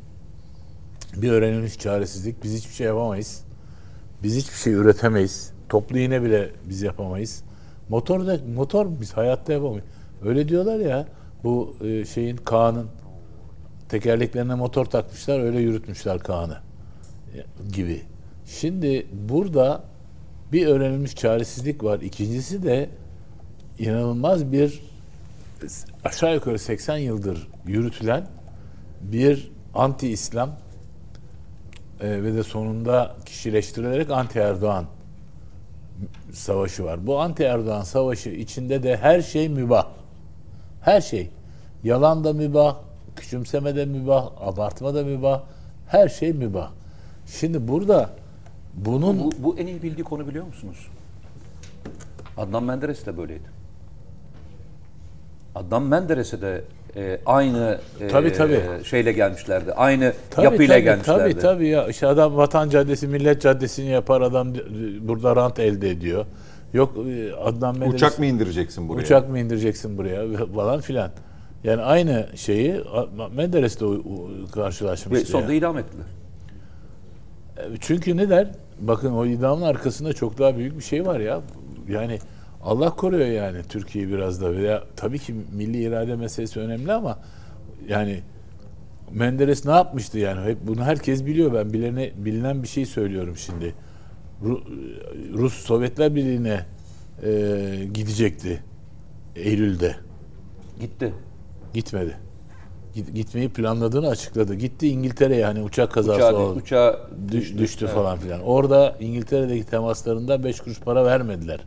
[1.16, 2.44] bir öğrenilmiş çaresizlik.
[2.44, 3.44] Biz hiçbir şey yapamayız.
[4.22, 5.52] Biz hiçbir şey üretemeyiz.
[5.68, 7.42] Toplu iğne bile biz yapamayız.
[7.88, 9.84] Motor da motor biz hayatta yapamayız.
[10.24, 11.08] Öyle diyorlar ya
[11.44, 12.86] bu e, şeyin Kaan'ın
[13.88, 16.58] tekerleklerine motor takmışlar öyle yürütmüşler Kaan'ı
[17.72, 18.02] gibi.
[18.46, 19.82] Şimdi burada
[20.52, 22.00] bir öğrenilmiş çaresizlik var.
[22.00, 22.90] İkincisi de
[23.78, 24.82] inanılmaz bir
[26.04, 28.26] aşağı yukarı 80 yıldır yürütülen
[29.00, 30.50] bir anti-İslam
[32.00, 34.84] e, ve de sonunda kişileştirilerek anti Erdoğan
[36.32, 37.06] savaşı var.
[37.06, 39.86] Bu anti Erdoğan savaşı içinde de her şey mübah.
[40.80, 41.30] Her şey.
[41.84, 42.76] Yalan da mübah,
[43.16, 45.42] küçümseme de mübah, abartma da mübah.
[45.88, 46.70] Her şey mübah.
[47.26, 48.10] Şimdi burada
[48.74, 50.86] bunun Bu, bu en iyi bildiği konu biliyor musunuz?
[52.36, 53.56] Adnan Menderes de böyleydi.
[55.54, 56.64] Adnan Menderes'e de
[56.96, 58.60] e, aynı e, Tabii, tabii.
[58.84, 59.72] şeyle gelmişlerdi.
[59.72, 61.20] Aynı Tabii, yapıyla tabii, gelmişlerdi.
[61.22, 61.88] Tabii tabii ya.
[61.88, 64.54] İşte adam Vatan Caddesi, Millet Caddesi'ni yapar adam
[65.00, 66.26] burada rant elde ediyor.
[66.74, 69.02] Yok e, Adnan Menderes Uçak mı indireceksin buraya?
[69.02, 71.10] uçak mı indireceksin buraya falan filan.
[71.66, 72.80] Yani aynı şeyi
[73.36, 75.26] Menderes de u- u- Ve karşılaşmıştı.
[75.26, 75.58] sonunda ya.
[75.58, 76.06] idam ettiler.
[77.80, 78.48] Çünkü ne der?
[78.80, 81.40] Bakın o idamın arkasında çok daha büyük bir şey var ya.
[81.88, 82.18] Yani
[82.62, 84.52] Allah koruyor yani Türkiye'yi biraz da.
[84.52, 87.18] Veya tabii ki milli irade meselesi önemli ama
[87.88, 88.20] yani
[89.12, 90.40] Menderes ne yapmıştı yani?
[90.50, 91.54] Hep bunu herkes biliyor.
[91.54, 93.74] Ben bilene, bilinen bir şey söylüyorum şimdi.
[94.44, 94.62] Ru-
[95.32, 96.60] Rus Sovyetler Birliği'ne
[97.24, 98.62] e, gidecekti
[99.36, 99.96] Eylül'de.
[100.80, 101.12] Gitti.
[101.80, 102.16] Gitmedi.
[102.94, 104.54] Git- Gitmeyi planladığını açıkladı.
[104.54, 106.58] Gitti İngiltere'ye yani uçak kazası Uçağı, oldu.
[106.58, 107.00] uçağı
[107.32, 108.40] Düş- düştü, falan filan.
[108.40, 111.60] Orada İngiltere'deki temaslarında 5 kuruş para vermediler.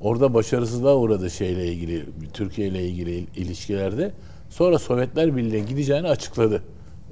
[0.00, 4.12] Orada başarısızlığa uğradı şeyle ilgili, Türkiye ile ilgili il- ilişkilerde.
[4.50, 6.62] Sonra Sovyetler Birliği'ne gideceğini açıkladı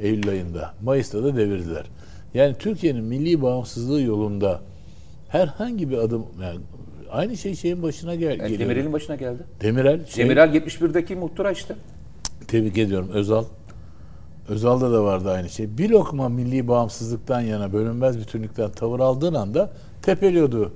[0.01, 0.75] Eylül ayında.
[0.83, 1.85] Mayıs'ta da devirdiler.
[2.35, 4.61] Yani Türkiye'nin milli bağımsızlığı yolunda
[5.29, 6.59] herhangi bir adım yani
[7.11, 8.61] aynı şey şeyin başına gel Evet, geliyor.
[8.61, 9.43] Demirel'in başına geldi.
[9.61, 11.75] Demirel şey, Demirel 71'deki muhtıra işte.
[12.49, 13.45] Tebrik ediyorum Özal.
[14.49, 15.79] Özal'da da vardı aynı şey.
[15.79, 19.71] Bir lokma milli bağımsızlıktan yana bölünmez bütünlükten tavır aldığın anda
[20.03, 20.73] tepeliyordu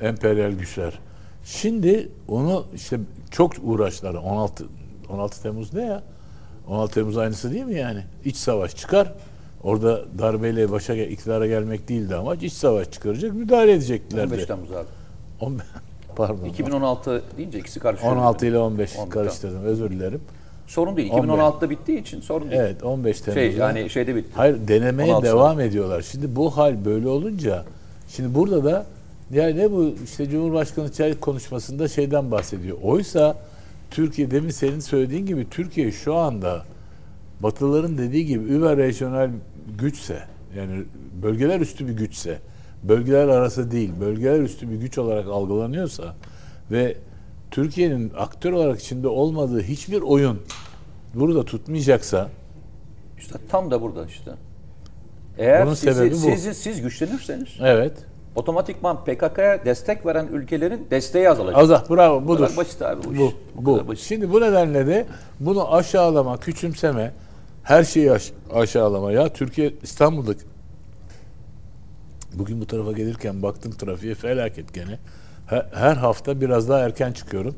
[0.00, 0.98] emperyal güçler.
[1.44, 3.00] Şimdi onu işte
[3.30, 4.14] çok uğraştılar.
[4.14, 4.64] 16
[5.10, 6.02] 16 Temmuz ne ya?
[6.68, 8.04] 16 Temmuz aynısı değil mi yani?
[8.24, 9.14] İç savaş çıkar.
[9.62, 12.42] Orada darbeyle başa iktidara gelmek değildi amaç.
[12.42, 14.34] İç savaş çıkaracak, müdahale edeceklerdi.
[14.34, 14.86] 15 Temmuz abi.
[15.40, 15.60] On-
[16.16, 16.44] Pardon.
[16.44, 18.12] 2016 deyince ikisi karışıyor.
[18.12, 19.64] 16 ile 15 On- karıştırdım.
[19.64, 20.20] Özür dilerim.
[20.70, 21.10] Sorun değil.
[21.12, 21.30] 15.
[21.30, 22.60] 2016'da bittiği için sorun değil.
[22.60, 23.40] Evet 15 Temmuz'da.
[23.40, 24.28] Şey yani şeyde bitti.
[24.34, 26.02] Hayır denemeye 16 devam ediyorlar.
[26.02, 27.64] Şimdi bu hal böyle olunca
[28.08, 28.86] şimdi burada da
[29.32, 32.76] yani ne bu işte Cumhurbaşkanı Çelik konuşmasında şeyden bahsediyor.
[32.82, 33.36] Oysa
[33.90, 36.64] Türkiye demin senin söylediğin gibi Türkiye şu anda
[37.40, 39.30] Batılıların dediği gibi über regional
[39.78, 40.18] güçse
[40.56, 40.82] yani
[41.22, 42.38] bölgeler üstü bir güçse
[42.82, 46.14] bölgeler arası değil bölgeler üstü bir güç olarak algılanıyorsa
[46.70, 46.96] ve
[47.50, 50.42] Türkiye'nin aktör olarak içinde olmadığı hiçbir oyun
[51.14, 52.28] burada tutmayacaksa
[53.18, 54.30] İşte tam da burada işte.
[55.38, 56.18] Eğer Bunun sizi- sebebi bu.
[56.18, 57.92] siz, siz güçlenirseniz evet
[58.34, 61.58] otomatikman PKK'ya destek veren ülkelerin desteği azalacak.
[61.58, 62.44] Azah bravo Bu budur.
[62.44, 63.20] kadar basit abi bu, Bu, iş.
[63.54, 63.88] Bu, bu.
[63.88, 64.04] basit.
[64.04, 65.06] Şimdi bu nedenle de
[65.40, 67.12] bunu aşağılama, küçümseme,
[67.62, 69.12] her şeyi aş- aşağılama.
[69.12, 70.32] Ya Türkiye İstanbul'da
[72.34, 74.98] bugün bu tarafa gelirken baktım trafiğe felaket gene.
[75.72, 77.54] Her, hafta biraz daha erken çıkıyorum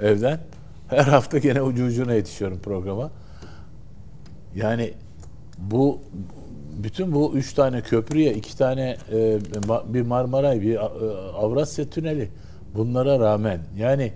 [0.00, 0.40] evden.
[0.88, 3.10] Her hafta gene ucu ucuna yetişiyorum programa.
[4.54, 4.92] Yani
[5.58, 6.00] bu
[6.82, 9.38] bütün bu üç tane köprüye, iki tane e,
[9.94, 10.78] bir Marmaray, bir e,
[11.34, 12.28] Avrasya Tüneli
[12.74, 14.12] bunlara rağmen yani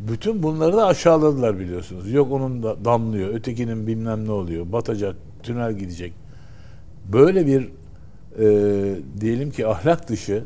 [0.00, 2.12] bütün bunları da aşağıladılar biliyorsunuz.
[2.12, 6.12] Yok onun da damlıyor, ötekinin bilmem ne oluyor, batacak, tünel gidecek.
[7.12, 7.70] Böyle bir
[8.38, 10.44] e, diyelim ki ahlak dışı,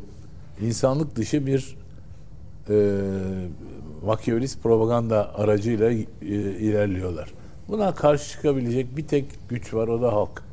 [0.61, 1.80] insanlık dışı bir
[2.71, 2.99] e,
[4.05, 7.33] makyavelist propaganda aracıyla e, ilerliyorlar.
[7.67, 10.43] Buna karşı çıkabilecek bir tek güç var o da halk.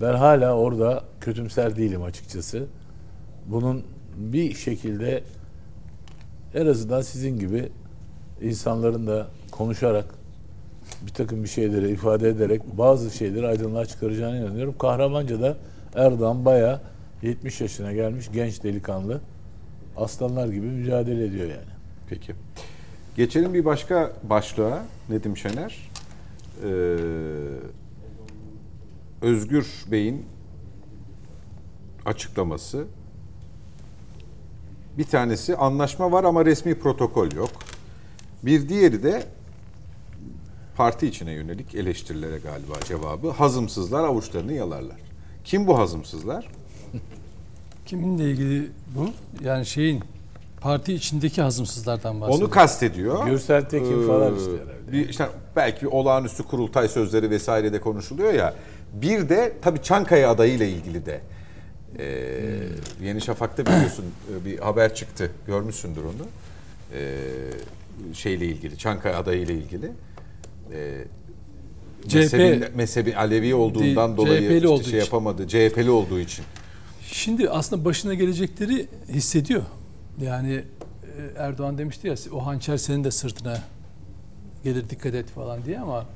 [0.00, 2.66] Ben hala orada kötümser değilim açıkçası.
[3.46, 3.82] Bunun
[4.16, 5.22] bir şekilde
[6.54, 7.68] en azından sizin gibi
[8.42, 10.04] insanların da konuşarak
[11.06, 14.74] bir takım bir şeyleri ifade ederek bazı şeyleri aydınlığa çıkaracağına inanıyorum.
[14.78, 15.56] Kahramanca da
[15.94, 16.80] Erdoğan bayağı
[17.22, 19.20] 70 yaşına gelmiş genç delikanlı
[19.96, 21.72] aslanlar gibi mücadele ediyor yani.
[22.08, 22.34] Peki.
[23.16, 25.90] Geçelim bir başka başlığa Nedim Şener.
[26.64, 26.68] Ee,
[29.22, 30.26] Özgür Bey'in
[32.04, 32.84] açıklaması.
[34.98, 37.50] Bir tanesi anlaşma var ama resmi protokol yok.
[38.42, 39.26] Bir diğeri de
[40.76, 43.30] parti içine yönelik eleştirilere galiba cevabı.
[43.30, 45.00] Hazımsızlar avuçlarını yalarlar.
[45.44, 46.48] Kim bu hazımsızlar?
[47.92, 49.10] Kiminle ilgili bu?
[49.44, 50.00] Yani şeyin
[50.60, 52.42] parti içindeki hazımsızlardan bahsediyor.
[52.42, 53.26] Onu kastediyor.
[53.26, 54.92] Gürsel Tekin Ee, falan işte herhalde.
[54.92, 58.54] Bir, işte belki bir olağanüstü kurultay sözleri vesaire de konuşuluyor ya.
[58.92, 61.20] Bir de tabii Çankaya adayıyla ilgili de.
[61.98, 65.30] Ee, Yeni Şafak'ta biliyorsun e, bir haber çıktı.
[65.46, 66.26] Görmüşsündür onu.
[66.94, 67.18] Ee,
[68.14, 69.92] şeyle ilgili, Çankaya adayıyla ilgili.
[70.72, 71.04] Ee,
[72.14, 74.98] mezhebi, mezhebi Alevi olduğundan Değil, dolayı CHP'li işte olduğu şey için.
[74.98, 75.48] yapamadı.
[75.48, 76.44] CHP'li olduğu için.
[77.12, 79.62] Şimdi aslında başına gelecekleri hissediyor.
[80.20, 80.64] Yani e,
[81.36, 83.62] Erdoğan demişti ya o hançer senin de sırtına
[84.64, 86.06] gelir dikkat et falan diye ama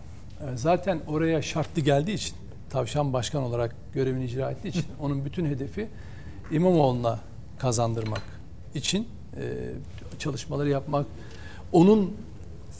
[0.40, 2.35] e, zaten oraya şartlı geldiği için
[2.70, 5.89] tavşan başkan olarak görevini icra ettiği için onun bütün hedefi
[6.51, 7.20] İmamoğlu'na
[7.59, 8.23] kazandırmak
[8.74, 9.43] için e,
[10.18, 11.06] çalışmaları yapmak.
[11.73, 12.16] Onun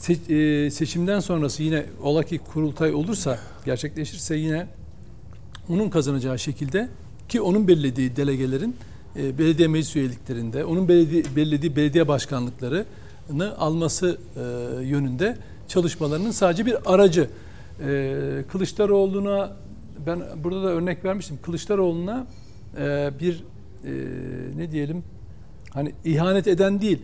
[0.01, 4.67] se- seçimden sonrası yine ola ki kurultay olursa gerçekleşirse yine
[5.69, 6.89] onun kazanacağı şekilde
[7.29, 8.75] ki onun belirlediği delegelerin
[9.15, 14.41] e, belediye meclis üyeliklerinde, onun belediye, belirlediği belediye başkanlıklarını alması e,
[14.85, 15.37] yönünde
[15.67, 17.29] çalışmalarının sadece bir aracı.
[17.87, 19.53] E, Kılıçdaroğlu'na
[20.05, 21.39] ben burada da örnek vermiştim.
[21.41, 22.27] Kılıçdaroğlu'na
[22.77, 23.43] e, bir
[23.85, 23.91] e,
[24.57, 25.03] ne diyelim
[25.73, 26.99] hani ihanet eden değil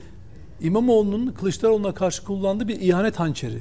[0.62, 3.60] İmamoğlu'nun Kılıçdaroğlu'na karşı kullandığı bir ihanet hançeri.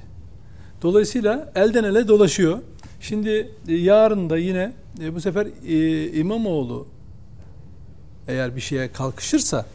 [0.83, 2.59] Dolayısıyla elden ele dolaşıyor.
[3.03, 6.87] Şimdi e, yarın da yine e, bu sefer e, İmamoğlu
[8.29, 9.67] eğer bir şeye kalkışırsa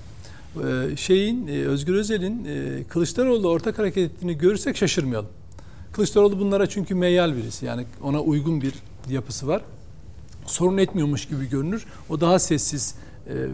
[0.56, 2.46] e, şeyin Özgür Özel'in
[3.44, 5.30] e, ortak hareket ettiğini görürsek şaşırmayalım.
[5.92, 7.66] Kılıçdaroğlu bunlara çünkü meyyal birisi.
[7.66, 8.74] Yani ona uygun bir
[9.10, 9.62] yapısı var.
[10.46, 11.86] Sorun etmiyormuş gibi görünür.
[12.10, 12.96] O daha sessiz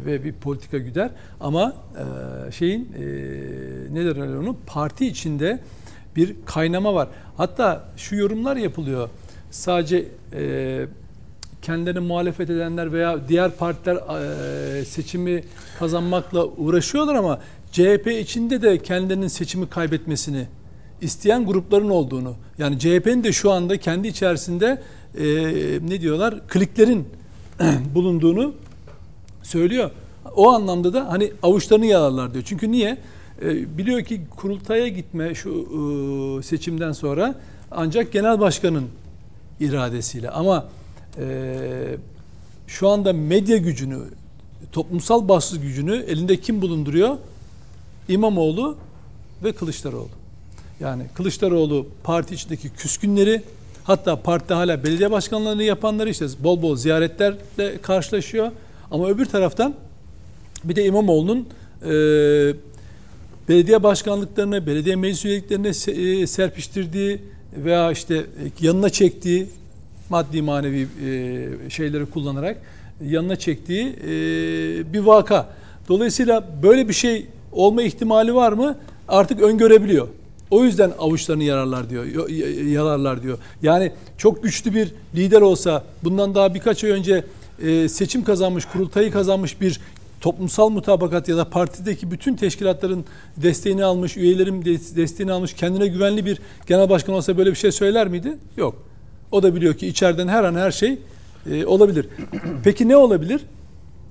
[0.05, 1.11] ve bir politika güder.
[1.39, 1.75] Ama
[2.51, 2.89] şeyin
[3.91, 5.59] ne derler onu parti içinde
[6.15, 7.07] bir kaynama var.
[7.37, 9.09] Hatta şu yorumlar yapılıyor.
[9.53, 10.85] Sadece e,
[11.61, 13.95] kendilerine muhalefet edenler veya diğer partiler
[14.79, 15.43] e, seçimi
[15.79, 17.39] kazanmakla uğraşıyorlar ama
[17.71, 20.47] CHP içinde de kendilerinin seçimi kaybetmesini
[21.01, 24.81] isteyen grupların olduğunu yani CHP'nin de şu anda kendi içerisinde
[25.17, 25.25] e,
[25.87, 27.07] ne diyorlar kliklerin
[27.95, 28.53] bulunduğunu
[29.43, 29.91] söylüyor.
[30.35, 32.43] O anlamda da hani avuçlarını yalarlar diyor.
[32.47, 32.97] Çünkü niye?
[33.41, 37.35] E, biliyor ki kurultaya gitme şu e, seçimden sonra
[37.71, 38.87] ancak genel başkanın
[39.59, 40.65] iradesiyle ama
[41.19, 41.97] e,
[42.67, 43.99] şu anda medya gücünü,
[44.71, 47.17] toplumsal baskı gücünü elinde kim bulunduruyor?
[48.07, 48.77] İmamoğlu
[49.43, 50.09] ve Kılıçdaroğlu.
[50.79, 53.41] Yani Kılıçdaroğlu parti içindeki küskünleri
[53.83, 58.51] hatta partide hala belediye başkanlarını yapanları işte bol bol ziyaretlerle karşılaşıyor.
[58.91, 59.75] Ama öbür taraftan
[60.63, 61.47] bir de İmamoğlu'nun
[61.81, 61.89] e,
[63.49, 67.21] belediye başkanlıklarına, belediye meclis üyeliklerine e, serpiştirdiği
[67.57, 68.23] veya işte e,
[68.61, 69.47] yanına çektiği
[70.09, 72.57] maddi manevi e, şeyleri kullanarak
[73.05, 74.09] yanına çektiği e,
[74.93, 75.49] bir vaka.
[75.89, 78.77] Dolayısıyla böyle bir şey olma ihtimali var mı?
[79.07, 80.07] Artık öngörebiliyor.
[80.51, 83.37] O yüzden avuçlarını yararlar diyor, yo- y- yalarlar diyor.
[83.61, 87.23] Yani çok güçlü bir lider olsa bundan daha birkaç ay önce
[87.89, 89.79] seçim kazanmış, kurultayı kazanmış bir
[90.23, 93.05] toplumsal mutabakat ya da partideki bütün teşkilatların
[93.37, 97.71] desteğini almış, üyelerin de- desteğini almış, kendine güvenli bir genel başkan olsa böyle bir şey
[97.71, 98.37] söyler miydi?
[98.57, 98.75] Yok.
[99.31, 100.99] O da biliyor ki içeriden her an her şey
[101.51, 102.07] e, olabilir.
[102.63, 103.41] Peki ne olabilir?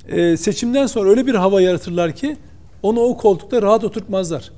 [0.09, 2.37] E, seçimden sonra öyle bir hava yaratırlar ki
[2.83, 4.51] onu o koltukta rahat oturtmazlar.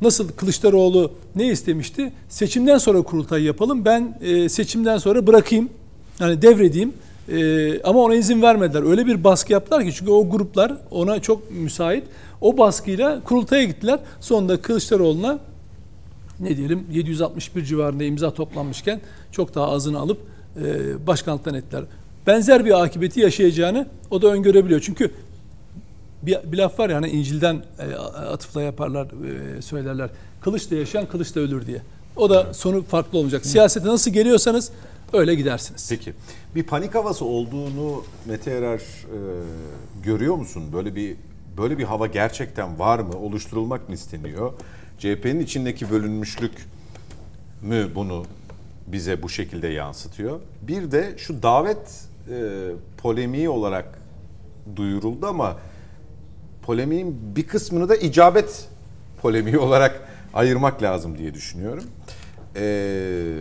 [0.00, 2.12] Nasıl Kılıçdaroğlu ne istemişti?
[2.28, 3.84] Seçimden sonra kurultay yapalım.
[3.84, 5.70] Ben e, seçimden sonra bırakayım.
[6.20, 6.92] Yani devredeyim.
[7.28, 8.90] E, ama ona izin vermediler.
[8.90, 12.04] Öyle bir baskı yaptılar ki çünkü o gruplar ona çok müsait.
[12.40, 13.98] O baskıyla kurultaya gittiler.
[14.20, 15.38] Sonunda Kılıçdaroğlu'na
[16.40, 19.00] ne diyelim 761 civarında imza toplanmışken
[19.32, 20.18] çok daha azını alıp
[20.56, 21.84] e, başkanlıktan ettiler.
[22.26, 24.80] Benzer bir akıbeti yaşayacağını o da öngörebiliyor.
[24.80, 25.10] Çünkü
[26.22, 30.10] bir, bir laf var ya hani İncil'den e, atıfla yaparlar, e, söylerler.
[30.40, 31.82] Kılıçla yaşayan kılıçla ölür diye.
[32.16, 33.46] O da sonu farklı olacak.
[33.46, 34.70] Siyasete nasıl geliyorsanız
[35.12, 35.86] öyle gidersiniz.
[35.90, 36.12] Peki.
[36.54, 39.18] Bir panik havası olduğunu Mete Erer e,
[40.04, 40.62] görüyor musun?
[40.72, 41.16] Böyle bir
[41.56, 43.16] böyle bir hava gerçekten var mı?
[43.18, 44.52] Oluşturulmak mı isteniyor?
[44.98, 46.52] CHP'nin içindeki bölünmüşlük
[47.62, 48.24] mü bunu
[48.86, 50.40] bize bu şekilde yansıtıyor?
[50.62, 52.36] Bir de şu davet e,
[52.98, 53.98] polemiği olarak
[54.76, 55.56] duyuruldu ama
[56.62, 58.68] polemiğin bir kısmını da icabet
[59.22, 61.84] polemiği olarak ayırmak lazım diye düşünüyorum.
[62.56, 63.34] Ee,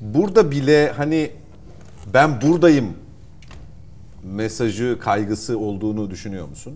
[0.00, 1.30] burada bile hani
[2.14, 2.92] ben buradayım
[4.22, 6.74] mesajı, kaygısı olduğunu düşünüyor musun?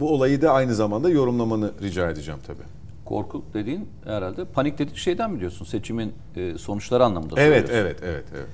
[0.00, 2.62] Bu olayı da aynı zamanda yorumlamanı rica edeceğim tabii.
[3.04, 8.48] Korku dediğin herhalde panik dedik şeyden biliyorsun seçimin e, sonuçları anlamında Evet, evet, evet, evet.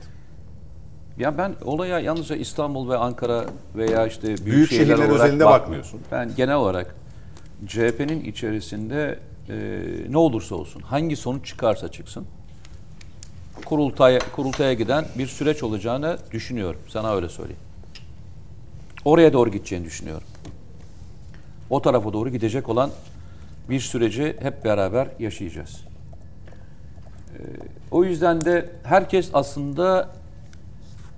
[1.19, 3.45] Ya ben olaya yalnızca İstanbul ve Ankara
[3.77, 5.63] veya işte büyük, Büyük şehirler şehirler olarak özelinde bakmıyorum.
[5.63, 6.01] bakmıyorsun.
[6.13, 6.95] Ben genel olarak
[7.67, 9.19] CHP'nin içerisinde
[9.49, 12.27] e, ne olursa olsun, hangi sonuç çıkarsa çıksın,
[13.65, 16.81] kurultaya, kurultaya giden bir süreç olacağını düşünüyorum.
[16.89, 17.61] Sana öyle söyleyeyim.
[19.05, 20.27] Oraya doğru gideceğini düşünüyorum.
[21.71, 22.91] O tarafa doğru gidecek olan
[23.71, 25.81] bir süreci hep beraber yaşayacağız.
[27.35, 27.43] Ee,
[27.91, 30.09] O yüzden de herkes aslında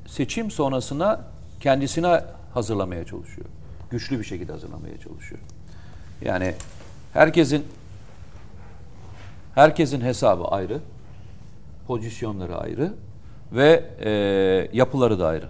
[0.07, 1.21] seçim sonrasına
[1.61, 2.25] kendisine
[2.55, 3.47] hazırlamaya çalışıyor.
[3.91, 5.41] Güçlü bir şekilde hazırlamaya çalışıyor.
[6.23, 6.55] Yani
[7.13, 7.67] herkesin
[9.55, 10.81] herkesin hesabı ayrı,
[11.89, 12.95] pozisyonları ayrı
[13.53, 14.11] ve e,
[14.73, 15.49] yapıları da ayrı.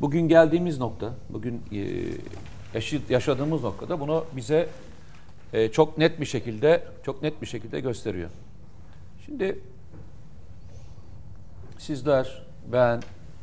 [0.00, 4.68] Bugün geldiğimiz nokta, bugün e, yaşadığımız noktada bunu bize
[5.52, 8.30] e, çok net bir şekilde çok net bir şekilde gösteriyor.
[9.26, 9.58] Şimdi
[11.78, 12.42] sizler,
[12.72, 13.00] ben,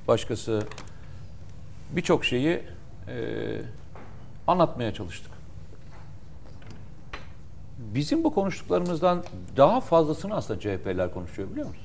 [0.08, 0.64] başkası
[1.92, 2.64] birçok şeyi e,
[4.48, 5.37] anlatmaya çalıştık.
[7.98, 9.24] Bizim bu konuştuklarımızdan
[9.58, 11.84] daha fazlasını aslında CHP'ler konuşuyor biliyor musun?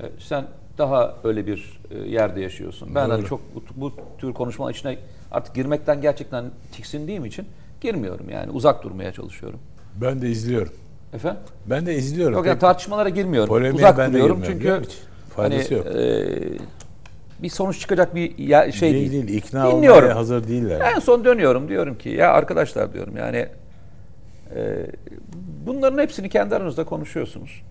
[0.00, 0.44] E, sen
[0.78, 2.94] daha öyle bir e, yerde yaşıyorsun.
[2.94, 3.28] Ben hani Doğru.
[3.28, 4.98] çok bu, bu tür konuşmalar içine
[5.32, 7.46] artık girmekten gerçekten tiksindiğim için
[7.80, 9.60] girmiyorum yani uzak durmaya çalışıyorum.
[10.00, 10.72] Ben de izliyorum.
[11.12, 11.40] Efendim?
[11.66, 12.34] Ben de izliyorum.
[12.34, 13.48] Yok yani Pek tartışmalara girmiyorum.
[13.48, 14.94] polemiğe Uzak ben de duruyorum biliyor çünkü musun?
[15.36, 15.86] Faydası yok.
[15.86, 16.26] e,
[17.42, 19.28] bir sonuç çıkacak bir ya- şey değil, değil.
[19.28, 19.38] değil.
[19.38, 19.98] İkna Dinliyorum.
[20.02, 20.80] olmaya hazır değiller.
[20.94, 23.48] En son dönüyorum diyorum ki ya arkadaşlar diyorum yani
[25.66, 27.62] bunların hepsini kendi aranızda konuşuyorsunuz.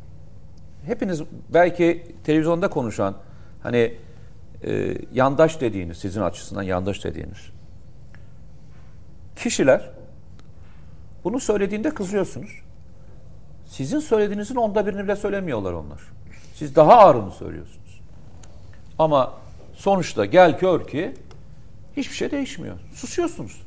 [0.86, 3.16] Hepiniz belki televizyonda konuşan
[3.64, 3.94] hani
[4.64, 7.52] e, yandaş dediğiniz sizin açısından yandaş dediğiniz
[9.36, 9.90] kişiler
[11.24, 12.62] bunu söylediğinde kızıyorsunuz.
[13.66, 16.02] Sizin söylediğinizin onda birini bile söylemiyorlar onlar.
[16.56, 18.02] Siz daha ağırını söylüyorsunuz.
[19.00, 19.34] Ama
[19.74, 21.14] sonuçta gel gör ki
[21.98, 22.76] hiçbir şey değişmiyor.
[22.94, 23.62] Susuyorsunuz.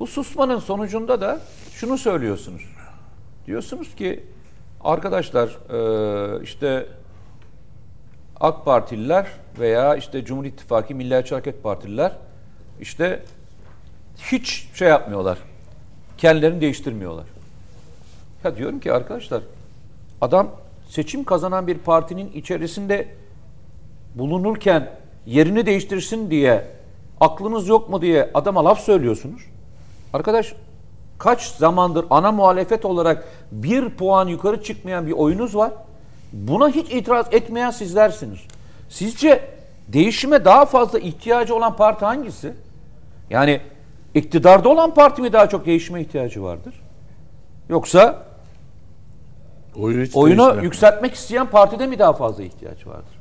[0.00, 1.40] Bu susmanın sonucunda da
[1.72, 2.62] şunu söylüyorsunuz.
[3.46, 4.24] Diyorsunuz ki
[4.80, 6.86] arkadaşlar eee, işte
[8.40, 9.26] AK Partililer
[9.58, 12.12] veya işte Cumhur İttifakı Milliyetçi Hareket Partililer
[12.80, 13.22] işte
[14.18, 15.38] hiç şey yapmıyorlar.
[16.18, 17.24] Kendilerini değiştirmiyorlar.
[18.44, 19.42] Ya diyorum ki arkadaşlar
[20.20, 20.50] adam
[20.88, 23.08] seçim kazanan bir partinin içerisinde
[24.14, 24.90] bulunurken
[25.26, 26.64] yerini değiştirsin diye
[27.20, 29.42] aklınız yok mu diye adama laf söylüyorsunuz.
[30.16, 30.54] Arkadaş
[31.18, 35.72] kaç zamandır ana muhalefet olarak bir puan yukarı çıkmayan bir oyunuz var.
[36.32, 38.38] Buna hiç itiraz etmeyen sizlersiniz.
[38.88, 39.48] Sizce
[39.88, 42.52] değişime daha fazla ihtiyacı olan parti hangisi?
[43.30, 43.60] Yani
[44.14, 46.74] iktidarda olan parti mi daha çok değişime ihtiyacı vardır?
[47.68, 48.22] Yoksa
[49.76, 50.64] Oyunu, hiç oyunu değiştiremem.
[50.64, 53.18] yükseltmek isteyen partide mi daha fazla ihtiyaç vardır?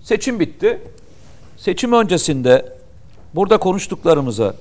[0.00, 0.82] Seçim bitti.
[1.56, 2.79] Seçim öncesinde
[3.34, 4.54] burada konuştuklarımıza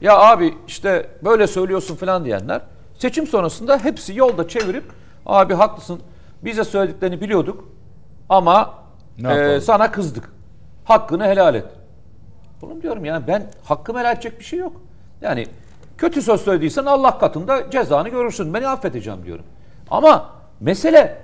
[0.00, 2.60] ya abi işte böyle söylüyorsun falan diyenler
[2.98, 4.84] seçim sonrasında hepsi yolda çevirip
[5.26, 6.00] abi haklısın
[6.44, 7.64] biz de söylediklerini biliyorduk
[8.28, 8.74] ama
[9.30, 10.32] e, sana kızdık.
[10.84, 11.64] Hakkını helal et.
[12.60, 14.72] Bunu diyorum yani ben hakkımı helal edecek bir şey yok.
[15.20, 15.46] Yani
[15.98, 18.54] kötü söz söylediysen Allah katında cezanı görürsün.
[18.54, 19.44] Beni affedeceğim diyorum.
[19.90, 20.30] Ama
[20.60, 21.22] mesele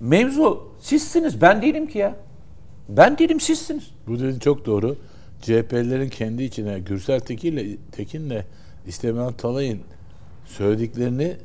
[0.00, 1.42] mevzu sizsiniz.
[1.42, 2.14] Ben değilim ki ya.
[2.88, 3.90] Ben değilim sizsiniz.
[4.06, 4.96] Bu dediğin çok doğru.
[5.40, 8.42] CHP'lerin kendi içine Gürsel Tekin'le Tekin'le
[8.86, 9.80] İstemen Talay'ın
[10.44, 11.36] söylediklerini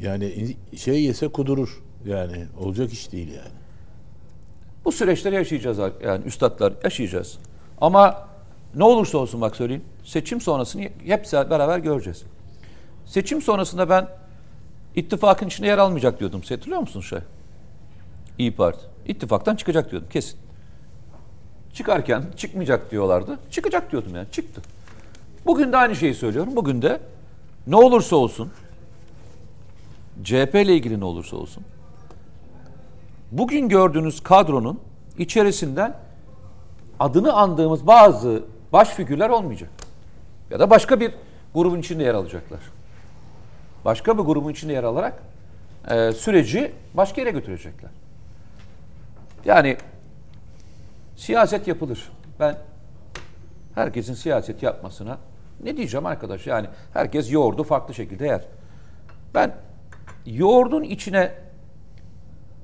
[0.00, 1.82] yani şey yese kudurur.
[2.06, 3.56] Yani olacak iş değil yani.
[4.84, 7.38] Bu süreçleri yaşayacağız yani üstadlar yaşayacağız.
[7.80, 8.28] Ama
[8.74, 9.84] ne olursa olsun bak söyleyeyim.
[10.04, 12.22] Seçim sonrasını hepsi beraber göreceğiz.
[13.06, 14.08] Seçim sonrasında ben
[14.94, 16.42] ittifakın içinde yer almayacak diyordum.
[16.48, 17.18] Hatırlıyor musun şey?
[18.38, 18.86] İyi Parti.
[19.06, 20.38] İttifaktan çıkacak diyordum kesin.
[21.76, 23.38] Çıkarken çıkmayacak diyorlardı.
[23.50, 24.26] Çıkacak diyordum yani.
[24.32, 24.62] Çıktı.
[25.46, 26.56] Bugün de aynı şeyi söylüyorum.
[26.56, 27.00] Bugün de
[27.66, 28.52] ne olursa olsun
[30.24, 31.62] CHP ile ilgili ne olursa olsun
[33.32, 34.80] bugün gördüğünüz kadronun
[35.18, 35.94] içerisinden
[37.00, 38.42] adını andığımız bazı
[38.72, 39.70] baş figürler olmayacak.
[40.50, 41.14] Ya da başka bir
[41.54, 42.60] grubun içinde yer alacaklar.
[43.84, 45.22] Başka bir grubun içinde yer alarak
[45.90, 47.90] e, süreci başka yere götürecekler.
[49.44, 49.76] Yani
[51.16, 52.12] siyaset yapılır.
[52.40, 52.58] Ben
[53.74, 55.18] herkesin siyaset yapmasına
[55.62, 56.46] ne diyeceğim arkadaş?
[56.46, 58.44] Yani herkes yoğurdu farklı şekilde yer.
[59.34, 59.54] Ben
[60.26, 61.32] yoğurdun içine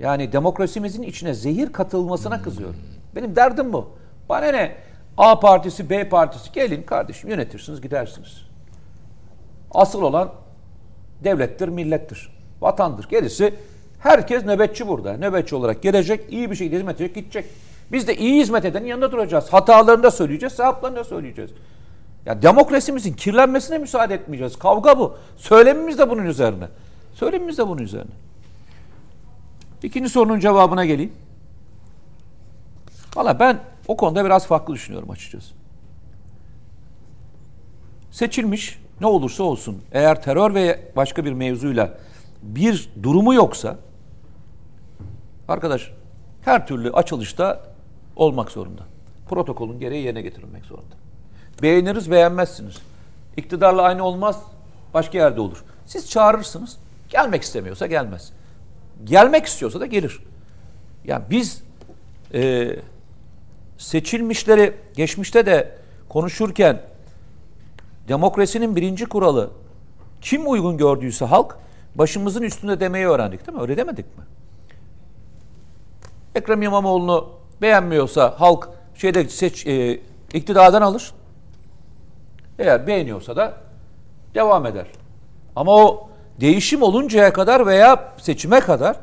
[0.00, 2.76] yani demokrasimizin içine zehir katılmasına kızıyorum.
[3.14, 3.90] Benim derdim bu.
[4.28, 4.76] Bana ne?
[5.16, 8.42] A partisi, B partisi gelin kardeşim yönetirsiniz gidersiniz.
[9.70, 10.32] Asıl olan
[11.24, 12.32] devlettir, millettir.
[12.60, 13.08] Vatandır.
[13.08, 13.54] Gerisi
[13.98, 15.16] herkes nöbetçi burada.
[15.16, 17.44] Nöbetçi olarak gelecek, iyi bir şekilde hizmet edecek, gidecek.
[17.92, 19.52] Biz de iyi hizmet edenin yanında duracağız.
[19.52, 21.50] Hatalarını da söyleyeceğiz, sevaplarını da söyleyeceğiz.
[22.26, 24.58] Ya demokrasimizin kirlenmesine müsaade etmeyeceğiz.
[24.58, 25.16] Kavga bu.
[25.36, 26.68] Söylemimiz de bunun üzerine.
[27.14, 28.10] Söylemimiz de bunun üzerine.
[29.82, 31.12] İkinci sorunun cevabına geleyim.
[33.16, 35.54] Valla ben o konuda biraz farklı düşünüyorum açıkçası.
[38.10, 41.98] Seçilmiş ne olursa olsun eğer terör ve başka bir mevzuyla
[42.42, 43.76] bir durumu yoksa
[45.48, 45.92] arkadaş
[46.44, 47.71] her türlü açılışta
[48.16, 48.82] olmak zorunda.
[49.28, 50.94] Protokolün gereği yerine getirilmek zorunda.
[51.62, 52.76] Beğeniriz beğenmezsiniz.
[53.36, 54.42] İktidarla aynı olmaz
[54.94, 55.64] başka yerde olur.
[55.86, 56.76] Siz çağırırsınız.
[57.08, 58.32] Gelmek istemiyorsa gelmez.
[59.04, 60.20] Gelmek istiyorsa da gelir.
[61.04, 61.62] Yani biz
[62.34, 62.70] e,
[63.78, 65.78] seçilmişleri geçmişte de
[66.08, 66.82] konuşurken
[68.08, 69.50] demokrasinin birinci kuralı
[70.20, 71.58] kim uygun gördüyse halk
[71.94, 73.62] başımızın üstünde demeyi öğrendik değil mi?
[73.62, 74.24] Öyle demedik mi?
[76.34, 80.00] Ekrem İmamoğlu'nu beğenmiyorsa halk şeyde seç, e,
[80.32, 81.12] iktidardan alır.
[82.58, 83.54] Eğer beğeniyorsa da
[84.34, 84.86] devam eder.
[85.56, 86.08] Ama o
[86.40, 88.96] değişim oluncaya kadar veya seçime kadar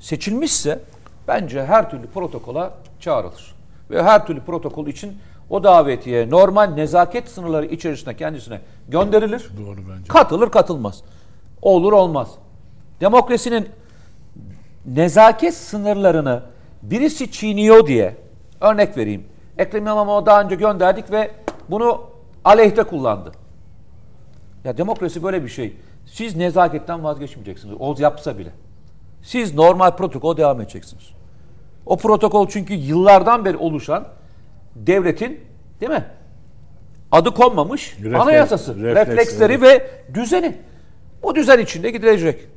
[0.00, 0.80] seçilmişse
[1.28, 2.70] bence her türlü protokola
[3.00, 3.54] çağrılır.
[3.90, 5.18] Ve her türlü protokol için
[5.50, 9.50] o davetiye normal nezaket sınırları içerisinde kendisine gönderilir.
[9.66, 10.08] Doğru bence.
[10.08, 11.02] Katılır katılmaz.
[11.62, 12.28] Olur olmaz.
[13.00, 13.68] Demokrasinin
[14.86, 16.42] nezaket sınırlarını
[16.82, 18.16] birisi çiğniyor diye
[18.60, 19.24] örnek vereyim.
[19.58, 21.30] Ekrem İmamoğlu daha önce gönderdik ve
[21.70, 22.02] bunu
[22.44, 23.32] aleyhte kullandı.
[24.64, 25.76] Ya demokrasi böyle bir şey.
[26.06, 27.76] Siz nezaketten vazgeçmeyeceksiniz.
[27.78, 28.50] O yapsa bile.
[29.22, 31.10] Siz normal protokol devam edeceksiniz.
[31.86, 34.04] O protokol çünkü yıllardan beri oluşan
[34.76, 35.40] devletin
[35.80, 36.04] değil mi?
[37.12, 39.62] Adı konmamış Refleks- anayasası, refleks, refleksleri evet.
[39.62, 40.56] ve düzeni.
[41.22, 42.48] Bu düzen içinde gidilecek.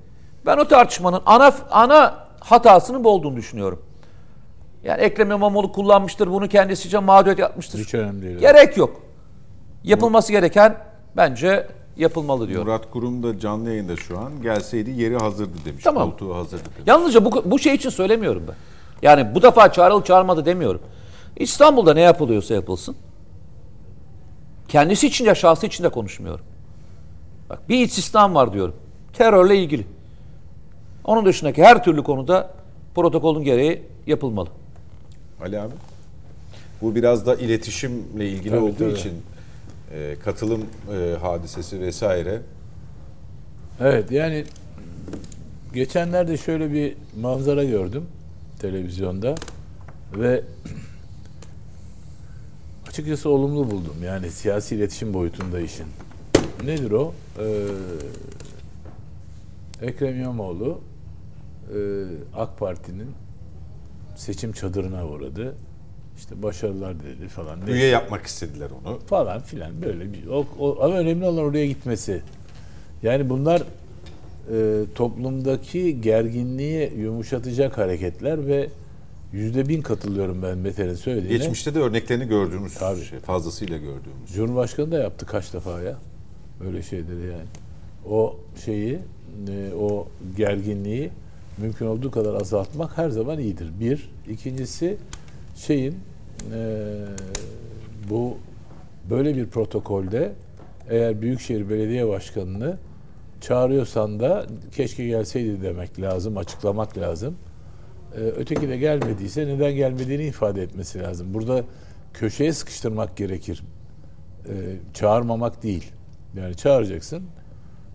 [0.46, 3.82] Ben o tartışmanın ana ana hatasının bu olduğunu düşünüyorum.
[4.84, 7.80] Yani Ekrem İmamoğlu kullanmıştır, bunu kendisice mağduriyet yapmıştır.
[7.80, 8.38] Hiç önemli değil.
[8.38, 9.02] Gerek yok.
[9.84, 10.78] Yapılması gereken
[11.18, 11.68] bence
[11.98, 12.68] yapılmalı diyorum.
[12.68, 14.42] Murat Kurum da canlı yayında şu an.
[14.42, 15.84] Gelseydi yeri hazırdı demiş.
[15.84, 16.10] Tamam.
[16.10, 16.88] Koltuğu hazırdı demiş.
[16.88, 18.56] Yalnızca bu, bu şey için söylemiyorum ben.
[19.02, 20.82] Yani bu defa çağrılı çağırmadı demiyorum.
[21.36, 22.96] İstanbul'da ne yapılıyorsa yapılsın.
[24.68, 26.46] Kendisi için de şahsı için de konuşmuyorum.
[27.50, 28.76] Bak bir istisnam var diyorum.
[29.14, 29.86] Terörle ilgili.
[31.06, 32.50] Onun dışındaki her türlü konuda
[32.96, 34.50] protokolün gereği yapılmalı.
[35.42, 35.74] Ali abi.
[36.82, 38.92] Bu biraz da iletişimle ilgili Tabii, olduğu tabii.
[38.94, 39.14] için
[39.94, 42.42] e, katılım e, hadisesi vesaire.
[43.80, 44.46] Evet yani
[45.74, 48.06] geçenlerde şöyle bir manzara gördüm
[48.60, 49.36] televizyonda
[50.16, 50.44] ve
[52.90, 53.96] açıkçası olumlu buldum.
[54.04, 55.86] Yani siyasi iletişim boyutunda işin.
[56.66, 57.14] Nedir o?
[57.40, 57.66] Ee,
[59.82, 60.82] Ekrem İmamoğlu
[61.70, 61.78] e,
[62.36, 63.08] AK Parti'nin
[64.22, 65.56] seçim çadırına uğradı.
[66.18, 67.60] İşte başarılar dedi falan.
[67.60, 69.00] Neyse Üye yapmak istediler onu.
[69.00, 72.22] falan filan böyle bir o, o, ama önemli olan oraya gitmesi.
[73.04, 78.70] Yani bunlar e, toplumdaki gerginliği yumuşatacak hareketler ve
[79.34, 81.38] yüzde bin katılıyorum ben Mete'nin söylediğine.
[81.38, 83.04] Geçmişte de örneklerini gördüğümüz Tabii.
[83.04, 84.34] şey, fazlasıyla gördüğümüz.
[84.36, 85.98] Cumhurbaşkanı da yaptı kaç defa ya.
[86.68, 87.48] Öyle şeyleri yani.
[88.10, 88.36] O
[88.66, 89.00] şeyi,
[89.48, 90.08] e, o
[90.38, 91.10] gerginliği
[91.58, 93.72] mümkün olduğu kadar azaltmak her zaman iyidir.
[93.80, 94.10] Bir.
[94.30, 94.98] ikincisi
[95.56, 96.00] şeyin
[96.54, 96.98] e,
[98.10, 98.38] bu
[99.10, 100.34] böyle bir protokolde
[100.90, 102.78] eğer Büyükşehir Belediye Başkanı'nı
[103.42, 107.36] çağırıyorsan da keşke gelseydi demek lazım, açıklamak lazım.
[108.16, 111.34] Ee, öteki de gelmediyse neden gelmediğini ifade etmesi lazım.
[111.34, 111.64] Burada
[112.14, 113.64] köşeye sıkıştırmak gerekir.
[114.46, 114.52] Ee,
[114.94, 115.92] çağırmamak değil.
[116.36, 117.24] Yani çağıracaksın.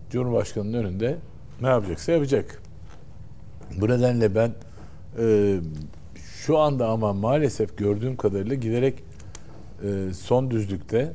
[0.09, 1.17] Cumhurbaşkanının önünde
[1.61, 2.61] ne yapacaksa yapacak.
[3.75, 4.53] Bu nedenle ben
[5.19, 5.59] e,
[6.15, 9.03] şu anda ama maalesef gördüğüm kadarıyla giderek
[9.83, 11.13] e, son düzlükte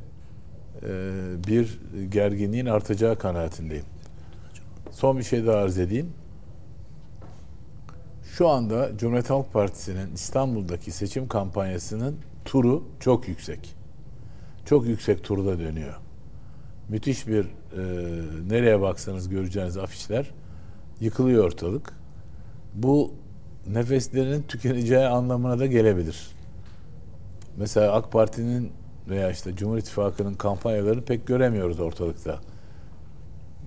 [0.82, 0.88] e,
[1.46, 1.80] bir
[2.10, 3.84] gerginliğin artacağı kanaatindeyim.
[4.90, 6.12] Son bir şey daha arz edeyim.
[8.36, 13.74] Şu anda Cumhuriyet Halk Partisi'nin İstanbul'daki seçim kampanyasının turu çok yüksek.
[14.64, 15.94] Çok yüksek turda dönüyor.
[16.88, 17.82] Müthiş bir e,
[18.48, 20.30] nereye baksanız göreceğiniz afişler
[21.00, 22.01] yıkılıyor ortalık.
[22.74, 23.12] Bu
[23.66, 26.28] nefeslerinin tükeneceği anlamına da gelebilir.
[27.56, 28.72] Mesela AK Parti'nin
[29.08, 32.40] veya işte Cumhur İttifakı'nın kampanyalarını pek göremiyoruz ortalıkta.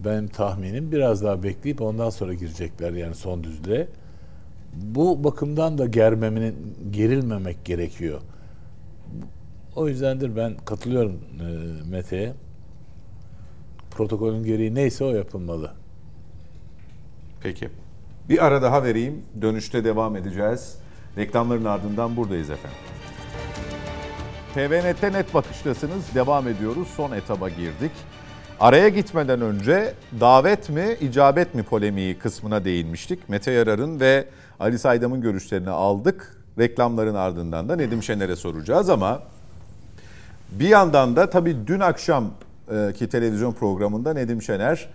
[0.05, 3.87] Benim tahminim biraz daha bekleyip ondan sonra girecekler yani son düzlüğe.
[4.73, 6.55] Bu bakımdan da germemenin
[6.91, 8.21] gerilmemek gerekiyor.
[9.75, 11.43] O yüzdendir ben katılıyorum e,
[11.89, 12.33] Mete'ye.
[13.91, 15.71] Protokolün gereği neyse o yapılmalı.
[17.43, 17.69] Peki.
[18.29, 19.23] Bir ara daha vereyim.
[19.41, 20.75] Dönüşte devam edeceğiz.
[21.17, 22.77] Reklamların ardından buradayız efendim.
[24.53, 26.15] TVNet'te net bakıştasınız.
[26.15, 26.87] Devam ediyoruz.
[26.95, 27.91] Son etaba girdik.
[28.59, 33.29] Araya gitmeden önce davet mi, icabet mi polemiği kısmına değinmiştik.
[33.29, 34.27] Mete Yarar'ın ve
[34.59, 36.37] Ali Saydam'ın görüşlerini aldık.
[36.59, 39.21] Reklamların ardından da Nedim Şener'e soracağız ama
[40.51, 42.31] bir yandan da tabii dün akşam
[42.71, 44.89] e, ki televizyon programında Nedim Şener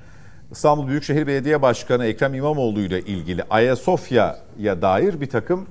[0.50, 5.66] İstanbul Büyükşehir Belediye Başkanı Ekrem İmamoğlu ile ilgili Ayasofya'ya dair bir takım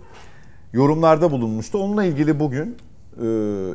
[0.74, 1.78] yorumlarda bulunmuştu.
[1.78, 2.78] Onunla ilgili bugün
[3.18, 3.26] e,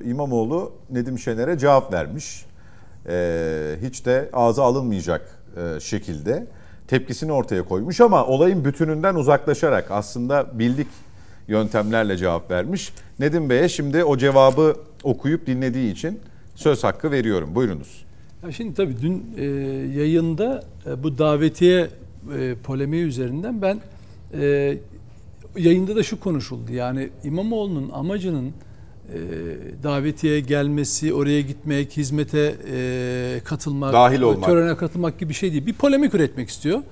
[0.04, 2.44] İmamoğlu Nedim Şener'e cevap vermiş.
[3.08, 6.46] E, hiç de ağza alınmayacak e, şekilde
[6.88, 10.88] tepkisini ortaya koymuş ama olayın bütününden uzaklaşarak aslında bildik
[11.48, 12.92] yöntemlerle cevap vermiş.
[13.18, 16.20] Nedim Bey'e şimdi o cevabı okuyup dinlediği için
[16.54, 17.54] söz hakkı veriyorum.
[17.54, 18.04] Buyurunuz.
[18.44, 19.44] Ya şimdi tabii dün e,
[19.98, 20.62] yayında
[21.02, 21.88] bu davetiye
[22.38, 23.80] e, polemiği üzerinden ben
[24.40, 24.76] e,
[25.58, 26.72] yayında da şu konuşuldu.
[26.72, 28.52] Yani İmamoğlu'nun amacının
[29.12, 29.18] e,
[29.82, 34.44] davetiye gelmesi, oraya gitmek, hizmete e, katılmak, Dahil olmak.
[34.44, 35.66] törene katılmak gibi bir şey değil.
[35.66, 36.82] Bir polemik üretmek istiyor.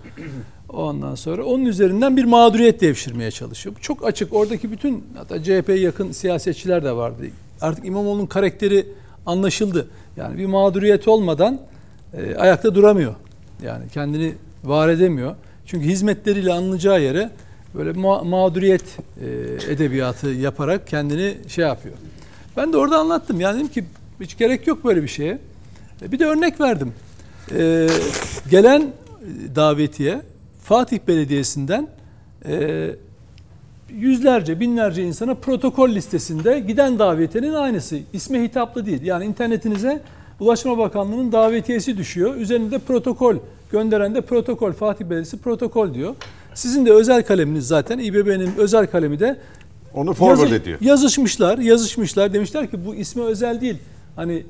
[0.69, 3.75] Ondan sonra onun üzerinden bir mağduriyet devşirmeye çalışıyor.
[3.77, 4.35] Bu çok açık.
[4.35, 7.23] Oradaki bütün hatta CHP'ye yakın siyasetçiler de vardı.
[7.61, 8.87] Artık İmamoğlu'nun karakteri
[9.27, 9.89] anlaşıldı.
[10.17, 11.61] Yani bir mağduriyet olmadan
[12.15, 13.15] e, ayakta duramıyor.
[13.63, 14.35] Yani kendini
[14.65, 15.35] var edemiyor.
[15.67, 17.31] Çünkü hizmetleriyle anılacağı yere
[17.75, 18.85] böyle ma- mağduriyet
[19.21, 21.95] e, edebiyatı yaparak kendini şey yapıyor.
[22.57, 23.41] Ben de orada anlattım.
[23.41, 23.85] Yani dedim ki
[24.21, 25.39] hiç gerek yok böyle bir şeye.
[26.03, 26.93] E, bir de örnek verdim.
[27.59, 27.89] E,
[28.51, 28.83] gelen
[29.55, 30.21] davetiye
[30.63, 31.89] Fatih Belediyesi'nden
[32.49, 32.89] e,
[33.91, 37.99] yüzlerce, binlerce insana protokol listesinde giden davetiyenin aynısı.
[38.13, 39.03] İsme hitaplı değil.
[39.03, 40.03] Yani internetinize
[40.43, 42.37] Ulaştırma Bakanlığı'nın davetiyesi düşüyor.
[42.37, 43.37] Üzerinde protokol,
[43.73, 46.15] gönderen de protokol, Fatih Belediyesi protokol diyor.
[46.55, 49.37] Sizin de özel kaleminiz zaten, İBB'nin özel kalemi de
[49.95, 50.79] Onu forward yazı- ediyor.
[50.81, 52.33] Yazışmışlar, yazışmışlar.
[52.33, 53.77] Demişler ki bu isme özel değil.
[54.17, 54.43] Hani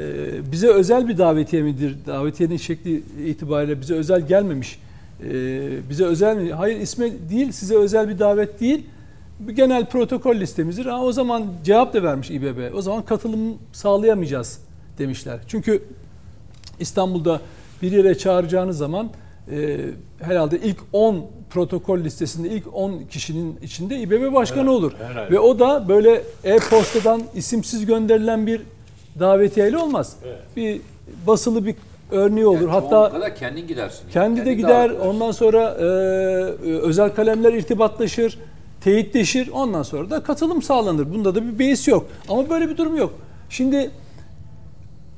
[0.00, 1.96] e, bize özel bir davetiye midir?
[2.06, 4.78] Davetiyenin şekli itibariyle bize özel gelmemiş.
[5.24, 5.30] E,
[5.90, 6.52] bize özel mi?
[6.52, 8.86] Hayır isme değil, size özel bir davet değil.
[9.40, 10.86] Bir genel protokol listemizdir.
[10.86, 12.74] Ha, o zaman cevap da vermiş İBB.
[12.74, 13.40] O zaman katılım
[13.72, 14.65] sağlayamayacağız
[14.98, 15.38] demişler.
[15.48, 15.82] Çünkü
[16.80, 17.40] İstanbul'da
[17.82, 19.10] bir yere çağıracağınız zaman
[19.50, 19.78] e,
[20.20, 24.92] herhalde ilk 10 protokol listesinde ilk 10 kişinin içinde İBB başkanı olur.
[25.08, 25.30] herhalde.
[25.30, 28.62] Ve o da böyle e-postadan isimsiz gönderilen bir
[29.20, 30.16] davetiyeyle olmaz.
[30.56, 30.80] Bir
[31.26, 31.74] basılı bir
[32.10, 32.68] örneği olur.
[32.68, 34.08] Hatta kadar kendin gidersin.
[34.12, 34.90] kendi de gider.
[34.90, 35.84] Ondan sonra e,
[36.64, 38.38] özel kalemler irtibatlaşır,
[38.80, 39.48] teyitleşir.
[39.52, 41.14] Ondan sonra da katılım sağlanır.
[41.14, 42.06] Bunda da bir beis yok.
[42.28, 43.12] Ama böyle bir durum yok.
[43.50, 43.90] Şimdi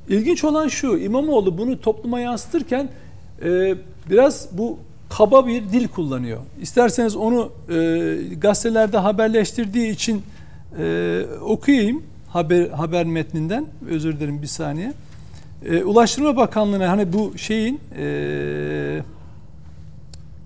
[0.09, 0.99] ilginç olan şu.
[0.99, 2.89] İmamoğlu bunu topluma yansıtırken
[3.45, 3.75] e,
[4.11, 4.79] biraz bu
[5.11, 6.39] kaba bir dil kullanıyor.
[6.61, 7.75] İsterseniz onu e,
[8.37, 10.23] gazetelerde haberleştirdiği için
[10.79, 13.67] e, okuyayım haber haber metninden.
[13.91, 14.93] Özür dilerim bir saniye.
[15.65, 18.05] E, Ulaştırma Bakanlığı'na hani bu şeyin e,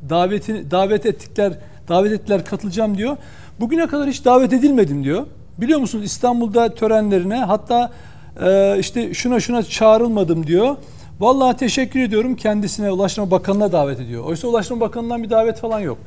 [0.08, 1.52] davetini davet ettikler
[1.88, 3.16] davet ettiler katılacağım diyor.
[3.60, 5.26] Bugüne kadar hiç davet edilmedim diyor.
[5.58, 7.92] Biliyor musunuz İstanbul'da törenlerine hatta
[8.40, 10.76] e, işte şuna şuna çağrılmadım diyor.
[11.20, 14.24] Vallahi teşekkür ediyorum kendisine Ulaştırma Bakanı'na davet ediyor.
[14.24, 15.98] Oysa Ulaştırma Bakanı'ndan bir davet falan yok.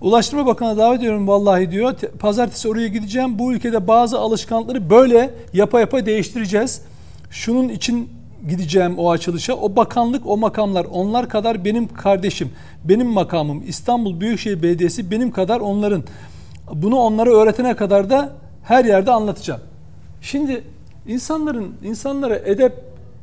[0.00, 1.92] Ulaştırma Bakanı'na davet ediyorum vallahi diyor.
[1.92, 3.38] Te- Pazartesi oraya gideceğim.
[3.38, 6.82] Bu ülkede bazı alışkanlıkları böyle yapa yapa değiştireceğiz.
[7.30, 8.10] Şunun için
[8.48, 9.54] gideceğim o açılışa.
[9.54, 12.52] O bakanlık, o makamlar onlar kadar benim kardeşim,
[12.84, 13.64] benim makamım.
[13.68, 16.04] İstanbul Büyükşehir Belediyesi benim kadar onların.
[16.72, 18.32] Bunu onlara öğretene kadar da
[18.64, 19.60] her yerde anlatacağım.
[20.20, 20.64] Şimdi
[21.08, 22.72] insanların insanlara edep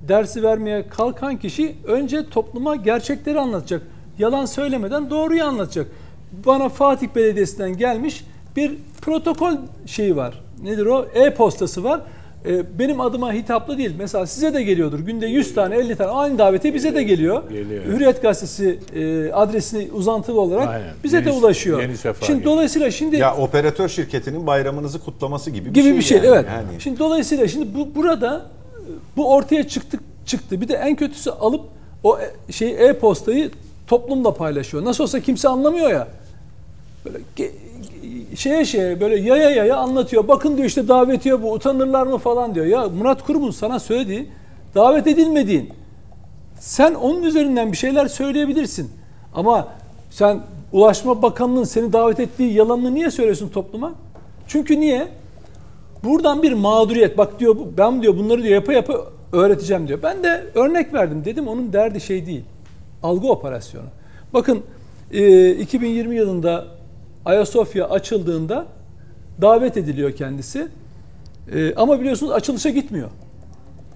[0.07, 3.81] dersi vermeye kalkan kişi önce topluma gerçekleri anlatacak.
[4.19, 5.87] Yalan söylemeden doğruyu anlatacak.
[6.45, 8.23] Bana Fatih Belediyesi'nden gelmiş
[8.55, 10.41] bir protokol şeyi var.
[10.63, 11.05] Nedir o?
[11.13, 12.01] E-postası var.
[12.45, 13.91] Ee, benim adıma hitaplı değil.
[13.97, 14.99] Mesela size de geliyordur.
[14.99, 17.49] Günde 100 tane 50 tane aynı davete bize de geliyor.
[17.49, 17.83] Geliyor.
[17.85, 20.93] Hürriyet Gazetesi e, adresini uzantılı olarak Aynen.
[21.03, 21.81] bize de Yeni- ulaşıyor.
[21.81, 22.45] Yeni Şimdi gibi.
[22.45, 25.97] dolayısıyla şimdi Ya operatör şirketinin bayramınızı kutlaması gibi bir gibi şey.
[25.97, 26.27] bir şey yani.
[26.27, 26.45] evet.
[26.49, 26.81] Yani.
[26.81, 28.45] Şimdi dolayısıyla şimdi bu burada
[28.75, 28.81] e,
[29.17, 30.61] bu ortaya çıktı çıktı.
[30.61, 31.61] Bir de en kötüsü alıp
[32.03, 32.19] o
[32.51, 33.51] şey e-postayı
[33.87, 34.85] toplumla paylaşıyor.
[34.85, 36.07] Nasıl olsa kimse anlamıyor ya.
[37.05, 37.17] Böyle
[38.35, 40.27] şeye şeye böyle yaya yaya anlatıyor.
[40.27, 42.65] Bakın diyor işte davetiye bu utanırlar mı falan diyor.
[42.65, 44.29] Ya Murat Kurum'un sana söylediği
[44.75, 45.69] davet edilmediğin
[46.59, 48.91] sen onun üzerinden bir şeyler söyleyebilirsin.
[49.35, 49.67] Ama
[50.11, 50.39] sen
[50.71, 53.93] Ulaşma Bakanlığı'nın seni davet ettiği yalanını niye söylüyorsun topluma?
[54.47, 55.07] Çünkü niye?
[56.03, 57.17] Buradan bir mağduriyet.
[57.17, 58.93] Bak diyor ben diyor bunları diyor yapa yapa
[59.31, 59.99] öğreteceğim diyor.
[60.03, 61.25] Ben de örnek verdim.
[61.25, 62.43] Dedim onun derdi şey değil.
[63.03, 63.85] Algı operasyonu.
[64.33, 64.61] Bakın
[65.11, 66.65] e, 2020 yılında
[67.25, 68.65] Ayasofya açıldığında
[69.41, 70.67] davet ediliyor kendisi.
[71.53, 73.09] E, ama biliyorsunuz açılışa gitmiyor.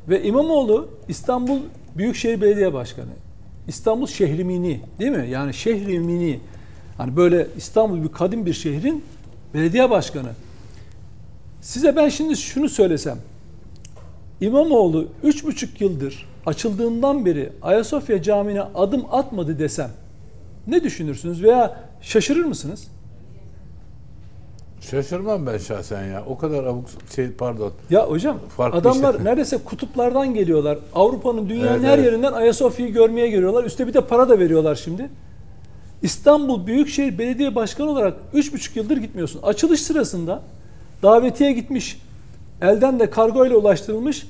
[0.10, 1.60] Ve İmamoğlu İstanbul
[1.98, 3.10] Büyükşehir Belediye Başkanı.
[3.68, 5.28] İstanbul şehrimini değil mi?
[5.30, 6.40] Yani şehrimini.
[6.98, 9.04] Hani böyle İstanbul bir kadim bir şehrin
[9.54, 10.30] belediye başkanı.
[11.62, 13.18] Size ben şimdi şunu söylesem.
[14.42, 19.92] İmamoğlu üç buçuk yıldır açıldığından beri Ayasofya Camii'ne adım atmadı desem
[20.68, 22.88] ne düşünürsünüz veya şaşırır mısınız?
[24.82, 26.24] Şaşırmam ben şahsen ya.
[26.30, 26.86] O kadar abuk
[27.16, 27.72] şey pardon.
[27.90, 29.24] Ya hocam Farklı adamlar işte.
[29.26, 30.78] neredeyse kutuplardan geliyorlar.
[30.96, 32.06] Avrupa'nın dünyanın Evet, her evet.
[32.06, 33.64] yerinden Ayasofya'yı görmeye geliyorlar.
[33.64, 35.10] Üste bir de para da veriyorlar şimdi.
[36.02, 39.42] İstanbul Büyükşehir Belediye Başkanı olarak 3,5 yıldır gitmiyorsun.
[39.44, 40.42] Açılış sırasında
[41.04, 42.02] davetiye gitmiş.
[42.62, 44.28] Elden de kargo ile ulaştırılmış.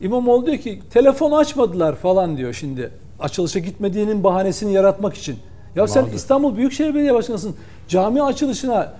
[0.00, 2.90] İmamoğlu diyor ki telefon açmadılar falan diyor şimdi.
[3.20, 5.36] Açılışa gitmediğinin bahanesini yaratmak için.
[5.76, 6.14] Ya sen Mağdur.
[6.14, 7.56] İstanbul Büyükşehir Belediye Başkanısın.
[7.88, 8.92] Cami açılışına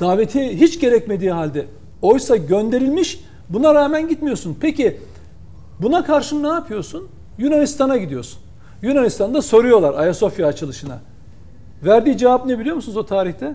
[0.00, 1.66] davetiye hiç gerekmediği halde
[2.02, 4.56] oysa gönderilmiş buna rağmen gitmiyorsun.
[4.60, 5.00] Peki
[5.82, 7.08] buna karşın ne yapıyorsun?
[7.38, 8.40] Yunanistan'a gidiyorsun.
[8.82, 10.98] Yunanistan'da soruyorlar Ayasofya açılışına.
[11.84, 13.54] Verdiği cevap ne biliyor musunuz o tarihte?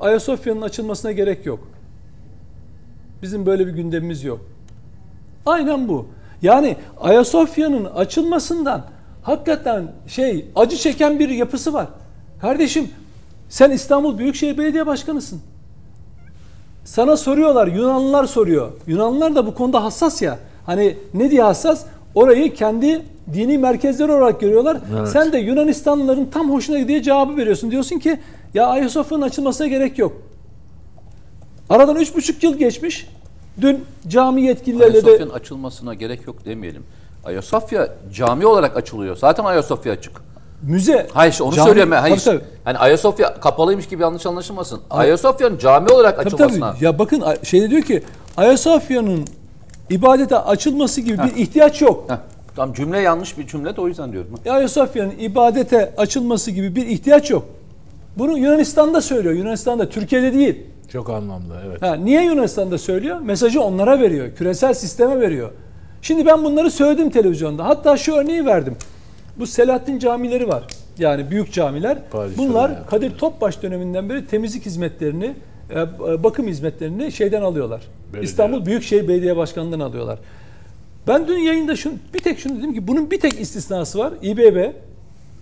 [0.00, 1.68] Ayasofya'nın açılmasına gerek yok.
[3.22, 4.40] Bizim böyle bir gündemimiz yok.
[5.46, 6.06] Aynen bu.
[6.42, 8.84] Yani Ayasofya'nın açılmasından
[9.22, 11.86] hakikaten şey acı çeken bir yapısı var.
[12.40, 12.90] Kardeşim
[13.48, 15.40] sen İstanbul Büyükşehir Belediye Başkanısın.
[16.86, 18.72] Sana soruyorlar, Yunanlılar soruyor.
[18.86, 20.38] Yunanlılar da bu konuda hassas ya.
[20.66, 21.84] Hani ne diye hassas?
[22.14, 23.02] Orayı kendi
[23.32, 24.78] dini merkezleri olarak görüyorlar.
[24.98, 25.08] Evet.
[25.08, 27.70] Sen de Yunanistanlıların tam hoşuna gidiği cevabı veriyorsun.
[27.70, 28.18] Diyorsun ki
[28.54, 30.12] ya Ayasofya'nın açılmasına gerek yok.
[31.70, 33.08] Aradan üç buçuk yıl geçmiş.
[33.60, 36.82] Dün cami yetkililerle de Ayasofya'nın açılmasına gerek yok demeyelim.
[37.24, 39.16] Ayasofya cami olarak açılıyor.
[39.16, 40.12] Zaten Ayasofya açık.
[40.62, 41.06] Müze.
[41.12, 42.00] Hayır işte onu Cami- söylüyorum ben.
[42.00, 42.16] Hayır.
[42.24, 42.48] Tabii, tabii.
[42.64, 44.80] Hani Ayasofya kapalıymış gibi yanlış anlaşılmasın.
[44.90, 46.72] Ayasofya'nın cami olarak Tabii, açılmasına.
[46.74, 46.84] tabii.
[46.84, 48.02] Ya bakın şeyde diyor ki
[48.36, 49.24] Ayasofya'nın
[49.90, 52.04] ibadete açılması gibi bir ihtiyaç yok.
[52.10, 52.14] Heh,
[52.56, 54.30] tam cümle yanlış bir cümle de o yüzden diyorum.
[54.50, 57.44] Ayasofya'nın ibadete açılması gibi bir ihtiyaç yok.
[58.18, 59.34] Bunu Yunanistan'da söylüyor.
[59.34, 60.62] Yunanistan'da, Türkiye'de değil.
[60.92, 61.82] Çok anlamlı evet.
[61.82, 63.20] Ha, niye Yunanistan'da söylüyor?
[63.20, 64.28] Mesajı onlara veriyor.
[64.36, 65.50] Küresel sisteme veriyor.
[66.02, 67.64] Şimdi ben bunları söyledim televizyonda.
[67.64, 68.76] Hatta şu örneği verdim.
[69.38, 70.64] Bu Selahattin camileri var.
[70.98, 71.98] Yani büyük camiler.
[72.10, 72.90] Padişahın Bunlar yaptığı.
[72.90, 75.34] Kadir Topbaş döneminden beri temizlik hizmetlerini,
[75.70, 77.82] e, e, bakım hizmetlerini şeyden alıyorlar.
[78.06, 78.22] Belediye.
[78.22, 80.18] İstanbul Büyükşehir Belediye Başkanlığı'ndan alıyorlar.
[81.08, 84.12] Ben dün yayında şunu, bir tek şunu dedim ki bunun bir tek istisnası var.
[84.22, 84.72] İBB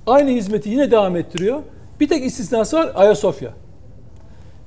[0.06, 1.62] aynı hizmeti yine devam ettiriyor.
[2.00, 3.50] Bir tek istisnası var Ayasofya.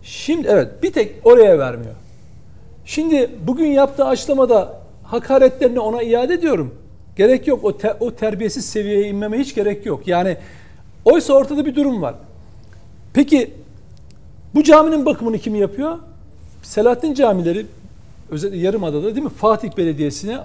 [0.03, 1.93] Şimdi evet bir tek oraya vermiyor.
[2.85, 4.73] Şimdi bugün yaptığı açıklamada
[5.03, 6.75] hakaretlerini ona iade ediyorum.
[7.17, 10.07] Gerek yok o, te- o terbiyesiz seviyeye inmeme hiç gerek yok.
[10.07, 10.37] Yani
[11.05, 12.15] oysa ortada bir durum var.
[13.13, 13.53] Peki
[14.55, 15.97] bu caminin bakımını kim yapıyor?
[16.63, 17.65] Selahattin camileri
[18.31, 19.29] özellikle Yarımada'da değil mi?
[19.29, 20.37] Fatih Belediyesi'ne e,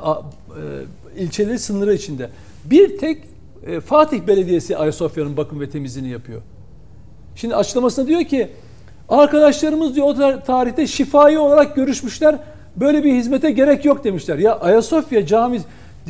[1.22, 2.30] ilçeleri sınırı içinde.
[2.64, 3.22] Bir tek
[3.66, 6.42] e, Fatih Belediyesi Ayasofya'nın bakım ve temizliğini yapıyor.
[7.36, 8.48] Şimdi açıklamasında diyor ki
[9.08, 12.38] arkadaşlarımız diyor o tar- tarihte şifai olarak görüşmüşler.
[12.76, 14.38] Böyle bir hizmete gerek yok demişler.
[14.38, 15.60] Ya Ayasofya Cami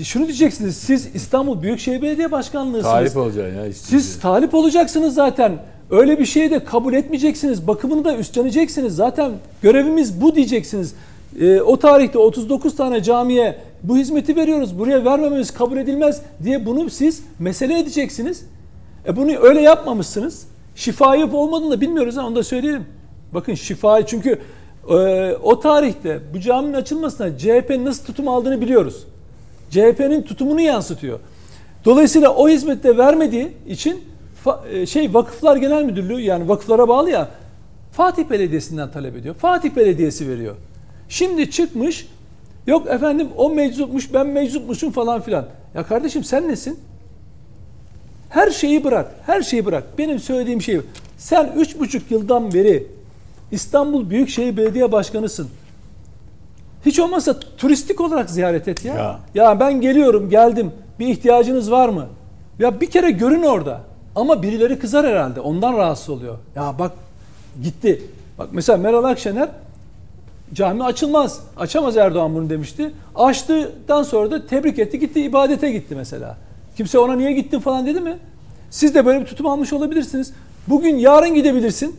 [0.04, 2.92] şunu diyeceksiniz siz İstanbul Büyükşehir Belediye Başkanlığısınız.
[2.92, 3.66] Talip olacaksın ya.
[3.66, 3.86] işte.
[3.86, 5.58] Siz talip olacaksınız zaten.
[5.90, 7.66] Öyle bir şeyi de kabul etmeyeceksiniz.
[7.66, 8.96] Bakımını da üstleneceksiniz.
[8.96, 9.32] Zaten
[9.62, 10.94] görevimiz bu diyeceksiniz.
[11.40, 14.78] Ee, o tarihte 39 tane camiye bu hizmeti veriyoruz.
[14.78, 18.46] Buraya vermememiz kabul edilmez diye bunu siz mesele edeceksiniz.
[19.06, 20.46] E bunu öyle yapmamışsınız.
[20.74, 22.84] Şifai olup olmadığını da bilmiyoruz ha onu da söyleyelim.
[23.34, 24.38] Bakın şifai çünkü
[24.88, 24.94] e,
[25.42, 29.06] o tarihte bu caminin açılmasına CHP'nin nasıl tutum aldığını biliyoruz.
[29.72, 31.20] CHP'nin tutumunu yansıtıyor.
[31.84, 34.04] Dolayısıyla o hizmeti de vermediği için
[34.72, 37.28] e, şey Vakıflar Genel Müdürlüğü yani vakıflara bağlı ya
[37.92, 39.34] Fatih Belediyesi'nden talep ediyor.
[39.34, 40.54] Fatih Belediyesi veriyor.
[41.08, 42.08] Şimdi çıkmış
[42.66, 45.46] yok efendim o meczupmuş ben meczupmuşum falan filan.
[45.74, 46.78] Ya kardeşim sen nesin?
[48.28, 49.14] Her şeyi bırak.
[49.26, 49.84] Her şeyi bırak.
[49.98, 50.80] Benim söylediğim şey
[51.18, 52.86] sen üç buçuk yıldan beri
[53.52, 55.48] İstanbul Büyükşehir Belediye Başkanısın.
[56.86, 58.94] Hiç olmazsa turistik olarak ziyaret et ya.
[58.94, 59.18] Ya.
[59.34, 60.72] Ya ben geliyorum, geldim.
[60.98, 62.06] Bir ihtiyacınız var mı?
[62.58, 63.80] Ya bir kere görün orada.
[64.16, 65.40] Ama birileri kızar herhalde.
[65.40, 66.38] Ondan rahatsız oluyor.
[66.56, 66.92] Ya bak
[67.62, 68.02] gitti.
[68.38, 69.48] Bak mesela Meral Akşener
[70.54, 71.40] cami açılmaz.
[71.56, 72.92] Açamaz Erdoğan bunu demişti.
[73.14, 74.98] Açtıktan sonra da tebrik etti.
[74.98, 76.36] Gitti ibadete gitti mesela.
[76.76, 78.18] Kimse ona niye gittin falan dedi mi?
[78.70, 80.32] Siz de böyle bir tutum almış olabilirsiniz.
[80.68, 81.96] Bugün yarın gidebilirsin.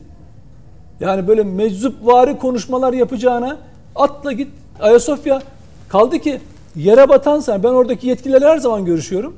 [0.99, 3.57] Yani böyle meczupvari konuşmalar yapacağına
[3.95, 4.47] atla git
[4.79, 5.41] Ayasofya.
[5.89, 6.39] Kaldı ki
[6.75, 9.37] yere batansan ben oradaki yetkililerle her zaman görüşüyorum.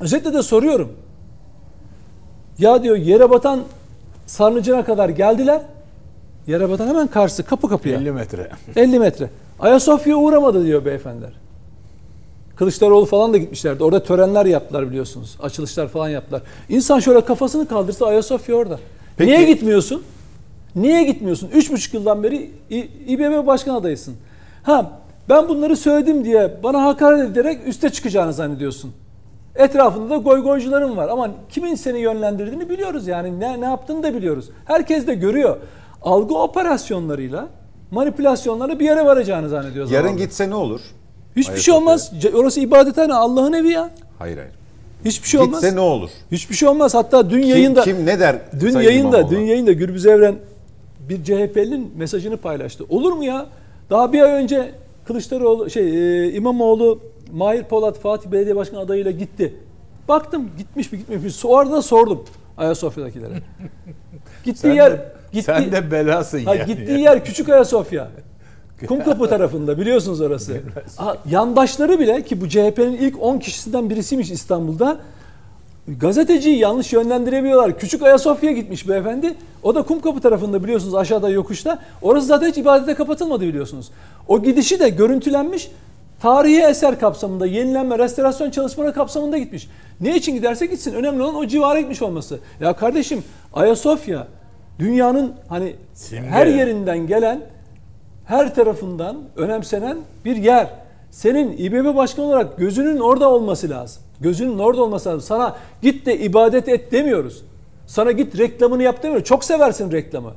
[0.00, 0.92] Özellikle de soruyorum.
[2.58, 3.60] Ya diyor yere batan
[4.26, 5.60] sarnıcına kadar geldiler.
[6.46, 7.98] Yere batan hemen karşı kapı kapıya.
[7.98, 8.50] 50 metre.
[8.76, 9.30] 50 metre.
[9.60, 11.32] Ayasofya uğramadı diyor beyefendiler.
[12.56, 13.84] Kılıçdaroğlu falan da gitmişlerdi.
[13.84, 15.36] Orada törenler yaptılar biliyorsunuz.
[15.42, 16.42] Açılışlar falan yaptılar.
[16.68, 18.78] İnsan şöyle kafasını kaldırsa Ayasofya orada.
[19.16, 20.02] Peki- Niye gitmiyorsun?
[20.76, 21.50] Niye gitmiyorsun?
[21.54, 22.50] Üç buçuk yıldan beri
[23.08, 24.14] İBB başkan adayısın.
[24.62, 24.92] Ha
[25.28, 28.92] Ben bunları söyledim diye bana hakaret ederek üste çıkacağını zannediyorsun.
[29.54, 34.50] Etrafında da goygoycuların var ama kimin seni yönlendirdiğini biliyoruz yani ne, ne yaptığını da biliyoruz.
[34.64, 35.56] Herkes de görüyor.
[36.02, 37.48] Algı operasyonlarıyla
[37.90, 39.90] manipülasyonlarla bir yere varacağını zannediyor.
[39.90, 40.24] Yarın zamanla.
[40.24, 40.80] gitse ne olur?
[41.36, 42.12] Hiçbir şey olmaz.
[42.20, 43.90] Ce- Orası ibadethane Allah'ın evi ya.
[44.18, 44.52] Hayır hayır.
[45.04, 45.60] Hiçbir şey olmaz.
[45.60, 46.10] Gitse ne olur?
[46.32, 46.94] Hiçbir şey olmaz.
[46.94, 48.36] Hatta dün Kim, yayında kim ne der?
[48.60, 50.34] dün yayında dün yayında Gürbüz Evren
[51.08, 52.84] bir CHP'linin mesajını paylaştı.
[52.88, 53.46] Olur mu ya?
[53.90, 54.72] Daha bir ay önce
[55.04, 57.00] Kılıçdaroğlu şey e, İmamoğlu
[57.32, 59.54] Mahir Polat Fatih Belediye Başkanı adayıyla gitti.
[60.08, 61.50] Baktım gitmiş mi gitmemiş mi?
[61.50, 62.24] O arada sordum
[62.56, 63.32] Ayasofya'dakilere.
[64.44, 66.66] Gittiği Sen yer de, gitti, sen de belasın ha, yani.
[66.66, 68.08] gittiği yer Küçük Ayasofya.
[68.88, 70.60] Kumkapı tarafında biliyorsunuz orası.
[70.96, 74.98] Ha, yandaşları bile ki bu CHP'nin ilk 10 kişisinden birisiymiş İstanbul'da.
[75.98, 77.78] Gazeteciyi yanlış yönlendirebiliyorlar.
[77.78, 79.34] Küçük Ayasofya'ya gitmiş beyefendi.
[79.62, 81.78] O da Kumkapı tarafında biliyorsunuz aşağıda yokuşta.
[82.02, 83.90] Orası zaten hiç ibadete kapatılmadı biliyorsunuz.
[84.28, 85.70] O gidişi de görüntülenmiş.
[86.20, 89.68] Tarihi eser kapsamında, yenilenme, restorasyon çalışmaları kapsamında gitmiş.
[90.00, 90.94] Ne için giderse gitsin.
[90.94, 92.38] Önemli olan o civara gitmiş olması.
[92.60, 94.26] Ya kardeşim Ayasofya
[94.78, 96.28] dünyanın hani Simge.
[96.28, 97.40] her yerinden gelen
[98.24, 100.66] her tarafından önemsenen bir yer.
[101.10, 104.02] Senin İBB başkanı olarak gözünün orada olması lazım.
[104.20, 105.20] Gözünün orada olması lazım.
[105.20, 107.42] Sana git de ibadet et demiyoruz.
[107.86, 109.28] Sana git reklamını yap demiyoruz.
[109.28, 110.32] Çok seversin reklamı.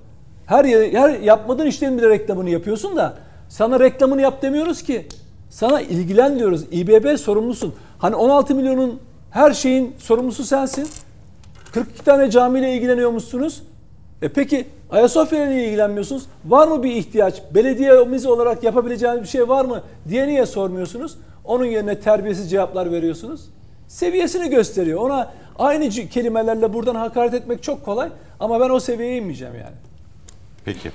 [0.45, 3.13] Her her yapmadığın işlerin bile reklamını yapıyorsun da
[3.49, 5.07] sana reklamını yap demiyoruz ki.
[5.49, 6.65] Sana ilgilen diyoruz.
[6.71, 7.73] İBB sorumlusun.
[7.97, 8.99] Hani 16 milyonun
[9.31, 10.87] her şeyin sorumlusu sensin.
[11.73, 13.63] 42 tane camiyle ilgileniyormuşsunuz.
[14.21, 16.23] E peki Ayasofya ile ilgilenmiyorsunuz?
[16.45, 17.41] Var mı bir ihtiyaç?
[17.55, 21.17] Belediyemiz olarak yapabileceğiniz bir şey var mı diye niye sormuyorsunuz?
[21.45, 23.49] Onun yerine terbiyesiz cevaplar veriyorsunuz.
[23.93, 24.99] Seviyesini gösteriyor.
[25.01, 28.09] Ona aynı kelimelerle buradan hakaret etmek çok kolay
[28.39, 29.75] ama ben o seviyeye inmeyeceğim yani.
[30.65, 30.91] Peki.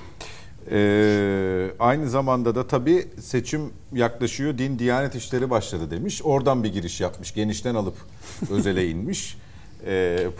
[0.70, 3.61] Ee, aynı zamanda da tabii seçim
[3.93, 4.59] yaklaşıyor.
[4.59, 6.20] Din Diyanet İşleri başladı demiş.
[6.25, 7.35] Oradan bir giriş yapmış.
[7.35, 7.95] Genişten alıp
[8.51, 9.37] özele inmiş.
[9.87, 9.93] Ee,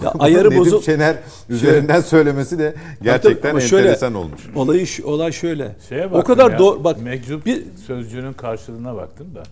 [0.05, 1.17] Ya ayarı Nedim bozul- Şener
[1.49, 4.43] üzerinden söylemesi de gerçekten Ama şöyle, enteresan olmuş.
[4.55, 5.77] Olayı olay şöyle.
[5.89, 9.43] Şeye o kadar ya, doğru bak meczup bir sözcüğünün karşılığına baktım da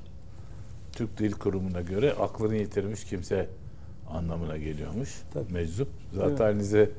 [0.97, 3.49] Türk Dil Kurumu'na göre aklını yitirmiş kimse
[4.11, 5.11] anlamına geliyormuş.
[5.35, 5.53] Tabii.
[5.53, 5.89] Meczup.
[6.15, 6.91] Zaten size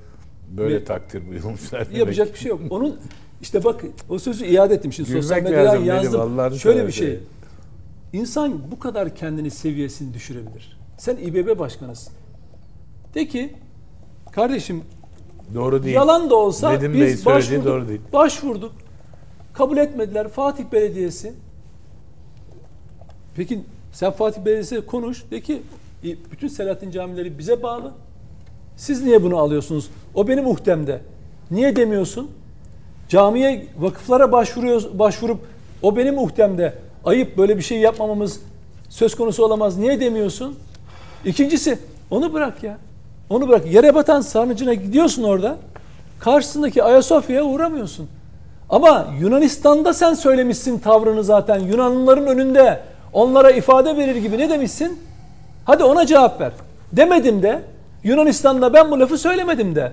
[0.57, 1.85] böyle Me- takdir buyurmuşlar.
[1.85, 1.97] demek.
[1.97, 2.61] yapacak bir şey yok.
[2.69, 2.99] Onun
[3.41, 6.21] işte bak o sözü iade ettim şimdi Gülmek sosyal medyadan lazım yazdım.
[6.21, 7.19] Allah'ını Şöyle bir şey.
[8.13, 10.77] İnsan bu kadar kendini seviyesini düşürebilir.
[10.97, 12.13] Sen İBB başkanısın.
[13.15, 13.53] De ki
[14.31, 14.81] kardeşim
[15.53, 15.95] Doğru değil.
[15.95, 17.65] yalan da olsa Nedim Bey biz söylediği başvurduk.
[17.65, 18.01] doğru değil.
[18.13, 18.71] Başvurduk.
[19.53, 20.27] Kabul etmediler.
[20.27, 21.33] Fatih Belediyesi.
[23.35, 23.59] Peki
[23.91, 25.23] sen Fatih Belediyesi'ne konuş.
[25.31, 25.61] De ki
[26.03, 27.91] "E, bütün Selahattin camileri bize bağlı.
[28.77, 29.89] Siz niye bunu alıyorsunuz?
[30.15, 31.01] O benim muhtemde.
[31.51, 32.31] Niye demiyorsun?
[33.09, 35.39] Camiye, vakıflara başvuruyor, başvurup
[35.81, 36.73] o benim muhtemde.
[37.05, 38.39] Ayıp böyle bir şey yapmamamız
[38.89, 39.77] söz konusu olamaz.
[39.77, 40.55] Niye demiyorsun?
[41.25, 41.79] İkincisi
[42.11, 42.77] onu bırak ya.
[43.29, 43.73] Onu bırak.
[43.73, 45.57] Yere batan sarnıcına gidiyorsun orada.
[46.19, 48.07] Karşısındaki Ayasofya'ya uğramıyorsun.
[48.69, 51.59] Ama Yunanistan'da sen söylemişsin tavrını zaten.
[51.59, 52.79] Yunanlıların önünde
[53.17, 54.99] onlara ifade verir gibi ne demişsin?
[55.65, 56.51] Hadi ona cevap ver.
[56.93, 57.61] Demedim de
[58.03, 59.91] Yunanistan'da ben bu lafı söylemedim de.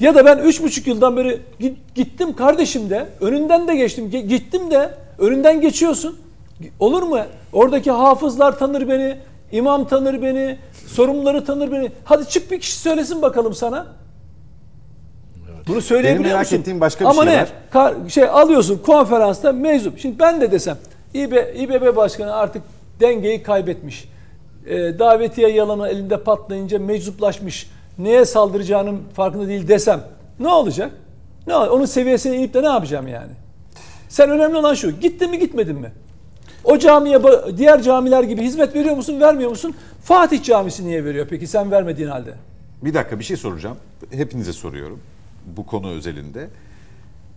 [0.00, 4.26] Ya da ben üç buçuk yıldan beri gi- gittim kardeşim de önünden de geçtim Ge-
[4.26, 6.18] gittim de önünden geçiyorsun.
[6.80, 7.18] Olur mu?
[7.52, 9.16] Oradaki hafızlar tanır beni,
[9.52, 10.56] imam tanır beni,
[10.86, 11.90] sorumluları tanır beni.
[12.04, 13.86] Hadi çık bir kişi söylesin bakalım sana.
[15.68, 16.56] Bunu söyleyebiliyor Benim merak musun?
[16.56, 17.40] ettiğim başka bir Ama şey ne?
[17.40, 17.48] var.
[17.72, 19.98] Ka- şey alıyorsun konferansta meczup.
[19.98, 20.76] Şimdi ben de desem
[21.14, 22.62] İB, İBB Başkanı artık
[23.00, 24.08] dengeyi kaybetmiş.
[24.66, 27.70] Ee, davetiye yalanı elinde patlayınca meczuplaşmış.
[27.98, 30.00] Neye saldıracağının farkında değil desem
[30.40, 30.90] ne olacak?
[31.46, 33.32] Ne ol- Onun seviyesine inip de ne yapacağım yani?
[34.08, 34.90] Sen önemli olan şu.
[35.00, 35.92] Gittin mi gitmedin mi?
[36.64, 37.20] O camiye
[37.56, 39.74] diğer camiler gibi hizmet veriyor musun vermiyor musun?
[40.04, 42.34] Fatih Camisi niye veriyor peki sen vermediğin halde?
[42.82, 43.76] Bir dakika bir şey soracağım.
[44.10, 45.00] Hepinize soruyorum
[45.56, 46.48] bu konu özelinde.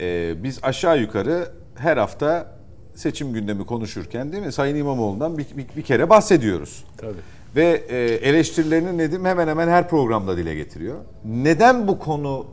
[0.02, 2.48] Ee, biz aşağı yukarı her hafta
[2.96, 6.84] seçim gündemi konuşurken değil mi Sayın İmamoğlu'ndan bir, bir, bir kere bahsediyoruz.
[6.98, 7.14] Tabii.
[7.56, 7.98] Ve e,
[8.30, 10.96] eleştirilerini Nedim hemen hemen her programda dile getiriyor.
[11.26, 12.46] Neden bu konu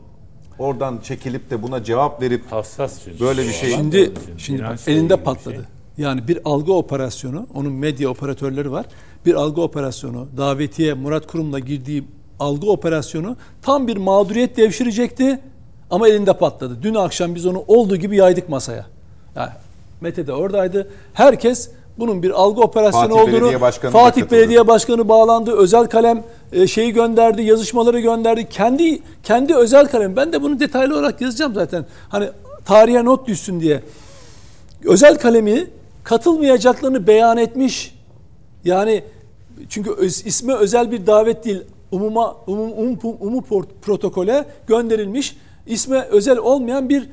[0.59, 3.19] oradan çekilip de buna cevap verip Hassas çünkü.
[3.19, 5.55] Böyle bir şey- Şimdi Şimdi bak, elinde patladı.
[5.55, 5.63] şey.
[5.97, 8.85] Yani bir algı operasyonu, onun medya operatörleri var.
[9.25, 12.03] Bir algı operasyonu, davetiye Murat Kurum'la girdiği
[12.39, 15.39] algı operasyonu tam bir mağduriyet devşirecekti
[15.91, 16.77] ama elinde patladı.
[16.81, 18.85] Dün akşam biz onu olduğu gibi yaydık masaya.
[19.35, 19.49] Yani
[20.03, 20.87] Mete de oradaydı.
[21.13, 21.69] Herkes
[21.99, 24.39] bunun bir algı operasyonu Fatih olduğunu Belediye Başkanı Fatih katıldı.
[24.39, 25.57] Belediye Başkanı bağlandı.
[25.57, 28.49] Özel kalem e, şeyi gönderdi, yazışmaları gönderdi.
[28.49, 30.15] Kendi kendi özel kalem.
[30.15, 31.85] Ben de bunu detaylı olarak yazacağım zaten.
[32.09, 32.29] Hani
[32.65, 33.83] tarihe not düşsün diye.
[34.85, 35.67] Özel kalemi
[36.03, 37.95] katılmayacaklarını beyan etmiş.
[38.65, 39.03] Yani
[39.69, 41.63] çünkü öz, ismi özel bir davet değil.
[41.91, 43.43] Umuma umum, umum, umum
[43.81, 45.37] protokole gönderilmiş.
[45.67, 47.09] İsme özel olmayan bir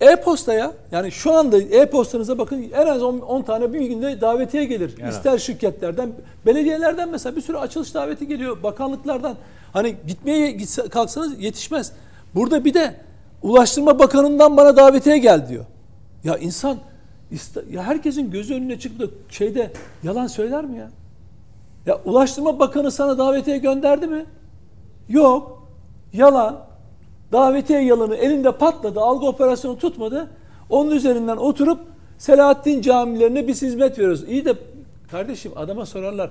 [0.00, 4.94] e-postaya yani şu anda e-postanıza bakın en az 10, 10 tane bir günde davetiye gelir.
[4.98, 5.10] Yani.
[5.10, 6.12] İster şirketlerden,
[6.46, 9.36] belediyelerden mesela bir sürü açılış daveti geliyor, bakanlıklardan.
[9.72, 10.58] Hani gitmeye
[10.90, 11.92] kalksanız yetişmez.
[12.34, 12.94] Burada bir de
[13.42, 15.64] Ulaştırma Bakanı'ndan bana davetiye gel diyor.
[16.24, 16.78] Ya insan
[17.70, 19.72] ya herkesin gözü önüne çıktı şeyde
[20.02, 20.90] yalan söyler mi ya?
[21.86, 24.26] Ya Ulaştırma Bakanı sana davetiye gönderdi mi?
[25.08, 25.68] Yok.
[26.12, 26.69] Yalan.
[27.32, 29.00] Davetiye yalanı elinde patladı.
[29.00, 30.28] Algı operasyonu tutmadı.
[30.70, 31.78] Onun üzerinden oturup
[32.18, 34.24] Selahattin camilerine biz hizmet veriyoruz.
[34.28, 34.54] İyi de
[35.10, 36.30] kardeşim adama sorarlar.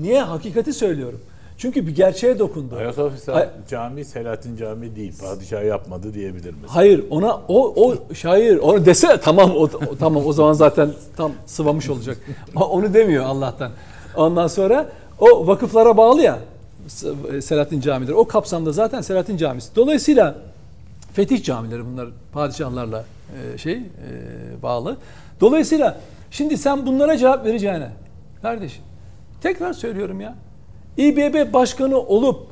[0.00, 0.20] Niye?
[0.20, 1.20] Hakikati söylüyorum.
[1.58, 2.76] Çünkü bir gerçeğe dokundu.
[2.76, 5.12] Ayasofya Ay- Cami Selahattin Cami değil.
[5.20, 6.66] Padişah yapmadı diyebilir misin?
[6.66, 11.32] Hayır ona o o şair onu dese tamam o, o tamam o zaman zaten tam
[11.46, 12.16] sıvamış olacak.
[12.56, 13.70] onu demiyor Allah'tan.
[14.16, 14.86] Ondan sonra
[15.20, 16.38] o vakıflara bağlı ya
[17.42, 18.14] Selahattin camileri.
[18.14, 19.76] O kapsamda zaten Selahattin Camisi.
[19.76, 20.38] Dolayısıyla
[21.12, 23.04] fetih camileri bunlar padişahlarla
[23.54, 23.82] e, şey e,
[24.62, 24.96] bağlı.
[25.40, 26.00] Dolayısıyla
[26.30, 27.88] şimdi sen bunlara cevap vereceğine
[28.42, 28.82] kardeşim
[29.42, 30.34] tekrar söylüyorum ya
[30.96, 32.46] İBB başkanı olup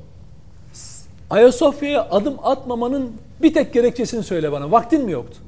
[1.30, 4.72] Ayasofya'ya adım atmamanın bir tek gerekçesini söyle bana.
[4.72, 5.38] Vaktin mi yoktu?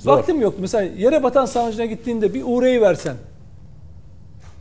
[0.00, 0.16] Zor.
[0.16, 0.58] Vaktim yoktu.
[0.60, 3.16] Mesela yere batan sarnıcına gittiğinde bir uğrayı versen.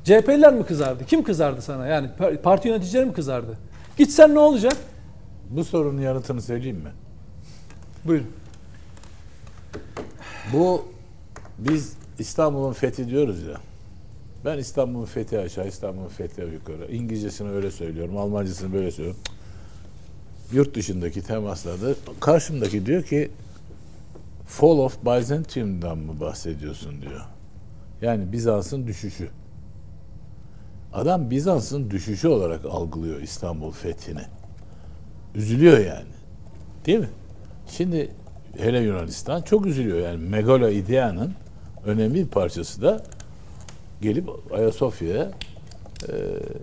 [0.03, 1.05] CHP'liler mi kızardı?
[1.05, 1.87] Kim kızardı sana?
[1.87, 2.09] Yani
[2.43, 3.57] parti yöneticileri mi kızardı?
[3.97, 4.77] Gitsen ne olacak?
[5.49, 6.91] Bu sorunun yanıtını söyleyeyim mi?
[8.05, 8.27] Buyurun.
[10.53, 10.85] Bu
[11.59, 13.57] biz İstanbul'un fethi diyoruz ya.
[14.45, 16.91] Ben İstanbul'un fethi aşağı, İstanbul'un fethi yukarı.
[16.91, 19.21] İngilizcesini öyle söylüyorum, Almancasını böyle söylüyorum.
[20.51, 23.31] Yurt dışındaki temaslarda karşımdaki diyor ki
[24.47, 27.21] Fall of Byzantium'dan mı bahsediyorsun diyor.
[28.01, 29.29] Yani Bizans'ın düşüşü.
[30.93, 34.21] Adam Bizans'ın düşüşü olarak algılıyor İstanbul fethini.
[35.35, 36.11] Üzülüyor yani.
[36.85, 37.09] Değil mi?
[37.67, 38.11] Şimdi
[38.57, 39.99] hele Yunanistan çok üzülüyor.
[39.99, 41.33] Yani Megalo İdea'nın
[41.85, 43.03] önemli bir parçası da
[44.01, 45.31] gelip Ayasofya'ya
[46.09, 46.13] e,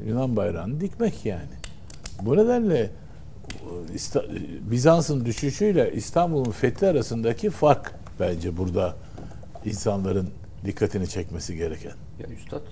[0.08, 1.58] Yunan bayrağını dikmek yani.
[2.22, 2.90] Bu nedenle
[4.70, 8.96] Bizans'ın düşüşüyle İstanbul'un fethi arasındaki fark bence burada
[9.64, 10.30] insanların
[10.64, 11.92] dikkatini çekmesi gereken.
[12.20, 12.62] Ya Üstad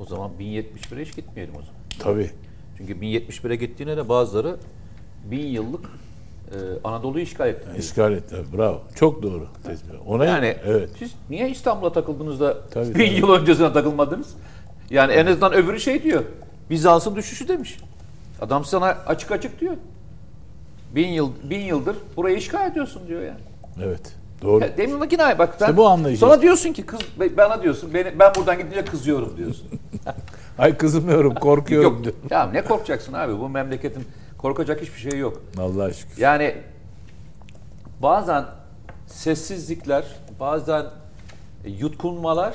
[0.00, 1.80] o zaman 1071'e hiç gitmeyelim o zaman.
[1.98, 2.30] Tabii.
[2.76, 4.56] Çünkü 1071'e gittiğine de bazıları
[5.30, 5.86] bin yıllık
[6.46, 7.64] e, Anadolu'yu işgal etti.
[7.68, 8.36] Yani işgal etti.
[8.56, 8.82] Bravo.
[8.94, 9.46] Çok doğru.
[10.06, 10.90] Ona yani evet.
[10.98, 13.04] siz niye İstanbul'a takıldınız da tabii, bin tabii.
[13.04, 14.34] yıl öncesine takılmadınız?
[14.90, 16.22] Yani en azından öbürü şey diyor.
[16.70, 17.78] Bizans'ın düşüşü demiş.
[18.40, 19.74] Adam sana açık açık diyor.
[20.94, 23.40] Bin yıl bin yıldır burayı işgal ediyorsun diyor yani.
[23.84, 24.16] Evet.
[24.42, 24.64] Doğru.
[24.64, 26.20] Ya, demin yine bak sen işte bu anlayıcı.
[26.20, 27.00] Sonra diyorsun ki kız
[27.36, 29.66] bana diyorsun beni, ben buradan gidince kızıyorum diyorsun.
[30.58, 32.14] Ay kızmıyorum korkuyorum Yok, diyor.
[32.30, 34.06] Ya ne korkacaksın abi bu memleketin
[34.38, 35.42] Korkacak hiçbir şey yok.
[35.58, 36.22] Allah şükür.
[36.22, 36.56] Yani
[38.02, 38.44] bazen
[39.06, 40.04] sessizlikler,
[40.40, 40.86] bazen
[41.66, 42.54] yutkunmalar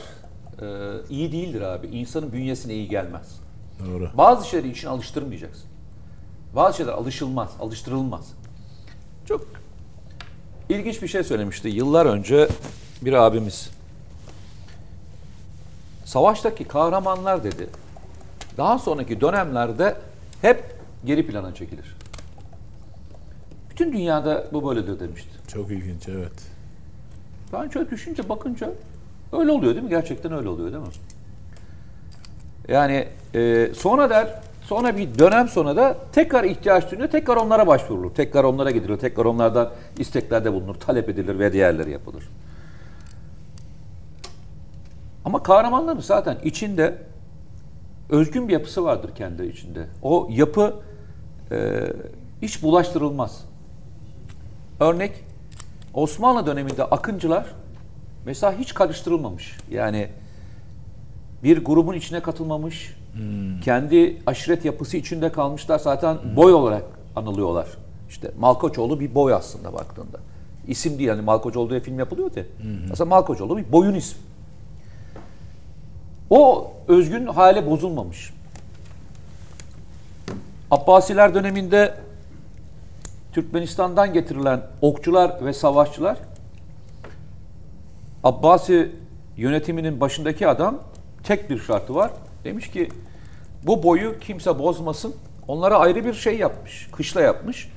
[0.62, 0.66] e,
[1.10, 1.88] iyi değildir abi.
[1.88, 3.40] İnsanın bünyesine iyi gelmez.
[3.86, 4.10] Doğru.
[4.18, 5.66] Bazı şeyleri için alıştırmayacaksın.
[6.56, 8.34] Bazı şeyler alışılmaz, alıştırılmaz.
[9.26, 9.48] Çok
[10.72, 12.48] ilginç bir şey söylemişti yıllar önce
[13.02, 13.70] bir abimiz.
[16.06, 17.70] Savaştaki kahramanlar dedi.
[18.58, 19.96] Daha sonraki dönemlerde
[20.42, 20.76] hep
[21.06, 21.96] geri plana çekilir.
[23.70, 25.30] Bütün dünyada bu böyledir demişti.
[25.48, 26.32] Çok ilginç evet.
[27.54, 28.72] Ben şöyle düşünce bakınca
[29.34, 29.90] öyle oluyor değil mi?
[29.90, 30.90] Gerçekten öyle oluyor değil mi?
[32.68, 34.42] Yani e, sonra der,
[34.72, 38.14] sonra bir dönem sonra da tekrar ihtiyaç duyuluyor, tekrar onlara başvurulur.
[38.14, 42.24] Tekrar onlara gidilir, tekrar onlardan isteklerde bulunur, talep edilir ve diğerleri yapılır.
[45.26, 46.98] Ama kahramanların zaten içinde
[48.10, 49.86] özgün bir yapısı vardır kendi içinde.
[50.02, 50.74] O yapı
[51.52, 51.84] e,
[52.42, 53.46] hiç bulaştırılmaz.
[54.80, 55.24] Örnek
[55.94, 57.46] Osmanlı döneminde akıncılar
[58.26, 59.58] mesela hiç karıştırılmamış.
[59.72, 60.10] Yani
[61.44, 63.60] bir grubun içine katılmamış, hmm.
[63.60, 65.80] kendi aşiret yapısı içinde kalmışlar.
[65.80, 66.36] Zaten hmm.
[66.36, 66.84] boy olarak
[67.16, 67.68] anılıyorlar.
[68.10, 70.18] İşte Malkoçoğlu bir boy aslında baktığında.
[70.68, 72.46] İsim değil yani Malkoçoğlu diye film yapılıyor diye.
[72.46, 72.92] Hmm.
[72.92, 74.22] Aslında Malkoçoğlu bir boyun ismi.
[76.30, 78.34] O özgün hale bozulmamış.
[80.72, 81.94] Abbasiler döneminde
[83.34, 86.18] Türkmenistan'dan getirilen okçular ve savaşçılar
[88.24, 88.92] Abbasi
[89.38, 90.80] yönetiminin başındaki adam
[91.24, 92.12] tek bir şartı var.
[92.44, 92.90] Demiş ki
[93.64, 95.16] bu boyu kimse bozmasın.
[95.48, 96.90] Onlara ayrı bir şey yapmış.
[96.92, 97.70] Kışla yapmış.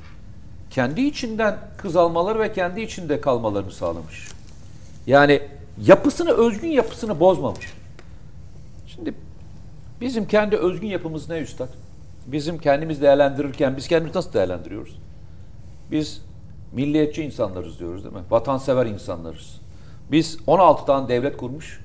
[0.71, 4.29] Kendi içinden kız almaları ve kendi içinde kalmalarını sağlamış.
[5.07, 5.43] Yani
[5.83, 7.73] yapısını, özgün yapısını bozmamış.
[8.87, 9.15] Şimdi
[10.01, 11.69] bizim kendi özgün yapımız ne üstad?
[12.27, 14.99] Bizim kendimiz değerlendirirken biz kendimizi nasıl değerlendiriyoruz?
[15.91, 16.23] Biz
[16.73, 18.23] milliyetçi insanlarız diyoruz değil mi?
[18.31, 19.61] Vatansever insanlarız.
[20.11, 21.84] Biz 16 tane devlet kurmuş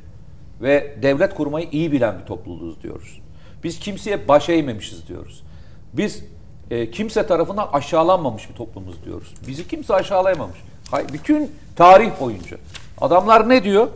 [0.61, 3.19] ve devlet kurmayı iyi bilen bir topluluğuz diyoruz.
[3.63, 5.43] Biz kimseye baş eğmemişiz diyoruz.
[5.93, 6.23] Biz
[6.71, 9.33] e, kimse tarafından aşağılanmamış bir toplumuz diyoruz.
[9.47, 10.57] Bizi kimse aşağılayamamış.
[10.91, 12.57] Hayır, bütün tarih boyunca.
[13.01, 13.87] Adamlar ne diyor?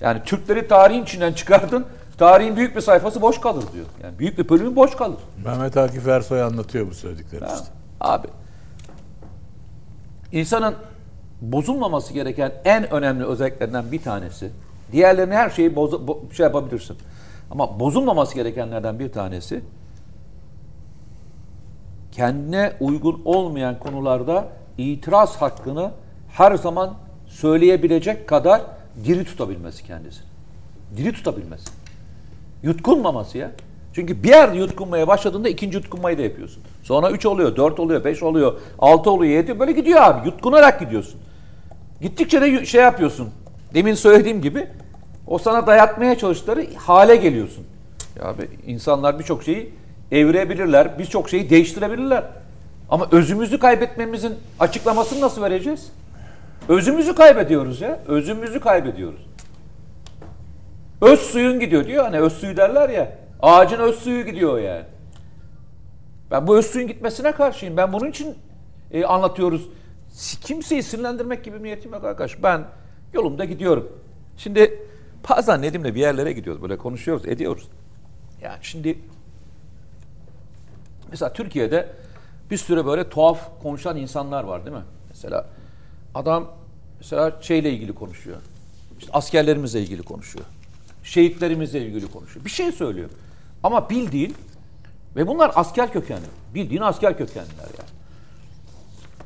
[0.00, 1.86] Yani Türkleri tarihin içinden çıkardın,
[2.18, 3.86] tarihin büyük bir sayfası boş kalır diyor.
[4.02, 5.18] Yani büyük bir bölümü boş kalır.
[5.44, 7.66] Mehmet Akif Ersoy anlatıyor bu söyledikleri Ha, işte.
[8.00, 8.26] Abi.
[10.32, 10.74] İnsanın
[11.40, 14.50] bozulmaması gereken en önemli özelliklerinden bir tanesi.
[14.92, 16.96] Diğerlerini her şeyi boza- bo- şey yapabilirsin.
[17.50, 19.60] Ama bozulmaması gerekenlerden bir tanesi
[22.12, 24.48] kendine uygun olmayan konularda
[24.78, 25.90] itiraz hakkını
[26.32, 26.94] her zaman
[27.26, 28.62] söyleyebilecek kadar
[29.04, 30.24] diri tutabilmesi kendisini.
[30.96, 31.70] Diri tutabilmesi.
[32.62, 33.50] Yutkunmaması ya.
[33.92, 36.62] Çünkü bir yerde yutkunmaya başladığında ikinci yutkunmayı da yapıyorsun.
[36.82, 40.28] Sonra üç oluyor, dört oluyor, beş oluyor, altı oluyor, yedi böyle gidiyor abi.
[40.28, 41.20] Yutkunarak gidiyorsun.
[42.00, 43.28] Gittikçe de şey yapıyorsun.
[43.74, 44.68] Demin söylediğim gibi
[45.26, 47.66] o sana dayatmaya çalıştıkları hale geliyorsun.
[48.18, 49.72] Ya abi insanlar birçok şeyi
[50.12, 52.24] evirebilirler, birçok şeyi değiştirebilirler.
[52.90, 55.92] Ama özümüzü kaybetmemizin açıklamasını nasıl vereceğiz?
[56.68, 58.00] Özümüzü kaybediyoruz ya.
[58.06, 59.26] Özümüzü kaybediyoruz.
[61.00, 62.04] Öz suyun gidiyor diyor.
[62.04, 63.12] Hani öz suyu derler ya.
[63.42, 64.84] Ağacın öz suyu gidiyor yani.
[66.30, 67.76] Ben bu öz suyun gitmesine karşıyım.
[67.76, 68.34] Ben bunun için
[68.92, 69.68] e, anlatıyoruz.
[70.40, 72.42] Kimseyi sinirlendirmek gibi bir niyetim yok arkadaş.
[72.42, 72.64] Ben
[73.12, 73.92] yolumda gidiyorum.
[74.36, 74.82] Şimdi
[75.30, 76.62] bazen Nedim'le bir yerlere gidiyoruz.
[76.62, 77.68] Böyle konuşuyoruz, ediyoruz.
[78.42, 78.98] Yani şimdi
[81.10, 81.92] mesela Türkiye'de
[82.50, 84.82] bir sürü böyle tuhaf konuşan insanlar var değil mi?
[85.08, 85.46] Mesela
[86.14, 86.52] adam
[86.98, 88.36] mesela şeyle ilgili konuşuyor.
[88.98, 90.44] İşte askerlerimizle ilgili konuşuyor.
[91.02, 92.44] Şehitlerimizle ilgili konuşuyor.
[92.44, 93.10] Bir şey söylüyor.
[93.62, 94.34] Ama bildiğin
[95.16, 96.26] ve bunlar asker kökenli.
[96.54, 97.90] Bildiğin asker kökenliler yani.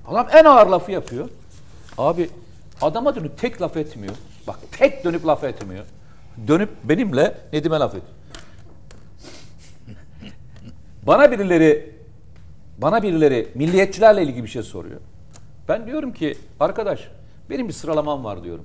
[0.07, 1.29] Adam en ağır lafı yapıyor.
[1.99, 2.31] Abi
[2.83, 4.15] adama dönüp tek laf etmiyor.
[4.47, 5.85] Bak tek dönüp laf etmiyor.
[6.49, 8.13] Dönüp benimle Nedim'e laf ediyor.
[11.07, 11.95] Bana birileri
[12.79, 15.01] bana birileri milliyetçilerle ilgili bir şey soruyor.
[15.69, 17.11] Ben diyorum ki arkadaş
[17.51, 18.65] benim bir sıralamam var diyorum.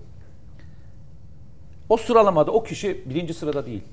[1.89, 3.83] O sıralamada o kişi birinci sırada değil.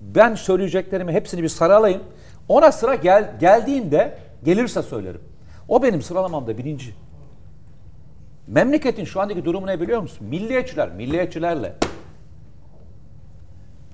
[0.00, 2.02] Ben söyleyeceklerimi hepsini bir sıralayayım.
[2.48, 5.20] Ona sıra gel, geldiğinde gelirse söylerim.
[5.68, 6.94] O benim sıralamamda birinci.
[8.46, 10.26] Memleketin şu andaki durumu ne biliyor musun?
[10.26, 11.74] Milliyetçiler, milliyetçilerle.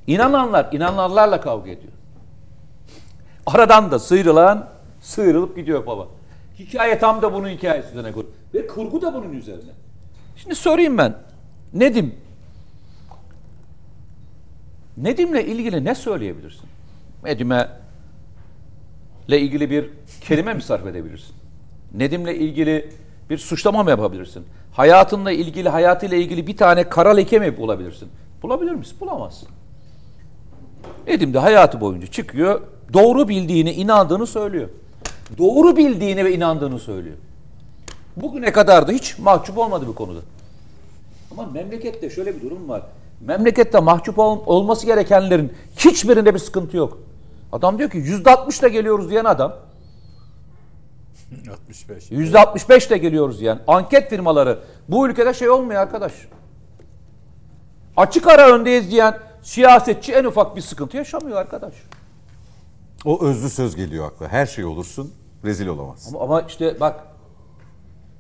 [0.07, 1.93] İnananlar, inananlarla kavga ediyor.
[3.47, 4.69] Aradan da sıyrılan
[5.01, 6.09] sıyrılıp gidiyor baba.
[6.59, 8.31] Hikaye tam da bunun hikayesi üzerine kurulu.
[8.55, 9.71] Ve kurgu da bunun üzerine.
[10.37, 11.15] Şimdi sorayım ben.
[11.75, 12.15] Nedim
[14.97, 16.69] Nedim'le ilgili ne söyleyebilirsin?
[17.25, 17.69] Nedim'e
[19.29, 19.91] ile ilgili bir
[20.21, 21.35] kelime mi sarf edebilirsin?
[21.95, 22.93] Nedim'le ilgili
[23.31, 24.45] bir suçlama mı yapabilirsin?
[24.73, 28.09] Hayatınla ilgili, hayatıyla ilgili bir tane kara leke mi bulabilirsin?
[28.43, 28.97] Bulabilir misin?
[29.01, 29.49] Bulamazsın.
[31.07, 32.61] Nedim de hayatı boyunca çıkıyor,
[32.93, 34.69] doğru bildiğini, inandığını söylüyor.
[35.39, 37.17] Doğru bildiğini ve inandığını söylüyor.
[38.17, 40.21] Bugüne kadar da hiç mahcup olmadı bu konuda.
[41.31, 42.83] Ama memlekette şöyle bir durum var.
[43.21, 46.99] Memlekette mahcup ol- olması gerekenlerin hiçbirinde bir sıkıntı yok.
[47.53, 49.57] Adam diyor ki yüzde altmışla geliyoruz diyen adam,
[51.51, 52.11] 65.
[52.11, 54.59] yüzde altmış beşle geliyoruz diyen anket firmaları
[54.89, 56.13] bu ülkede şey olmuyor arkadaş.
[57.97, 61.75] Açık ara öndeyiz diyen siyasetçi en ufak bir sıkıntı yaşamıyor arkadaş.
[63.05, 64.29] O özlü söz geliyor akla.
[64.29, 65.13] Her şey olursun,
[65.45, 66.15] rezil olamazsın.
[66.15, 67.01] Ama, ama işte bak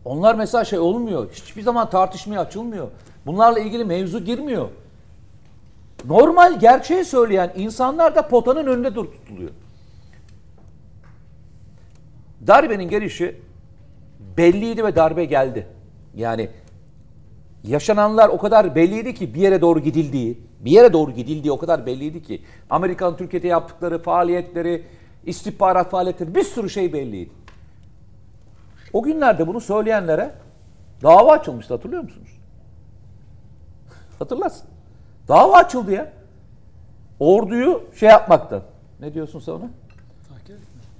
[0.04, 1.30] onlar mesela şey olmuyor.
[1.32, 2.88] Hiçbir zaman tartışmaya açılmıyor.
[3.26, 4.68] Bunlarla ilgili mevzu girmiyor.
[6.04, 9.50] Normal gerçeği söyleyen insanlar da potanın önünde dur tutuluyor.
[12.46, 13.40] Darbenin gelişi
[14.36, 15.66] belliydi ve darbe geldi.
[16.14, 16.48] Yani
[17.64, 21.86] yaşananlar o kadar belliydi ki bir yere doğru gidildiği, bir yere doğru gidildiği o kadar
[21.86, 24.86] belliydi ki Amerikan Türkiye'de yaptıkları faaliyetleri,
[25.24, 27.30] istihbarat faaliyetleri bir sürü şey belliydi.
[28.92, 30.34] O günlerde bunu söyleyenlere
[31.02, 32.40] dava açılmıştı hatırlıyor musunuz?
[34.18, 34.68] Hatırlarsın.
[35.28, 36.12] Dava açıldı ya.
[37.20, 38.62] Orduyu şey yapmaktan.
[39.00, 39.70] Ne diyorsun sen ona?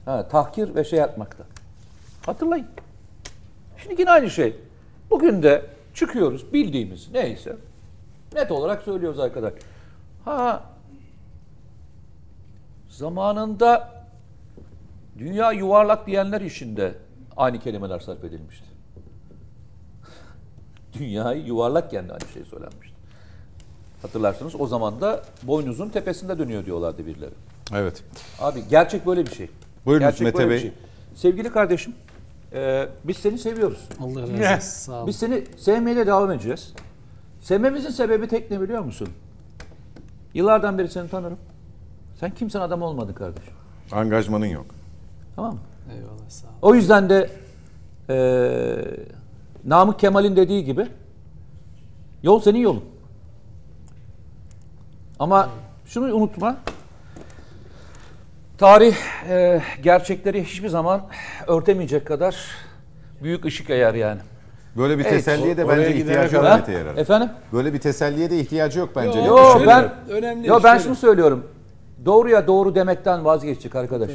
[0.05, 1.45] Ha, tahkir ve şey yapmakta.
[2.27, 2.67] Hatırlayın.
[3.83, 4.57] Şimdi yine aynı şey.
[5.11, 7.57] Bugün de çıkıyoruz bildiğimiz neyse.
[8.35, 9.53] Net olarak söylüyoruz arkadaş.
[10.25, 10.63] Ha
[12.89, 13.91] zamanında
[15.19, 16.95] dünya yuvarlak diyenler işinde
[17.37, 18.67] aynı kelimeler sarf edilmişti.
[20.99, 22.97] dünyayı yuvarlakken de aynı şey söylenmişti.
[24.03, 27.35] Hatırlarsınız o zaman da boynuzun tepesinde dönüyor diyorlardı birileri.
[27.75, 28.05] Evet.
[28.41, 29.51] Abi gerçek böyle bir şey.
[29.87, 30.59] Buyurunuz gerçek Mete Bey.
[30.61, 30.73] şey.
[31.15, 31.95] Sevgili kardeşim,
[32.53, 33.89] e, biz seni seviyoruz.
[34.01, 34.59] Allah razı olsun.
[34.61, 35.07] Sağ olun.
[35.07, 36.73] Biz seni sevmeye de devam edeceğiz.
[37.41, 39.09] Sevmemizin sebebi tek ne biliyor musun?
[40.35, 41.39] Yıllardan beri seni tanırım.
[42.21, 43.53] Sen kimsin adam olmadın kardeşim.
[43.93, 44.67] Angajmanın yok.
[45.37, 45.61] Tamam mı?
[45.95, 46.57] Eyvallah sağ olun.
[46.63, 47.31] O yüzden de
[48.09, 49.07] eee
[49.65, 50.87] Namık Kemal'in dediği gibi
[52.23, 52.85] yol senin yolun.
[55.19, 55.49] Ama
[55.87, 56.57] şunu unutma.
[58.61, 58.95] Tarih
[59.29, 61.01] eee, gerçekleri hiçbir zaman
[61.47, 62.37] örtemeyecek kadar
[63.23, 64.21] büyük ışık yayar yani.
[64.77, 66.57] Böyle bir Evet, teselliye de oraya bence ihtiyacı yok Ha?
[66.57, 66.97] Mete Yarar'ın.
[66.97, 67.29] Efendim?
[67.53, 69.19] Böyle bir teselliye de ihtiyacı yok bence.
[69.19, 71.47] Yo, Yok, Yo ben önemli, Yo ben şunu söylüyorum.
[72.05, 74.11] Doğruya doğru demekten vazgeçtik arkadaş.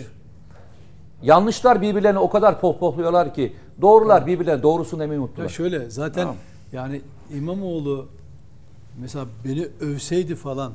[1.24, 5.50] Yanlışlar birbirlerini o kadar pohpohluyorlar ki doğrular birbirlerine doğrusunu emin Ya unuttular.
[5.50, 6.36] şöyle zaten Tamam.
[6.72, 7.02] yani
[7.34, 8.08] İmamoğlu
[9.02, 10.72] mesela beni övseydi falan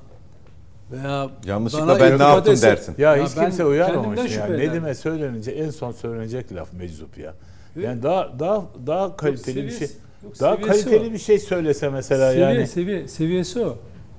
[0.92, 2.94] veya Yanlışlıkla ben ne yaptım etse- dersin.
[2.98, 4.46] Ya, Ya hiç kimse uyarmamış ya.
[4.46, 7.34] Nedim'e söylenince en son söylenecek laf meczup ya.
[7.80, 9.88] Yani daha daha daha kaliteli bir şey.
[10.24, 11.12] yok, Daha kaliteli o.
[11.12, 12.66] bir şey söylese mesela seviye, yani.
[12.66, 13.76] seviye, seviyesi o.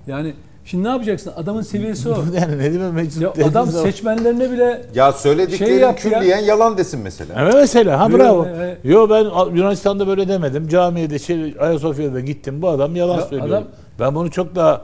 [0.07, 0.34] Yani
[0.65, 1.34] şimdi ne yapacaksın?
[1.35, 2.23] Adamın seviyesi o.
[2.41, 6.11] yani Nedim'e meczup ya dediğin adam zaman- seçmenlerine bile Ya söylediklerin Şey yap ya.
[6.19, 7.34] külliyen yalan desin mesela.
[7.43, 8.48] Evet mesela ha Yo, bravo.
[8.56, 8.77] evet.
[8.84, 10.68] Yo ben Yunanistan'da böyle demedim.
[10.68, 12.61] Camiye de şey Ayasofya'da gittim.
[12.61, 13.49] Bu adam yalan Ya söylüyor.
[13.49, 13.68] adam-
[13.99, 14.81] ben bunu çok daha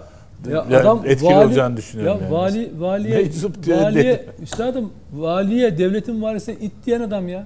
[0.50, 2.18] ya yani adam etkili vali, olacağını düşünüyorum.
[2.22, 2.34] Ya yani.
[2.36, 4.26] vali valiye Meczup diyor, valiye dedi.
[4.44, 7.46] üstadım valiye devletin valisine it diyen adam ya.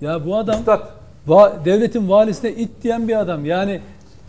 [0.00, 0.80] Ya bu adam Üstad
[1.28, 3.44] Va- devletin valisine it diyen bir adam.
[3.44, 3.80] Yani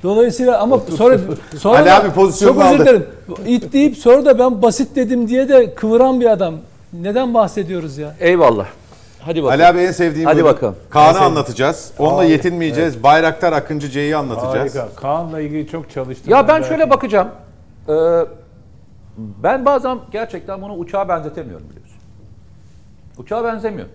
[0.04, 1.18] dolayısıyla ama sonra
[1.60, 2.86] sonra Ali da- abi pozisyonunu çok özür aldı.
[2.90, 3.06] dilerim.
[3.48, 6.56] İt deyip sonra da ben basit dedim diye de kıvıran bir adam.
[6.94, 8.16] Neden bahsediyoruz ya?
[8.20, 8.66] eyvallah.
[9.20, 9.62] Hadi bakalım.
[9.62, 10.46] Ali abi en sevdiğim Hadi bölüm.
[10.48, 10.76] bakalım.
[10.90, 11.92] Kaan'ı anlatacağız.
[12.00, 13.04] Onunla yetinmeyeceğiz.
[13.04, 14.76] Bayraktar Akıncı C'yi anlatacağız.
[14.76, 14.88] Harika.
[14.96, 16.32] Kaan'la ilgili çok çalıştım.
[16.34, 17.28] Ya ben belki- şöyle bakacağım.
[17.90, 18.26] Ee,
[19.18, 21.96] ben bazen gerçekten bunu uçağa benzetemiyorum biliyorsun.
[23.18, 23.88] Uçağa benzemiyor.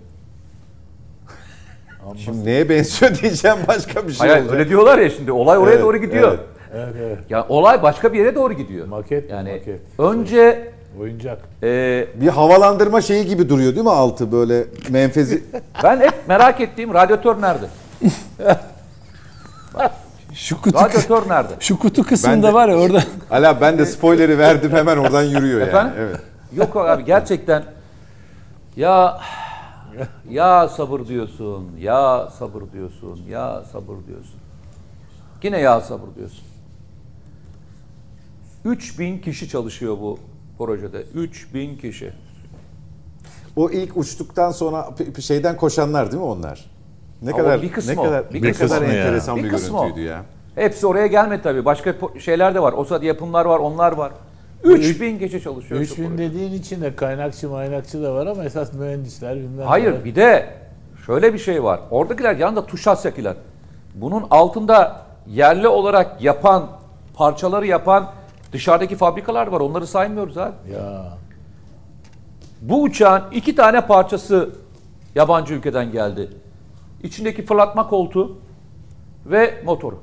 [2.16, 4.58] Şimdi neye benziyor diyeceğim başka bir şey Hayır, olacak.
[4.58, 6.28] öyle diyorlar ya şimdi olay oraya Evet, doğru gidiyor.
[6.28, 6.40] evet.
[6.74, 7.18] Evet, evet.
[7.30, 8.86] Ya olay başka bir yere doğru gidiyor.
[8.86, 9.80] Maket yani maket?
[9.98, 11.38] önce Oyuncak.
[11.62, 15.42] e, Bir havalandırma şeyi gibi duruyor değil mi altı böyle menfezi?
[15.84, 17.66] ben hep merak ettiğim radyatör nerede?
[20.34, 21.52] Şu kutu Radyatör nerede?
[21.60, 23.04] şu kutu kısmında de- var ya orada.
[23.30, 25.68] Ali abi ben de spoiler'i verdim hemen oradan yürüyor yani.
[25.68, 25.92] Efendim?
[25.98, 26.20] Evet.
[26.56, 27.64] Yok abi gerçekten
[28.76, 29.20] ya
[30.30, 34.40] ya sabır diyorsun, ya sabır diyorsun, ya sabır diyorsun.
[35.42, 36.44] Yine ya sabır diyorsun.
[38.64, 40.18] 3000 kişi çalışıyor bu
[40.58, 41.02] projede.
[41.02, 42.12] 3000 kişi.
[43.56, 44.88] O ilk uçtuktan sonra
[45.20, 46.70] şeyden koşanlar değil mi onlar?
[47.22, 49.78] Ne Ama kadar bir kısmı ne kadar bir ne kısmı kadar enteresan Bir bir, kısmı
[49.80, 50.22] görüntüydü ya.
[50.54, 51.64] Hepsi oraya gelmedi tabii.
[51.64, 52.72] Başka şeyler de var.
[52.72, 54.12] OSAD yapımlar var, onlar var.
[54.64, 55.80] 3000 kişi çalışıyor.
[55.80, 56.30] şu 3000 projede.
[56.30, 60.04] dediğin içinde kaynakçı maynakçı da var ama esas mühendisler bilmem Hayır neler.
[60.04, 60.54] bir de
[61.06, 61.80] şöyle bir şey var.
[61.90, 63.34] Oradakiler yanında Tuşasyakiler.
[63.94, 66.68] Bunun altında yerli olarak yapan,
[67.14, 68.10] parçaları yapan
[68.52, 69.60] dışarıdaki fabrikalar var.
[69.60, 70.52] Onları saymıyoruz abi.
[70.74, 71.04] Ya
[72.60, 74.50] Bu uçağın iki tane parçası
[75.14, 76.30] yabancı ülkeden geldi.
[77.02, 78.38] İçindeki fırlatma koltuğu
[79.26, 79.98] ve motoru.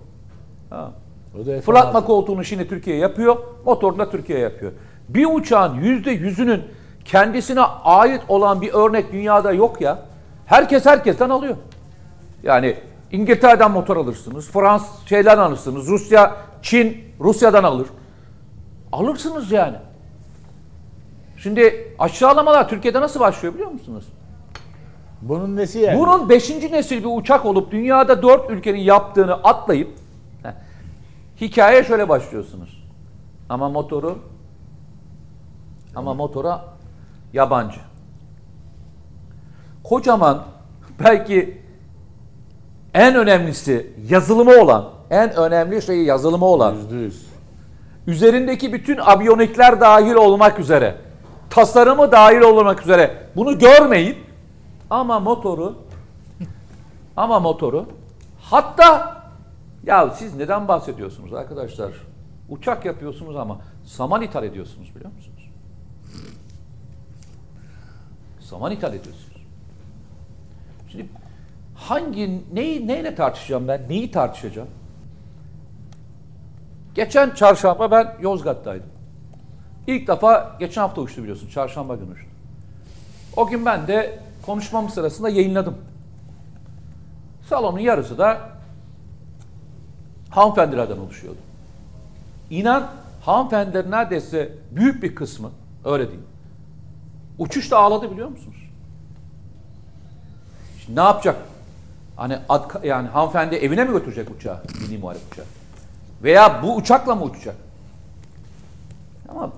[0.69, 0.91] Ha.
[1.41, 4.71] o da Fırlatma koltuğunu şimdi Türkiye yapıyor, motorunu da Türkiye yapıyor.
[5.09, 6.63] Bir uçağın yüzde yüzünün
[7.05, 9.99] kendisine ait olan bir örnek dünyada yok ya.
[10.45, 11.55] Herkes herkesten alıyor.
[12.43, 12.75] Yani
[13.11, 17.87] İngiltere'den motor alırsınız, Fransız şeyler alırsınız, Rusya, Çin, Rusya'dan alır.
[18.91, 19.77] Alırsınız yani.
[21.37, 24.05] Şimdi aşağılamalar Türkiye'de nasıl başlıyor biliyor musunuz?
[25.21, 25.99] Bunun nesi yani?
[25.99, 26.49] Bunun 5.
[26.49, 29.89] nesil bir uçak olup dünyada 4 ülkenin yaptığını atlayıp
[30.43, 30.51] heh,
[31.41, 32.83] hikayeye şöyle başlıyorsunuz.
[33.49, 34.17] Ama motoru
[35.95, 36.65] ama motora
[37.33, 37.79] yabancı.
[39.83, 40.43] Kocaman
[41.03, 41.61] belki
[42.93, 47.27] en önemlisi yazılımı olan, en önemli şeyi yazılımı olan Yüzde yüz.
[48.07, 50.95] üzerindeki bütün aviyonikler dahil olmak üzere,
[51.49, 54.26] tasarımı dahil olmak üzere bunu görmeyip
[54.89, 55.77] ama motoru
[57.17, 57.85] ama motoru
[58.41, 59.17] hatta
[59.83, 61.91] ya siz neden bahsediyorsunuz arkadaşlar?
[62.49, 65.51] Uçak yapıyorsunuz ama saman ithal ediyorsunuz biliyor musunuz?
[68.39, 69.45] Saman ithal ediyorsunuz.
[70.91, 71.09] Şimdi
[71.75, 73.81] hangi neyi neyle tartışacağım ben?
[73.89, 74.69] Neyi tartışacağım?
[76.95, 78.89] Geçen çarşamba ben Yozgat'taydım.
[79.87, 81.49] İlk defa geçen hafta uçtu biliyorsun.
[81.49, 82.27] Çarşamba günü uçtu.
[83.35, 84.19] O gün ben de
[84.51, 85.77] konuşmam sırasında yayınladım.
[87.49, 88.49] Salonun yarısı da
[90.29, 91.39] hanımefendilerden oluşuyordu.
[92.49, 92.87] İnan
[93.21, 95.51] hanımefendilerin neredeyse büyük bir kısmı
[95.85, 96.25] öyle diyeyim.
[97.37, 98.57] Uçuşta ağladı biliyor musunuz?
[100.85, 101.35] Şimdi ne yapacak?
[102.15, 104.61] Hani ad- yani hanımefendi evine mi götürecek uçağı?
[104.81, 105.45] Milli muharip uçağı.
[106.23, 107.55] Veya bu uçakla mı uçacak?
[109.29, 109.51] Ama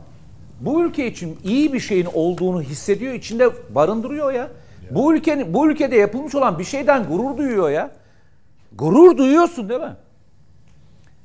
[0.59, 4.49] bu ülke için iyi bir şeyin olduğunu hissediyor, içinde barındırıyor ya.
[4.91, 7.91] Bu ülkenin bu ülkede yapılmış olan bir şeyden gurur duyuyor ya.
[8.75, 9.95] Gurur duyuyorsun değil mi?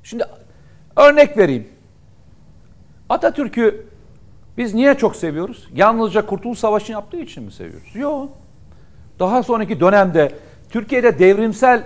[0.03, 0.23] Şimdi
[0.95, 1.67] örnek vereyim.
[3.09, 3.85] Atatürk'ü
[4.57, 5.69] biz niye çok seviyoruz?
[5.73, 7.95] Yalnızca Kurtuluş Savaşı'nı yaptığı için mi seviyoruz?
[7.95, 8.29] Yok.
[9.19, 10.31] Daha sonraki dönemde
[10.69, 11.83] Türkiye'de devrimsel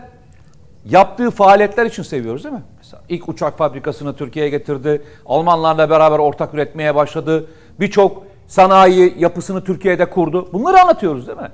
[0.85, 2.63] yaptığı faaliyetler için seviyoruz değil mi?
[2.77, 5.01] Mesela ilk uçak fabrikasını Türkiye'ye getirdi.
[5.25, 7.47] Almanlarla beraber ortak üretmeye başladı.
[7.79, 10.49] Birçok sanayi yapısını Türkiye'de kurdu.
[10.53, 11.49] Bunları anlatıyoruz değil mi?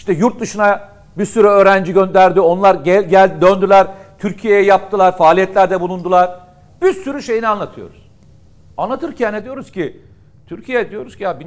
[0.00, 2.40] İşte yurt dışına bir sürü öğrenci gönderdi.
[2.40, 3.86] Onlar gel, gel döndüler.
[4.18, 6.40] Türkiye'ye yaptılar, faaliyetlerde bulundular.
[6.82, 8.08] Bir sürü şeyini anlatıyoruz.
[8.76, 10.00] Anlatırken ne diyoruz ki
[10.46, 11.38] Türkiye diyoruz ki ya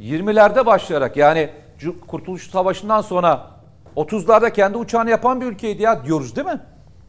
[0.00, 1.50] 1920'lerde başlayarak yani
[2.06, 3.46] Kurtuluş Savaşı'ndan sonra
[3.96, 6.60] 30'larda kendi uçağını yapan bir ülkeydi ya diyoruz değil mi?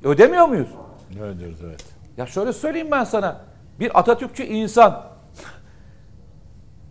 [0.04, 0.70] Ödemiyor muyuz?
[1.22, 1.86] Öyle diyoruz evet.
[2.18, 3.42] Ya şöyle söyleyeyim ben sana.
[3.80, 5.04] Bir Atatürkçü insan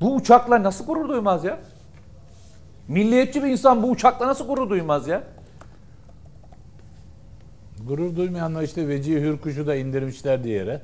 [0.00, 1.58] bu uçakla nasıl gurur duymaz ya?
[2.90, 5.22] Milliyetçi bir insan bu uçakla nasıl gurur duymaz ya?
[7.86, 10.80] Gurur duymayanlar işte Vecihi Hürkuş'u da indirmişler yere.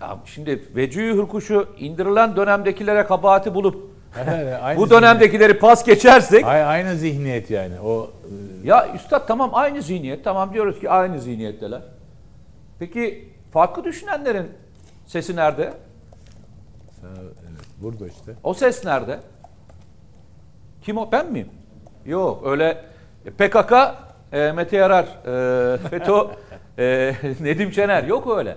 [0.00, 3.90] Ya şimdi Vecihi Hürkuş'u indirilen dönemdekilere kabahati bulup
[4.28, 7.80] Evet, aynı bu dönemdekileri pas geçersek aynı zihniyet yani.
[7.80, 8.10] O
[8.64, 10.24] e, Ya üstad tamam aynı zihniyet.
[10.24, 11.82] Tamam diyoruz ki aynı zihniyetteler.
[12.78, 14.46] Peki farklı düşünenlerin
[15.06, 15.72] sesi nerede?
[17.02, 18.32] evet, burada işte.
[18.44, 19.20] O ses nerede?
[20.86, 21.12] Kim o?
[21.12, 21.48] Ben miyim?
[22.04, 22.84] Yok öyle
[23.38, 23.72] PKK,
[24.32, 26.20] e, Mete Yarar, e, FETÖ,
[26.78, 28.04] e, Nedim Şener.
[28.04, 28.56] Yok öyle.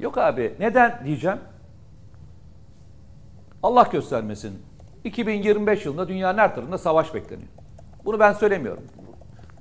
[0.00, 0.54] Yok abi.
[0.60, 1.38] Neden diyeceğim?
[3.62, 4.62] Allah göstermesin.
[5.04, 7.48] 2025 yılında dünyanın her tarafında savaş bekleniyor.
[8.04, 8.82] Bunu ben söylemiyorum.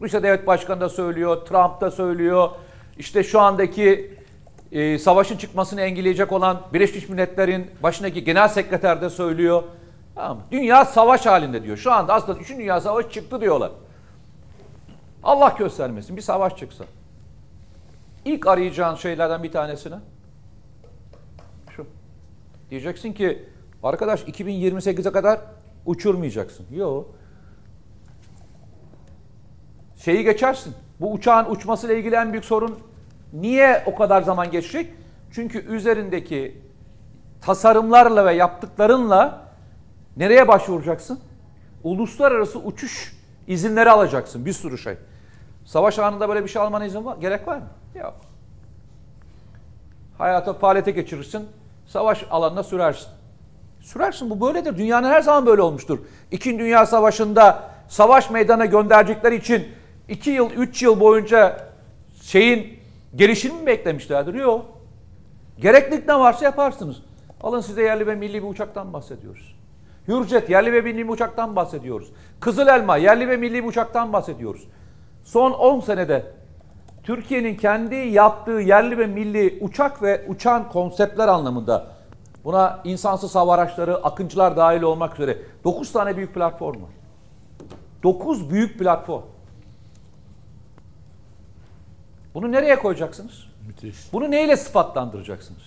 [0.01, 2.49] Rusya Devlet Başkanı da söylüyor, Trump da söylüyor.
[2.97, 4.14] İşte şu andaki
[4.72, 9.64] e, savaşın çıkmasını engelleyecek olan Birleşmiş Milletler'in başındaki genel sekreter de söylüyor.
[10.18, 10.44] Tamam.
[10.52, 11.77] Dünya savaş halinde diyor.
[11.77, 12.49] Şu anda aslında 3.
[12.49, 13.72] Dünya Savaşı çıktı diyorlar.
[15.23, 16.84] Allah göstermesin bir savaş çıksa.
[18.26, 19.95] İlk arayacağın şeylerden bir tanesine
[21.69, 21.85] şu.
[22.69, 23.49] Diyeceksin ki
[23.84, 25.39] arkadaş 2028'e kadar
[25.85, 26.65] uçurmayacaksın.
[26.72, 27.10] Yok.
[29.95, 30.73] Şeyi geçersin.
[30.99, 32.80] Bu uçağın uçmasıyla ilgili en büyük sorun
[33.34, 34.94] niye o kadar zaman geçecek?
[35.31, 36.61] Çünkü üzerindeki
[37.41, 39.47] tasarımlarla ve yaptıklarınla
[40.18, 41.19] nereye başvuracaksın?
[41.84, 43.14] Uluslararası uçuş
[43.48, 44.45] izinleri alacaksın.
[44.45, 44.98] Bir sürü şey.
[45.65, 47.68] Savaş anında böyle bir şey almana izin var, gerek var mı?
[47.95, 48.14] Yok.
[50.18, 51.48] Hayata faaliyete geçirirsin.
[51.88, 53.07] Savaş alanına sürersin.
[53.80, 54.77] Sürersin bu böyledir.
[54.77, 55.99] Dünyanın her zaman böyle olmuştur.
[56.31, 59.68] İkinci Dünya Savaşı'nda savaş meydana gönderecekleri için
[60.10, 61.68] iki yıl, üç yıl boyunca
[62.22, 62.80] şeyin
[63.15, 64.34] gelişimini mi beklemişlerdir?
[64.34, 64.65] Yok.
[65.60, 66.98] Gereklilik ne varsa yaparsınız.
[67.41, 69.57] Alın size yerli ve milli bir uçaktan bahsediyoruz.
[70.08, 72.12] Hürjet yerli ve milli bir uçaktan bahsediyoruz.
[72.40, 74.68] Kızıl Elma yerli ve milli bir uçaktan bahsediyoruz.
[75.24, 76.26] Son 10 senede
[77.04, 81.88] Türkiye'nin kendi yaptığı yerli ve milli uçak ve uçan konseptler anlamında
[82.44, 86.90] buna insansız hava araçları, akıncılar dahil olmak üzere 9 tane büyük platform var.
[88.04, 89.24] 9 büyük platform.
[92.34, 93.48] Bunu nereye koyacaksınız?
[93.68, 94.14] Müthiş.
[94.14, 95.64] Bunu neyle sıfatlandıracaksınız?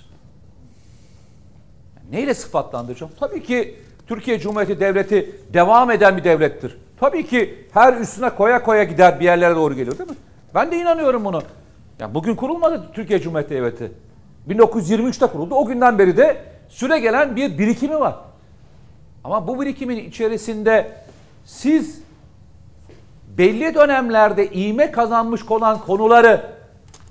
[2.11, 3.13] Neyle sıfatlandıracağım?
[3.21, 3.79] Tabii ki
[4.11, 6.79] Türkiye Cumhuriyeti Devleti devam eden bir devlettir.
[7.01, 10.17] Tabii ki her üstüne koya koya gider bir yerlere doğru geliyor değil mi?
[10.55, 11.43] Ben de inanıyorum bunu.
[11.99, 13.93] Yani bugün kurulmadı Türkiye Cumhuriyeti Devleti.
[14.49, 15.55] 1923'te kuruldu.
[15.55, 18.15] O günden beri de süre gelen bir birikimi var.
[19.25, 20.93] Ama bu birikimin içerisinde
[21.45, 22.03] siz
[23.39, 26.43] belli dönemlerde iğme kazanmış olan konuları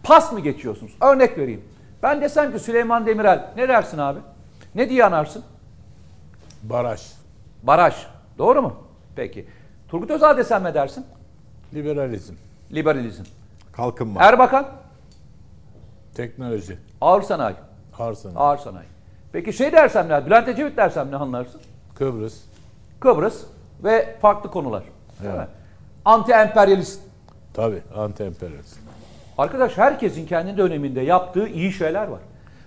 [0.04, 0.92] pas mı geçiyorsunuz?
[1.02, 1.62] Örnek vereyim.
[2.04, 4.20] Ben desem ki Süleyman Demirel ne dersin abi?
[4.76, 5.44] Ne diye anarsın?
[6.64, 7.02] Baraj.
[7.64, 7.96] Baraj.
[8.38, 8.76] Doğru mu?
[9.16, 9.48] Peki.
[9.88, 11.06] Turgut Özal desem ne dersin?
[11.74, 12.34] Liberalizm.
[12.74, 13.24] Liberalizm.
[13.72, 14.24] Kalkınma.
[14.24, 14.68] Erbakan?
[16.16, 16.78] Teknoloji.
[17.02, 17.56] Ağır sanayi.
[18.00, 18.32] Arsan.
[18.36, 18.88] Ağır sanayi.
[19.32, 20.26] Peki şey dersem ne?
[20.26, 21.62] Bülent Ecevit dersem ne anlarsın?
[21.96, 22.42] Kıbrıs.
[23.00, 23.44] Kıbrıs
[23.84, 24.84] ve farklı konular.
[25.24, 25.36] Evet.
[25.36, 25.48] mi?
[26.06, 27.00] Anti-emperyalist.
[27.54, 27.82] Tabii.
[27.96, 28.78] Anti-emperyalist.
[29.38, 32.20] Arkadaş herkesin kendi döneminde yaptığı iyi şeyler var.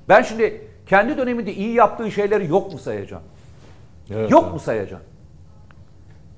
[0.09, 3.23] Ben şimdi kendi döneminde iyi yaptığı şeyleri yok mu sayacağım?
[4.15, 4.53] Evet, Yok abi.
[4.53, 5.03] mu sayacağım?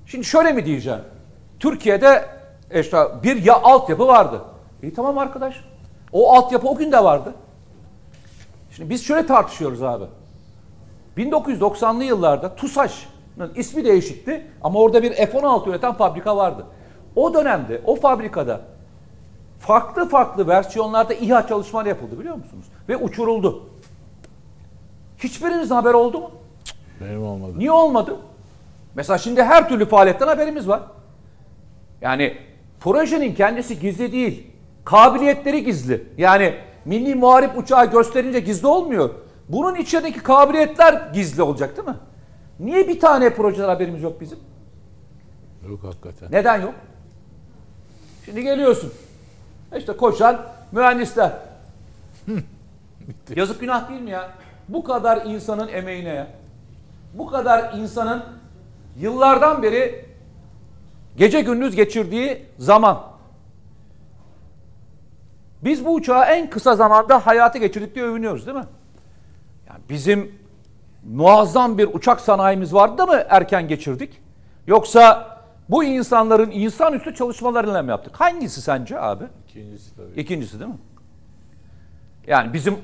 [0.06, 1.00] Şimdi şöyle mi diyeceğim?
[1.60, 2.24] Türkiye'de
[2.74, 4.40] işte bir ya altyapı vardı.
[4.82, 5.64] İyi tamam arkadaş.
[6.12, 7.34] O altyapı o gün de vardı.
[8.70, 10.04] Şimdi biz şöyle tartışıyoruz abi.
[11.16, 16.66] 1990'lı yıllarda TUSAŞ'ın ismi değişikti ama orada bir F-16 üreten fabrika vardı.
[17.16, 18.60] O dönemde o fabrikada
[19.58, 22.66] farklı farklı versiyonlarda İHA çalışmaları yapıldı biliyor musunuz?
[22.88, 23.62] Ve uçuruldu.
[25.18, 26.30] Hiçbirinizin haber oldu mu?
[27.00, 27.52] Benim olmadı.
[27.58, 28.16] Niye olmadı?
[28.94, 30.82] Mesela şimdi her türlü faaliyetten haberimiz var.
[32.00, 32.36] Yani
[32.80, 34.46] projenin kendisi gizli değil.
[34.84, 36.06] Kabiliyetleri gizli.
[36.18, 36.54] Yani
[36.84, 39.10] milli muharip uçağı gösterince gizli olmuyor.
[39.48, 41.96] Bunun içindeki kabiliyetler gizli olacak değil mi?
[42.60, 44.38] Niye bir tane projeden haberimiz yok bizim?
[45.68, 46.28] Yok hakikaten.
[46.32, 46.74] Neden yok?
[48.24, 48.92] Şimdi geliyorsun.
[49.76, 51.32] İşte koşan mühendisler.
[53.36, 54.30] Yazık günah değil mi ya?
[54.68, 56.26] Bu kadar insanın emeğine ya.
[57.14, 58.24] Bu kadar insanın
[58.96, 60.04] yıllardan beri
[61.16, 63.02] gece gündüz geçirdiği zaman.
[65.64, 68.66] Biz bu uçağı en kısa zamanda hayata geçirdik diye övünüyoruz değil mi?
[69.68, 70.38] Yani bizim
[71.04, 74.20] muazzam bir uçak sanayimiz vardı da mı erken geçirdik?
[74.66, 75.34] Yoksa
[75.68, 78.20] bu insanların insanüstü çalışmalarıyla mı yaptık?
[78.20, 79.24] Hangisi sence abi?
[79.48, 80.20] İkincisi tabii.
[80.20, 80.78] İkincisi değil mi?
[82.26, 82.78] Yani bizim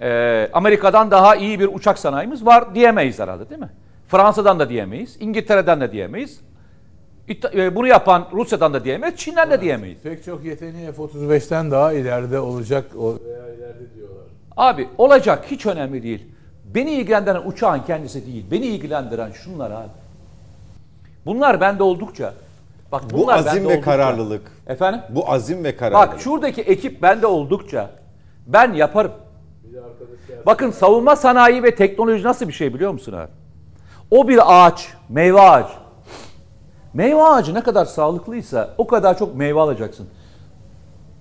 [0.00, 3.70] e, Amerika'dan daha iyi bir uçak sanayimiz var diyemeyiz herhalde değil mi?
[4.08, 6.40] Fransa'dan da diyemeyiz, İngiltere'den de diyemeyiz.
[7.28, 9.98] İta- e, bunu yapan Rusya'dan da diyemeyiz, Çin'den de diyemeyiz.
[10.02, 14.24] Pek çok yeteneği F-35'ten daha ileride olacak o veya ileride diyorlar.
[14.56, 16.24] Abi olacak hiç önemli değil.
[16.74, 18.44] Beni ilgilendiren uçağın kendisi değil.
[18.50, 19.88] Beni ilgilendiren şunlar abi.
[21.26, 22.34] Bunlar bende oldukça.
[22.92, 24.42] Bak Bu bunlar azim bende ve oldukça- kararlılık.
[24.66, 25.00] Efendim?
[25.08, 26.12] Bu azim ve kararlılık.
[26.12, 27.90] Bak şuradaki ekip bende oldukça
[28.46, 29.12] ben yaparım.
[30.46, 33.30] Bakın savunma sanayi ve teknoloji nasıl bir şey biliyor musun abi?
[34.10, 35.72] O bir ağaç, meyve ağacı.
[36.94, 40.06] Meyve ağacı ne kadar sağlıklıysa o kadar çok meyve alacaksın.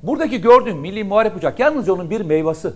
[0.04, 2.74] Buradaki gördüğün milli muharip uçak yalnızca onun bir meyvesi.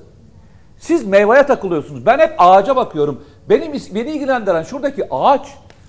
[0.77, 2.05] Siz meyveye takılıyorsunuz.
[2.05, 3.23] Ben hep ağaca bakıyorum.
[3.49, 5.47] Benim beni ilgilendiren şuradaki ağaç.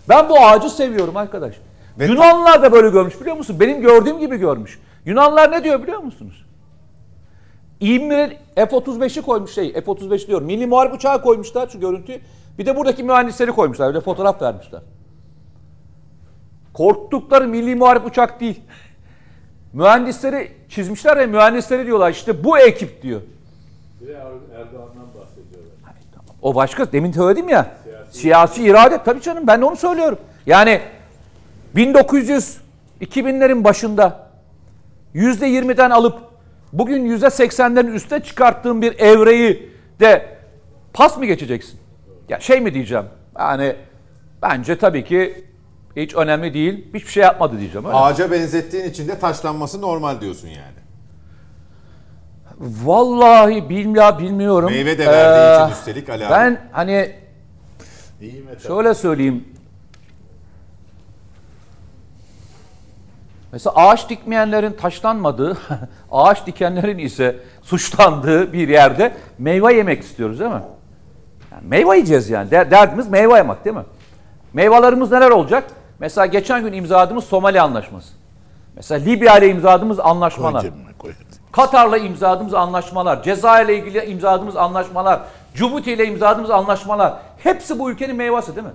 [0.09, 1.55] Ben bu ağacı seviyorum arkadaş.
[1.99, 3.57] Ve- Yunanlılar da böyle görmüş biliyor musun?
[3.61, 4.81] Benim gördüğüm gibi görmüş.
[5.05, 6.45] Yunanlılar ne diyor biliyor musunuz?
[7.81, 10.47] İmre F-35'i koymuş şey, F-35 diyorum.
[10.47, 12.21] Milli Muharip uçağı koymuşlar şu görüntüyü.
[12.59, 13.87] Bir de buradaki mühendisleri koymuşlar.
[13.87, 14.81] Öyle fotoğraf vermişler.
[16.73, 18.61] Korktukları milli muharip uçak değil.
[19.73, 23.21] Mühendisleri çizmişler ve mühendisleri diyorlar işte bu ekip diyor.
[24.01, 25.71] Bir de Erdoğan'dan bahsediyorlar.
[26.43, 27.77] O başka demin söyledim ya.
[28.11, 30.19] Siyasi, irade tabii canım ben de onu söylüyorum.
[30.47, 30.81] Yani
[31.77, 32.59] 1900
[33.01, 34.31] 2000'lerin başında
[35.15, 36.30] %20'den alıp
[36.73, 40.37] bugün %80'lerin üste çıkarttığın bir evreyi de
[40.93, 41.81] pas mı geçeceksin?
[42.29, 43.05] Ya şey mi diyeceğim?
[43.39, 43.77] Yani
[44.43, 45.45] bence tabii ki
[45.97, 46.87] hiç önemli değil.
[46.95, 47.87] Hiçbir şey yapmadı diyeceğim.
[47.87, 47.97] Öyle.
[47.97, 50.81] Ağaca benzettiğin için de taşlanması normal diyorsun yani.
[52.59, 54.71] Vallahi bilmiyorum, bilmiyorum.
[54.71, 56.25] Meyve de verdiği Ee, için üstelik Ali.
[56.31, 57.13] Ben hani
[58.21, 58.45] İyi.
[58.67, 59.45] Şöyle söyleyeyim.
[63.53, 65.57] Mesela ağaç dikmeyenlerin taşlanmadığı,
[66.13, 70.63] ağaç dikenlerin ise suçlandığı bir yerde meyve yemek istiyoruz değil mi?
[71.53, 72.51] Yani meyve yiyeceğiz yani.
[72.51, 73.83] Der- Derdimiz meyve yemek değil mi?
[74.53, 75.65] Meyvelerimiz neler olacak?
[75.99, 78.09] Mesela geçen gün imzaladığımız Somali Anlaşması.
[78.77, 80.63] Mesela Libya ile imzaladığımız anlaşmalar.
[81.53, 85.21] Katar'la imzaladığımız anlaşmalar, Cezayir'le ilgili imzaladığımız anlaşmalar,
[85.55, 88.73] Cibuti ile imzaladığımız anlaşmalar hepsi bu ülkenin meyvesi değil mi?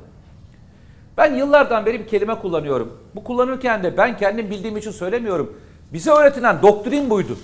[1.17, 3.01] Ben yıllardan beri bir kelime kullanıyorum.
[3.15, 5.57] Bu kullanırken de ben kendim bildiğim için söylemiyorum.
[5.93, 7.37] Bize öğretilen doktrin buydu.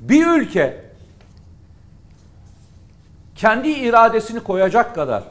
[0.00, 0.84] Bir ülke
[3.34, 5.22] kendi iradesini koyacak kadar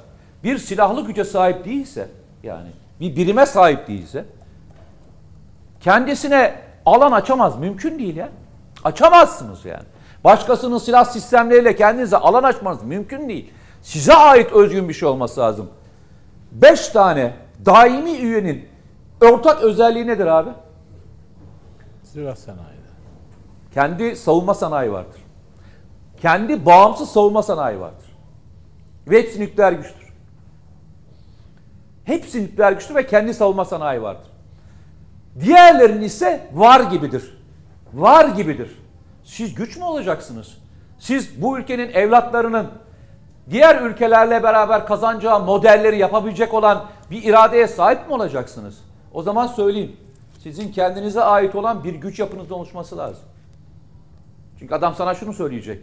[0.44, 2.10] bir silahlı güce sahip değilse
[2.44, 2.70] yani
[3.00, 4.26] bir birime sahip değilse
[5.82, 6.56] kendisine
[6.86, 7.60] alan açamaz.
[7.60, 8.30] Mümkün değil ya.
[8.84, 9.84] Açamazsınız yani.
[10.24, 13.52] Başkasının silah sistemleriyle kendinize alan açmanız mümkün değil.
[13.82, 15.70] Size ait özgün bir şey olması lazım.
[16.52, 17.34] Beş tane
[17.66, 18.68] daimi üyenin
[19.22, 20.50] ortak özelliği nedir abi?
[22.04, 22.86] Silah sanayide.
[23.74, 25.22] Kendi savunma sanayi vardır.
[26.22, 28.06] Kendi bağımsız savunma sanayi vardır.
[29.08, 30.14] Ve hepsi nükleer güçtür.
[32.04, 34.28] Hepsi nükleer güçtür ve kendi savunma sanayi vardır.
[35.40, 37.38] Diğerlerinin ise var gibidir.
[37.94, 38.80] Var gibidir.
[39.24, 40.58] Siz güç mü olacaksınız?
[41.00, 42.68] Siz bu ülkenin evlatlarının
[43.50, 48.78] diğer ülkelerle beraber kazanacağı modelleri yapabilecek olan bir iradeye sahip mi olacaksınız?
[49.14, 49.96] O zaman söyleyeyim.
[50.44, 53.24] Sizin kendinize ait olan bir güç yapınızın oluşması lazım.
[54.60, 55.82] Çünkü adam sana şunu söyleyecek.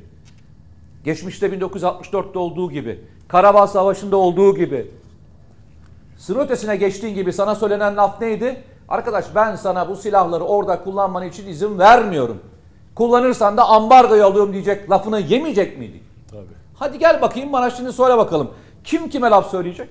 [1.05, 4.91] Geçmişte 1964'te olduğu gibi, Karabağ Savaşı'nda olduğu gibi,
[6.19, 8.65] sınır ötesine geçtiğin gibi sana söylenen laf neydi?
[8.89, 12.39] Arkadaş ben sana bu silahları orada kullanman için izin vermiyorum.
[12.95, 16.03] Kullanırsan da ambargo alıyorum diyecek lafını yemeyecek miydik?
[16.83, 18.51] Hadi gel bakayım bana şimdi söyle bakalım.
[18.85, 19.89] Kim kime laf söyleyecek?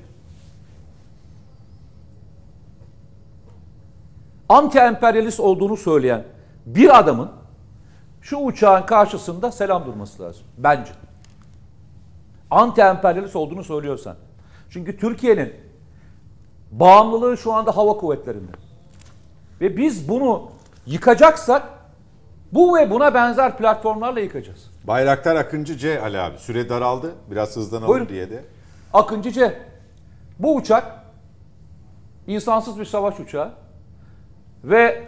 [4.49, 6.23] Anti-emperyalist olduğunu söyleyen
[6.65, 7.31] bir adamın
[8.21, 10.43] şu uçağın karşısında selam durması lazım.
[10.57, 10.91] Bence.
[12.51, 14.15] Anti-emperyalist olduğunu söylüyorsan.
[14.69, 15.53] Çünkü Türkiye'nin
[16.71, 18.51] bağımlılığı şu anda hava kuvvetlerinde.
[19.61, 20.49] Ve biz bunu
[20.85, 21.80] yıkacaksak
[22.51, 24.71] bu ve buna benzer platformlarla yıkacağız.
[24.83, 26.37] Bayraktar Akıncı C Ali abi.
[26.37, 27.11] Süre daraldı.
[27.31, 28.09] Biraz hızlanalım Buyurun.
[28.09, 28.43] diye de.
[28.93, 29.59] Akıncı C.
[30.39, 31.03] Bu uçak
[32.27, 33.51] insansız bir savaş uçağı
[34.63, 35.03] ve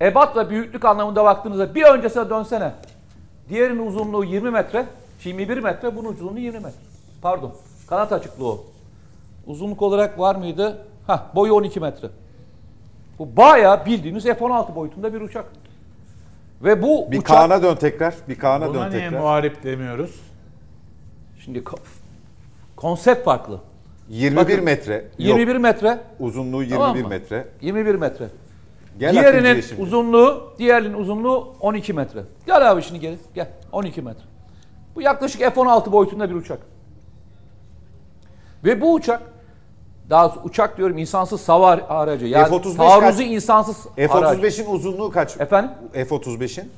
[0.00, 2.72] ebat ve büyüklük anlamında baktığınızda bir öncesine dönsene.
[3.48, 4.86] Diğerinin uzunluğu 20 metre,
[5.24, 6.78] 21 metre, bunun uzunluğu 20 metre.
[7.22, 7.52] Pardon,
[7.88, 8.64] kanat açıklığı o.
[9.46, 10.86] Uzunluk olarak var mıydı?
[11.06, 12.08] Hah, boyu 12 metre.
[13.18, 15.44] Bu bayağı bildiğiniz F-16 boyutunda bir uçak.
[16.62, 17.26] Ve bu Bir uçak...
[17.26, 18.14] Kaan'a dön tekrar.
[18.28, 19.20] Bir Kaan'a Buna dön niye tekrar.
[19.20, 20.20] muharip demiyoruz?
[21.44, 21.78] Şimdi ko-
[22.76, 23.60] konsept farklı.
[24.08, 24.94] 21 Bakın, metre.
[25.18, 27.08] Yok, 21 metre, uzunluğu 21 Tamam mı?
[27.08, 27.48] metre.
[27.60, 28.28] 21 metre.
[28.98, 32.20] Gel Diğerinin uzunluğu, diğerinin uzunluğu 12 metre.
[32.46, 33.16] Gel abi şimdi gel.
[33.34, 33.48] Gel.
[33.72, 34.24] 12 metre.
[34.94, 36.58] Bu yaklaşık F-16 boyutunda bir uçak.
[38.64, 39.22] Ve bu uçak
[40.10, 42.26] daha uçak diyorum insansız savar aracı.
[42.26, 43.26] Yani F-35 taarruzu kaç?
[43.30, 44.38] insansız araç.
[44.38, 45.40] F-35'in uzunluğu kaç?
[45.40, 45.70] Efendim?
[45.92, 46.70] F-35'in?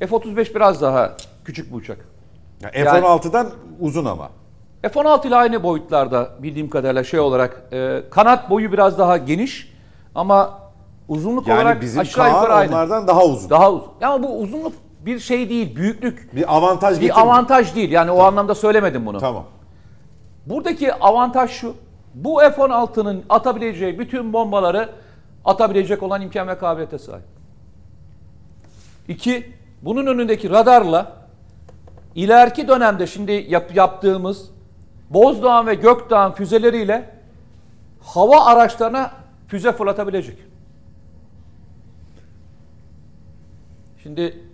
[0.00, 1.12] F-35 biraz daha
[1.44, 1.98] küçük bir uçak.
[2.60, 3.50] Ya F-16'dan
[3.80, 4.28] uzun ama.
[4.82, 9.72] F-16 ile aynı boyutlarda bildiğim kadarıyla şey olarak e, kanat boyu biraz daha geniş
[10.14, 10.58] ama
[11.08, 12.70] uzunluk Yani olarak bizim aşağı yukarı aynı.
[12.74, 13.50] onlardan daha uzun.
[13.50, 13.88] Daha uzun.
[14.02, 14.72] Ama bu uzunluk
[15.06, 16.36] bir şey değil, büyüklük.
[16.36, 17.26] Bir avantaj Bir getirmiyor.
[17.26, 17.90] avantaj değil.
[17.90, 19.18] Yani o anlamda söylemedim bunu.
[19.18, 19.44] Tamam.
[20.46, 21.74] Buradaki avantaj şu.
[22.14, 24.88] Bu F-16'nın atabileceği bütün bombaları
[25.44, 27.24] atabilecek olan imkan ve kabiliyete sahip.
[29.08, 31.12] İki, bunun önündeki radarla
[32.14, 34.50] ileriki dönemde şimdi yap- yaptığımız
[35.10, 37.10] Bozdoğan ve Gökdağ'ın füzeleriyle
[38.00, 39.10] hava araçlarına
[39.48, 40.38] füze fırlatabilecek.
[44.02, 44.44] Şimdi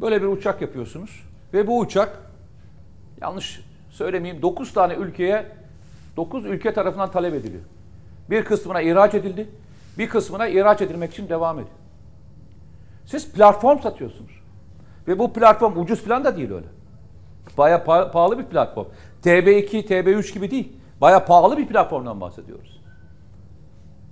[0.00, 1.22] böyle bir uçak yapıyorsunuz
[1.54, 2.18] ve bu uçak
[3.20, 3.60] yanlış
[3.90, 5.63] söylemeyeyim 9 tane ülkeye
[6.16, 7.62] 9 ülke tarafından talep ediliyor.
[8.30, 9.48] Bir kısmına ihraç edildi.
[9.98, 11.76] Bir kısmına ihraç edilmek için devam ediyor.
[13.06, 14.30] Siz platform satıyorsunuz.
[15.08, 16.66] Ve bu platform ucuz falan da değil öyle.
[17.58, 18.86] Baya pa- pahalı bir platform.
[19.24, 20.72] TB2, TB3 gibi değil.
[21.00, 22.80] Baya pahalı bir platformdan bahsediyoruz.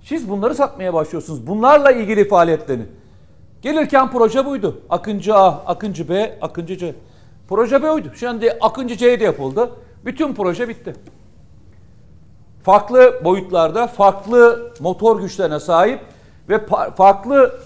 [0.03, 1.47] Siz bunları satmaya başlıyorsunuz.
[1.47, 2.85] Bunlarla ilgili faaliyetlerini.
[3.61, 4.81] Gelirken proje buydu.
[4.89, 6.95] Akıncı A, Akıncı B, Akıncı C.
[7.49, 8.11] Proje buydu.
[8.15, 9.71] Şimdi Akıncı C de yapıldı.
[10.05, 10.93] Bütün proje bitti.
[12.63, 15.99] Farklı boyutlarda, farklı motor güçlerine sahip
[16.49, 16.65] ve
[16.97, 17.59] farklı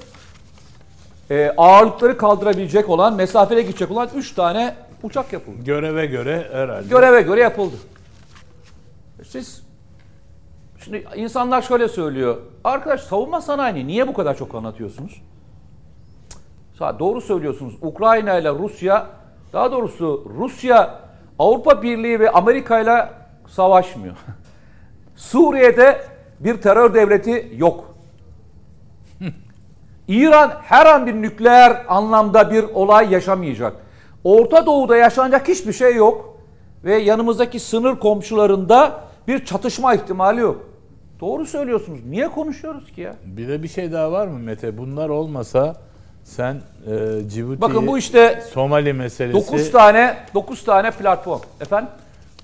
[1.30, 5.58] e, ağırlıkları kaldırabilecek olan, mesafede gidecek olan 3 tane uçak yapıldı.
[5.66, 6.88] Göreve göre herhalde.
[6.88, 7.76] Göreve göre yapıldı.
[9.24, 9.64] Siz
[10.84, 12.38] şimdi insanlar şöyle söylüyor.
[12.64, 15.22] Arkadaş savunma sanayini niye bu kadar çok anlatıyorsunuz?
[16.80, 17.74] Doğru söylüyorsunuz.
[17.82, 19.08] Ukrayna ile Rusya,
[19.54, 21.00] daha doğrusu Rusya
[21.40, 23.10] Avrupa Birliği ve Amerika ile
[23.48, 24.16] savaşmıyor.
[25.18, 26.02] Suriye'de
[26.40, 27.94] bir terör devleti yok.
[30.08, 33.74] İran her an bir nükleer anlamda bir olay yaşamayacak.
[34.24, 36.38] Orta Doğu'da yaşanacak hiçbir şey yok.
[36.84, 40.68] Ve yanımızdaki sınır komşularında bir çatışma ihtimali yok.
[41.20, 42.00] Doğru söylüyorsunuz.
[42.10, 43.16] Niye konuşuyoruz ki ya?
[43.26, 44.78] Bir de bir şey daha var mı Mete?
[44.78, 45.76] Bunlar olmasa
[46.24, 49.52] sen e, Cibuti'yi, Bakın bu işte Somali meselesi.
[49.52, 51.40] 9 tane 9 tane platform.
[51.62, 51.90] Efendim?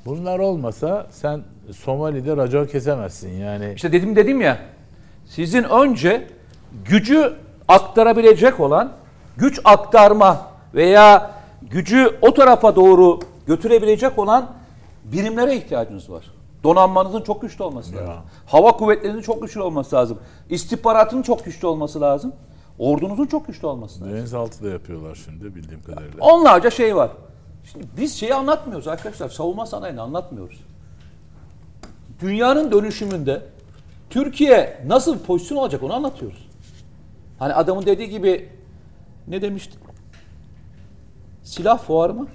[0.06, 3.74] Bunlar olmasa sen Somali'de racon kesemezsin yani.
[3.76, 4.60] İşte dedim dedim ya.
[5.26, 6.28] Sizin önce
[6.86, 7.34] gücü
[7.68, 8.92] aktarabilecek olan
[9.38, 11.32] güç aktarma veya
[11.62, 14.52] gücü o tarafa doğru götürebilecek olan
[15.04, 16.26] birimlere ihtiyacınız var.
[16.64, 18.14] Donanmanızın çok güçlü olması lazım.
[18.46, 20.20] Hava kuvvetlerinizin çok güçlü olması lazım.
[20.50, 22.34] İstihbaratın çok güçlü olması lazım.
[22.80, 24.18] Ordunuzun çok güçlü olması lazım.
[24.18, 26.18] Denizaltı da yapıyorlar şimdi bildiğim kadarıyla.
[26.20, 27.10] Onlarca şey var.
[27.72, 29.30] Şimdi biz şeyi anlatmıyoruz arkadaşlar.
[29.30, 30.62] Savunma sanayini anlatmıyoruz.
[32.22, 33.42] Dünyanın dönüşümünde
[34.10, 36.48] Türkiye nasıl pozisyon olacak onu anlatıyoruz.
[37.40, 38.50] Hani adamın dediği gibi
[39.28, 39.78] ne demişti?
[41.44, 42.28] Silah fuarı mı?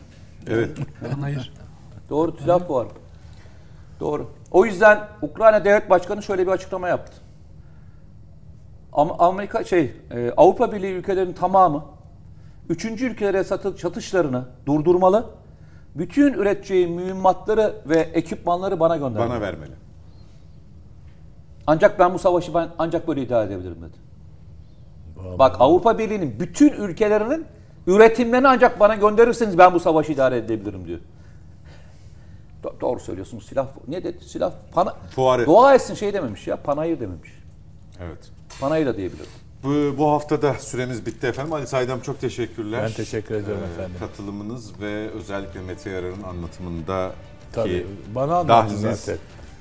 [0.47, 0.79] Evet.
[1.21, 1.53] Hayır.
[2.11, 2.89] Doğru silah fuarı.
[4.01, 4.31] Doğru.
[4.51, 7.17] O yüzden Ukrayna Devlet Başkanı şöyle bir açıklama yaptı.
[8.93, 11.85] Am- Amerika şey e, Avrupa Birliği ülkelerinin tamamı
[12.69, 15.27] üçüncü ülkelere satı çatışlarını durdurmalı.
[15.95, 19.31] Bütün üreteceği mühimmatları ve ekipmanları bana göndermeli.
[19.31, 19.73] Bana vermeli.
[21.67, 23.97] Ancak ben bu savaşı ben ancak böyle idare edebilirim dedi.
[25.39, 27.47] Bak Avrupa Birliği'nin bütün ülkelerinin
[27.87, 30.99] üretimlerini ancak bana gönderirseniz ben bu savaşı idare edebilirim diyor.
[32.65, 33.47] Do- doğru söylüyorsunuz.
[33.47, 34.25] Silah ne dedi?
[34.25, 35.47] Silah pana Fuarı.
[35.47, 36.57] Dua etsin şey dememiş ya.
[36.57, 37.31] Panayır dememiş.
[38.01, 38.31] Evet.
[38.61, 39.31] Panayır da diyebilirim.
[39.65, 41.53] Bu, bu haftada süremiz bitti efendim.
[41.53, 42.83] Ali Saydam çok teşekkürler.
[42.85, 43.95] Ben teşekkür ederim Ee, efendim.
[44.01, 47.13] Katılımınız ve özellikle Mete Yarar'ın anlatımında
[47.53, 47.69] Tabii.
[47.71, 49.19] ki Bana anlattı dahliniz, zaten.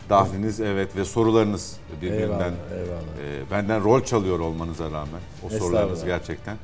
[0.10, 3.42] dahliniz evet ve sorularınız birbirinden Eyvallah, eyvallah.
[3.48, 6.58] e, benden rol çalıyor olmanıza rağmen o sorularınız gerçekten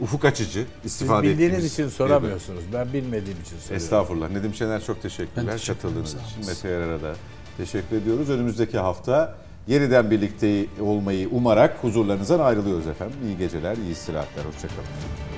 [0.00, 2.62] ufuk açıcı, Siz istifade bildiğiniz ettiğimiz için soramıyorsunuz.
[2.72, 3.76] Ben bilmediğim için soruyorum.
[3.76, 4.30] Estağfurullah.
[4.30, 6.46] Nedim Şener çok teşekkürler teşekkür katıldığınız için.
[6.46, 7.14] Mete Yarar'a da
[7.56, 8.30] teşekkür ediyoruz.
[8.30, 9.34] Önümüzdeki hafta
[9.70, 13.16] yeniden birlikte olmayı umarak huzurlarınızdan ayrılıyoruz efendim.
[13.26, 14.44] İyi geceler, iyi istirahatler.
[14.44, 15.29] Hoşçakalın.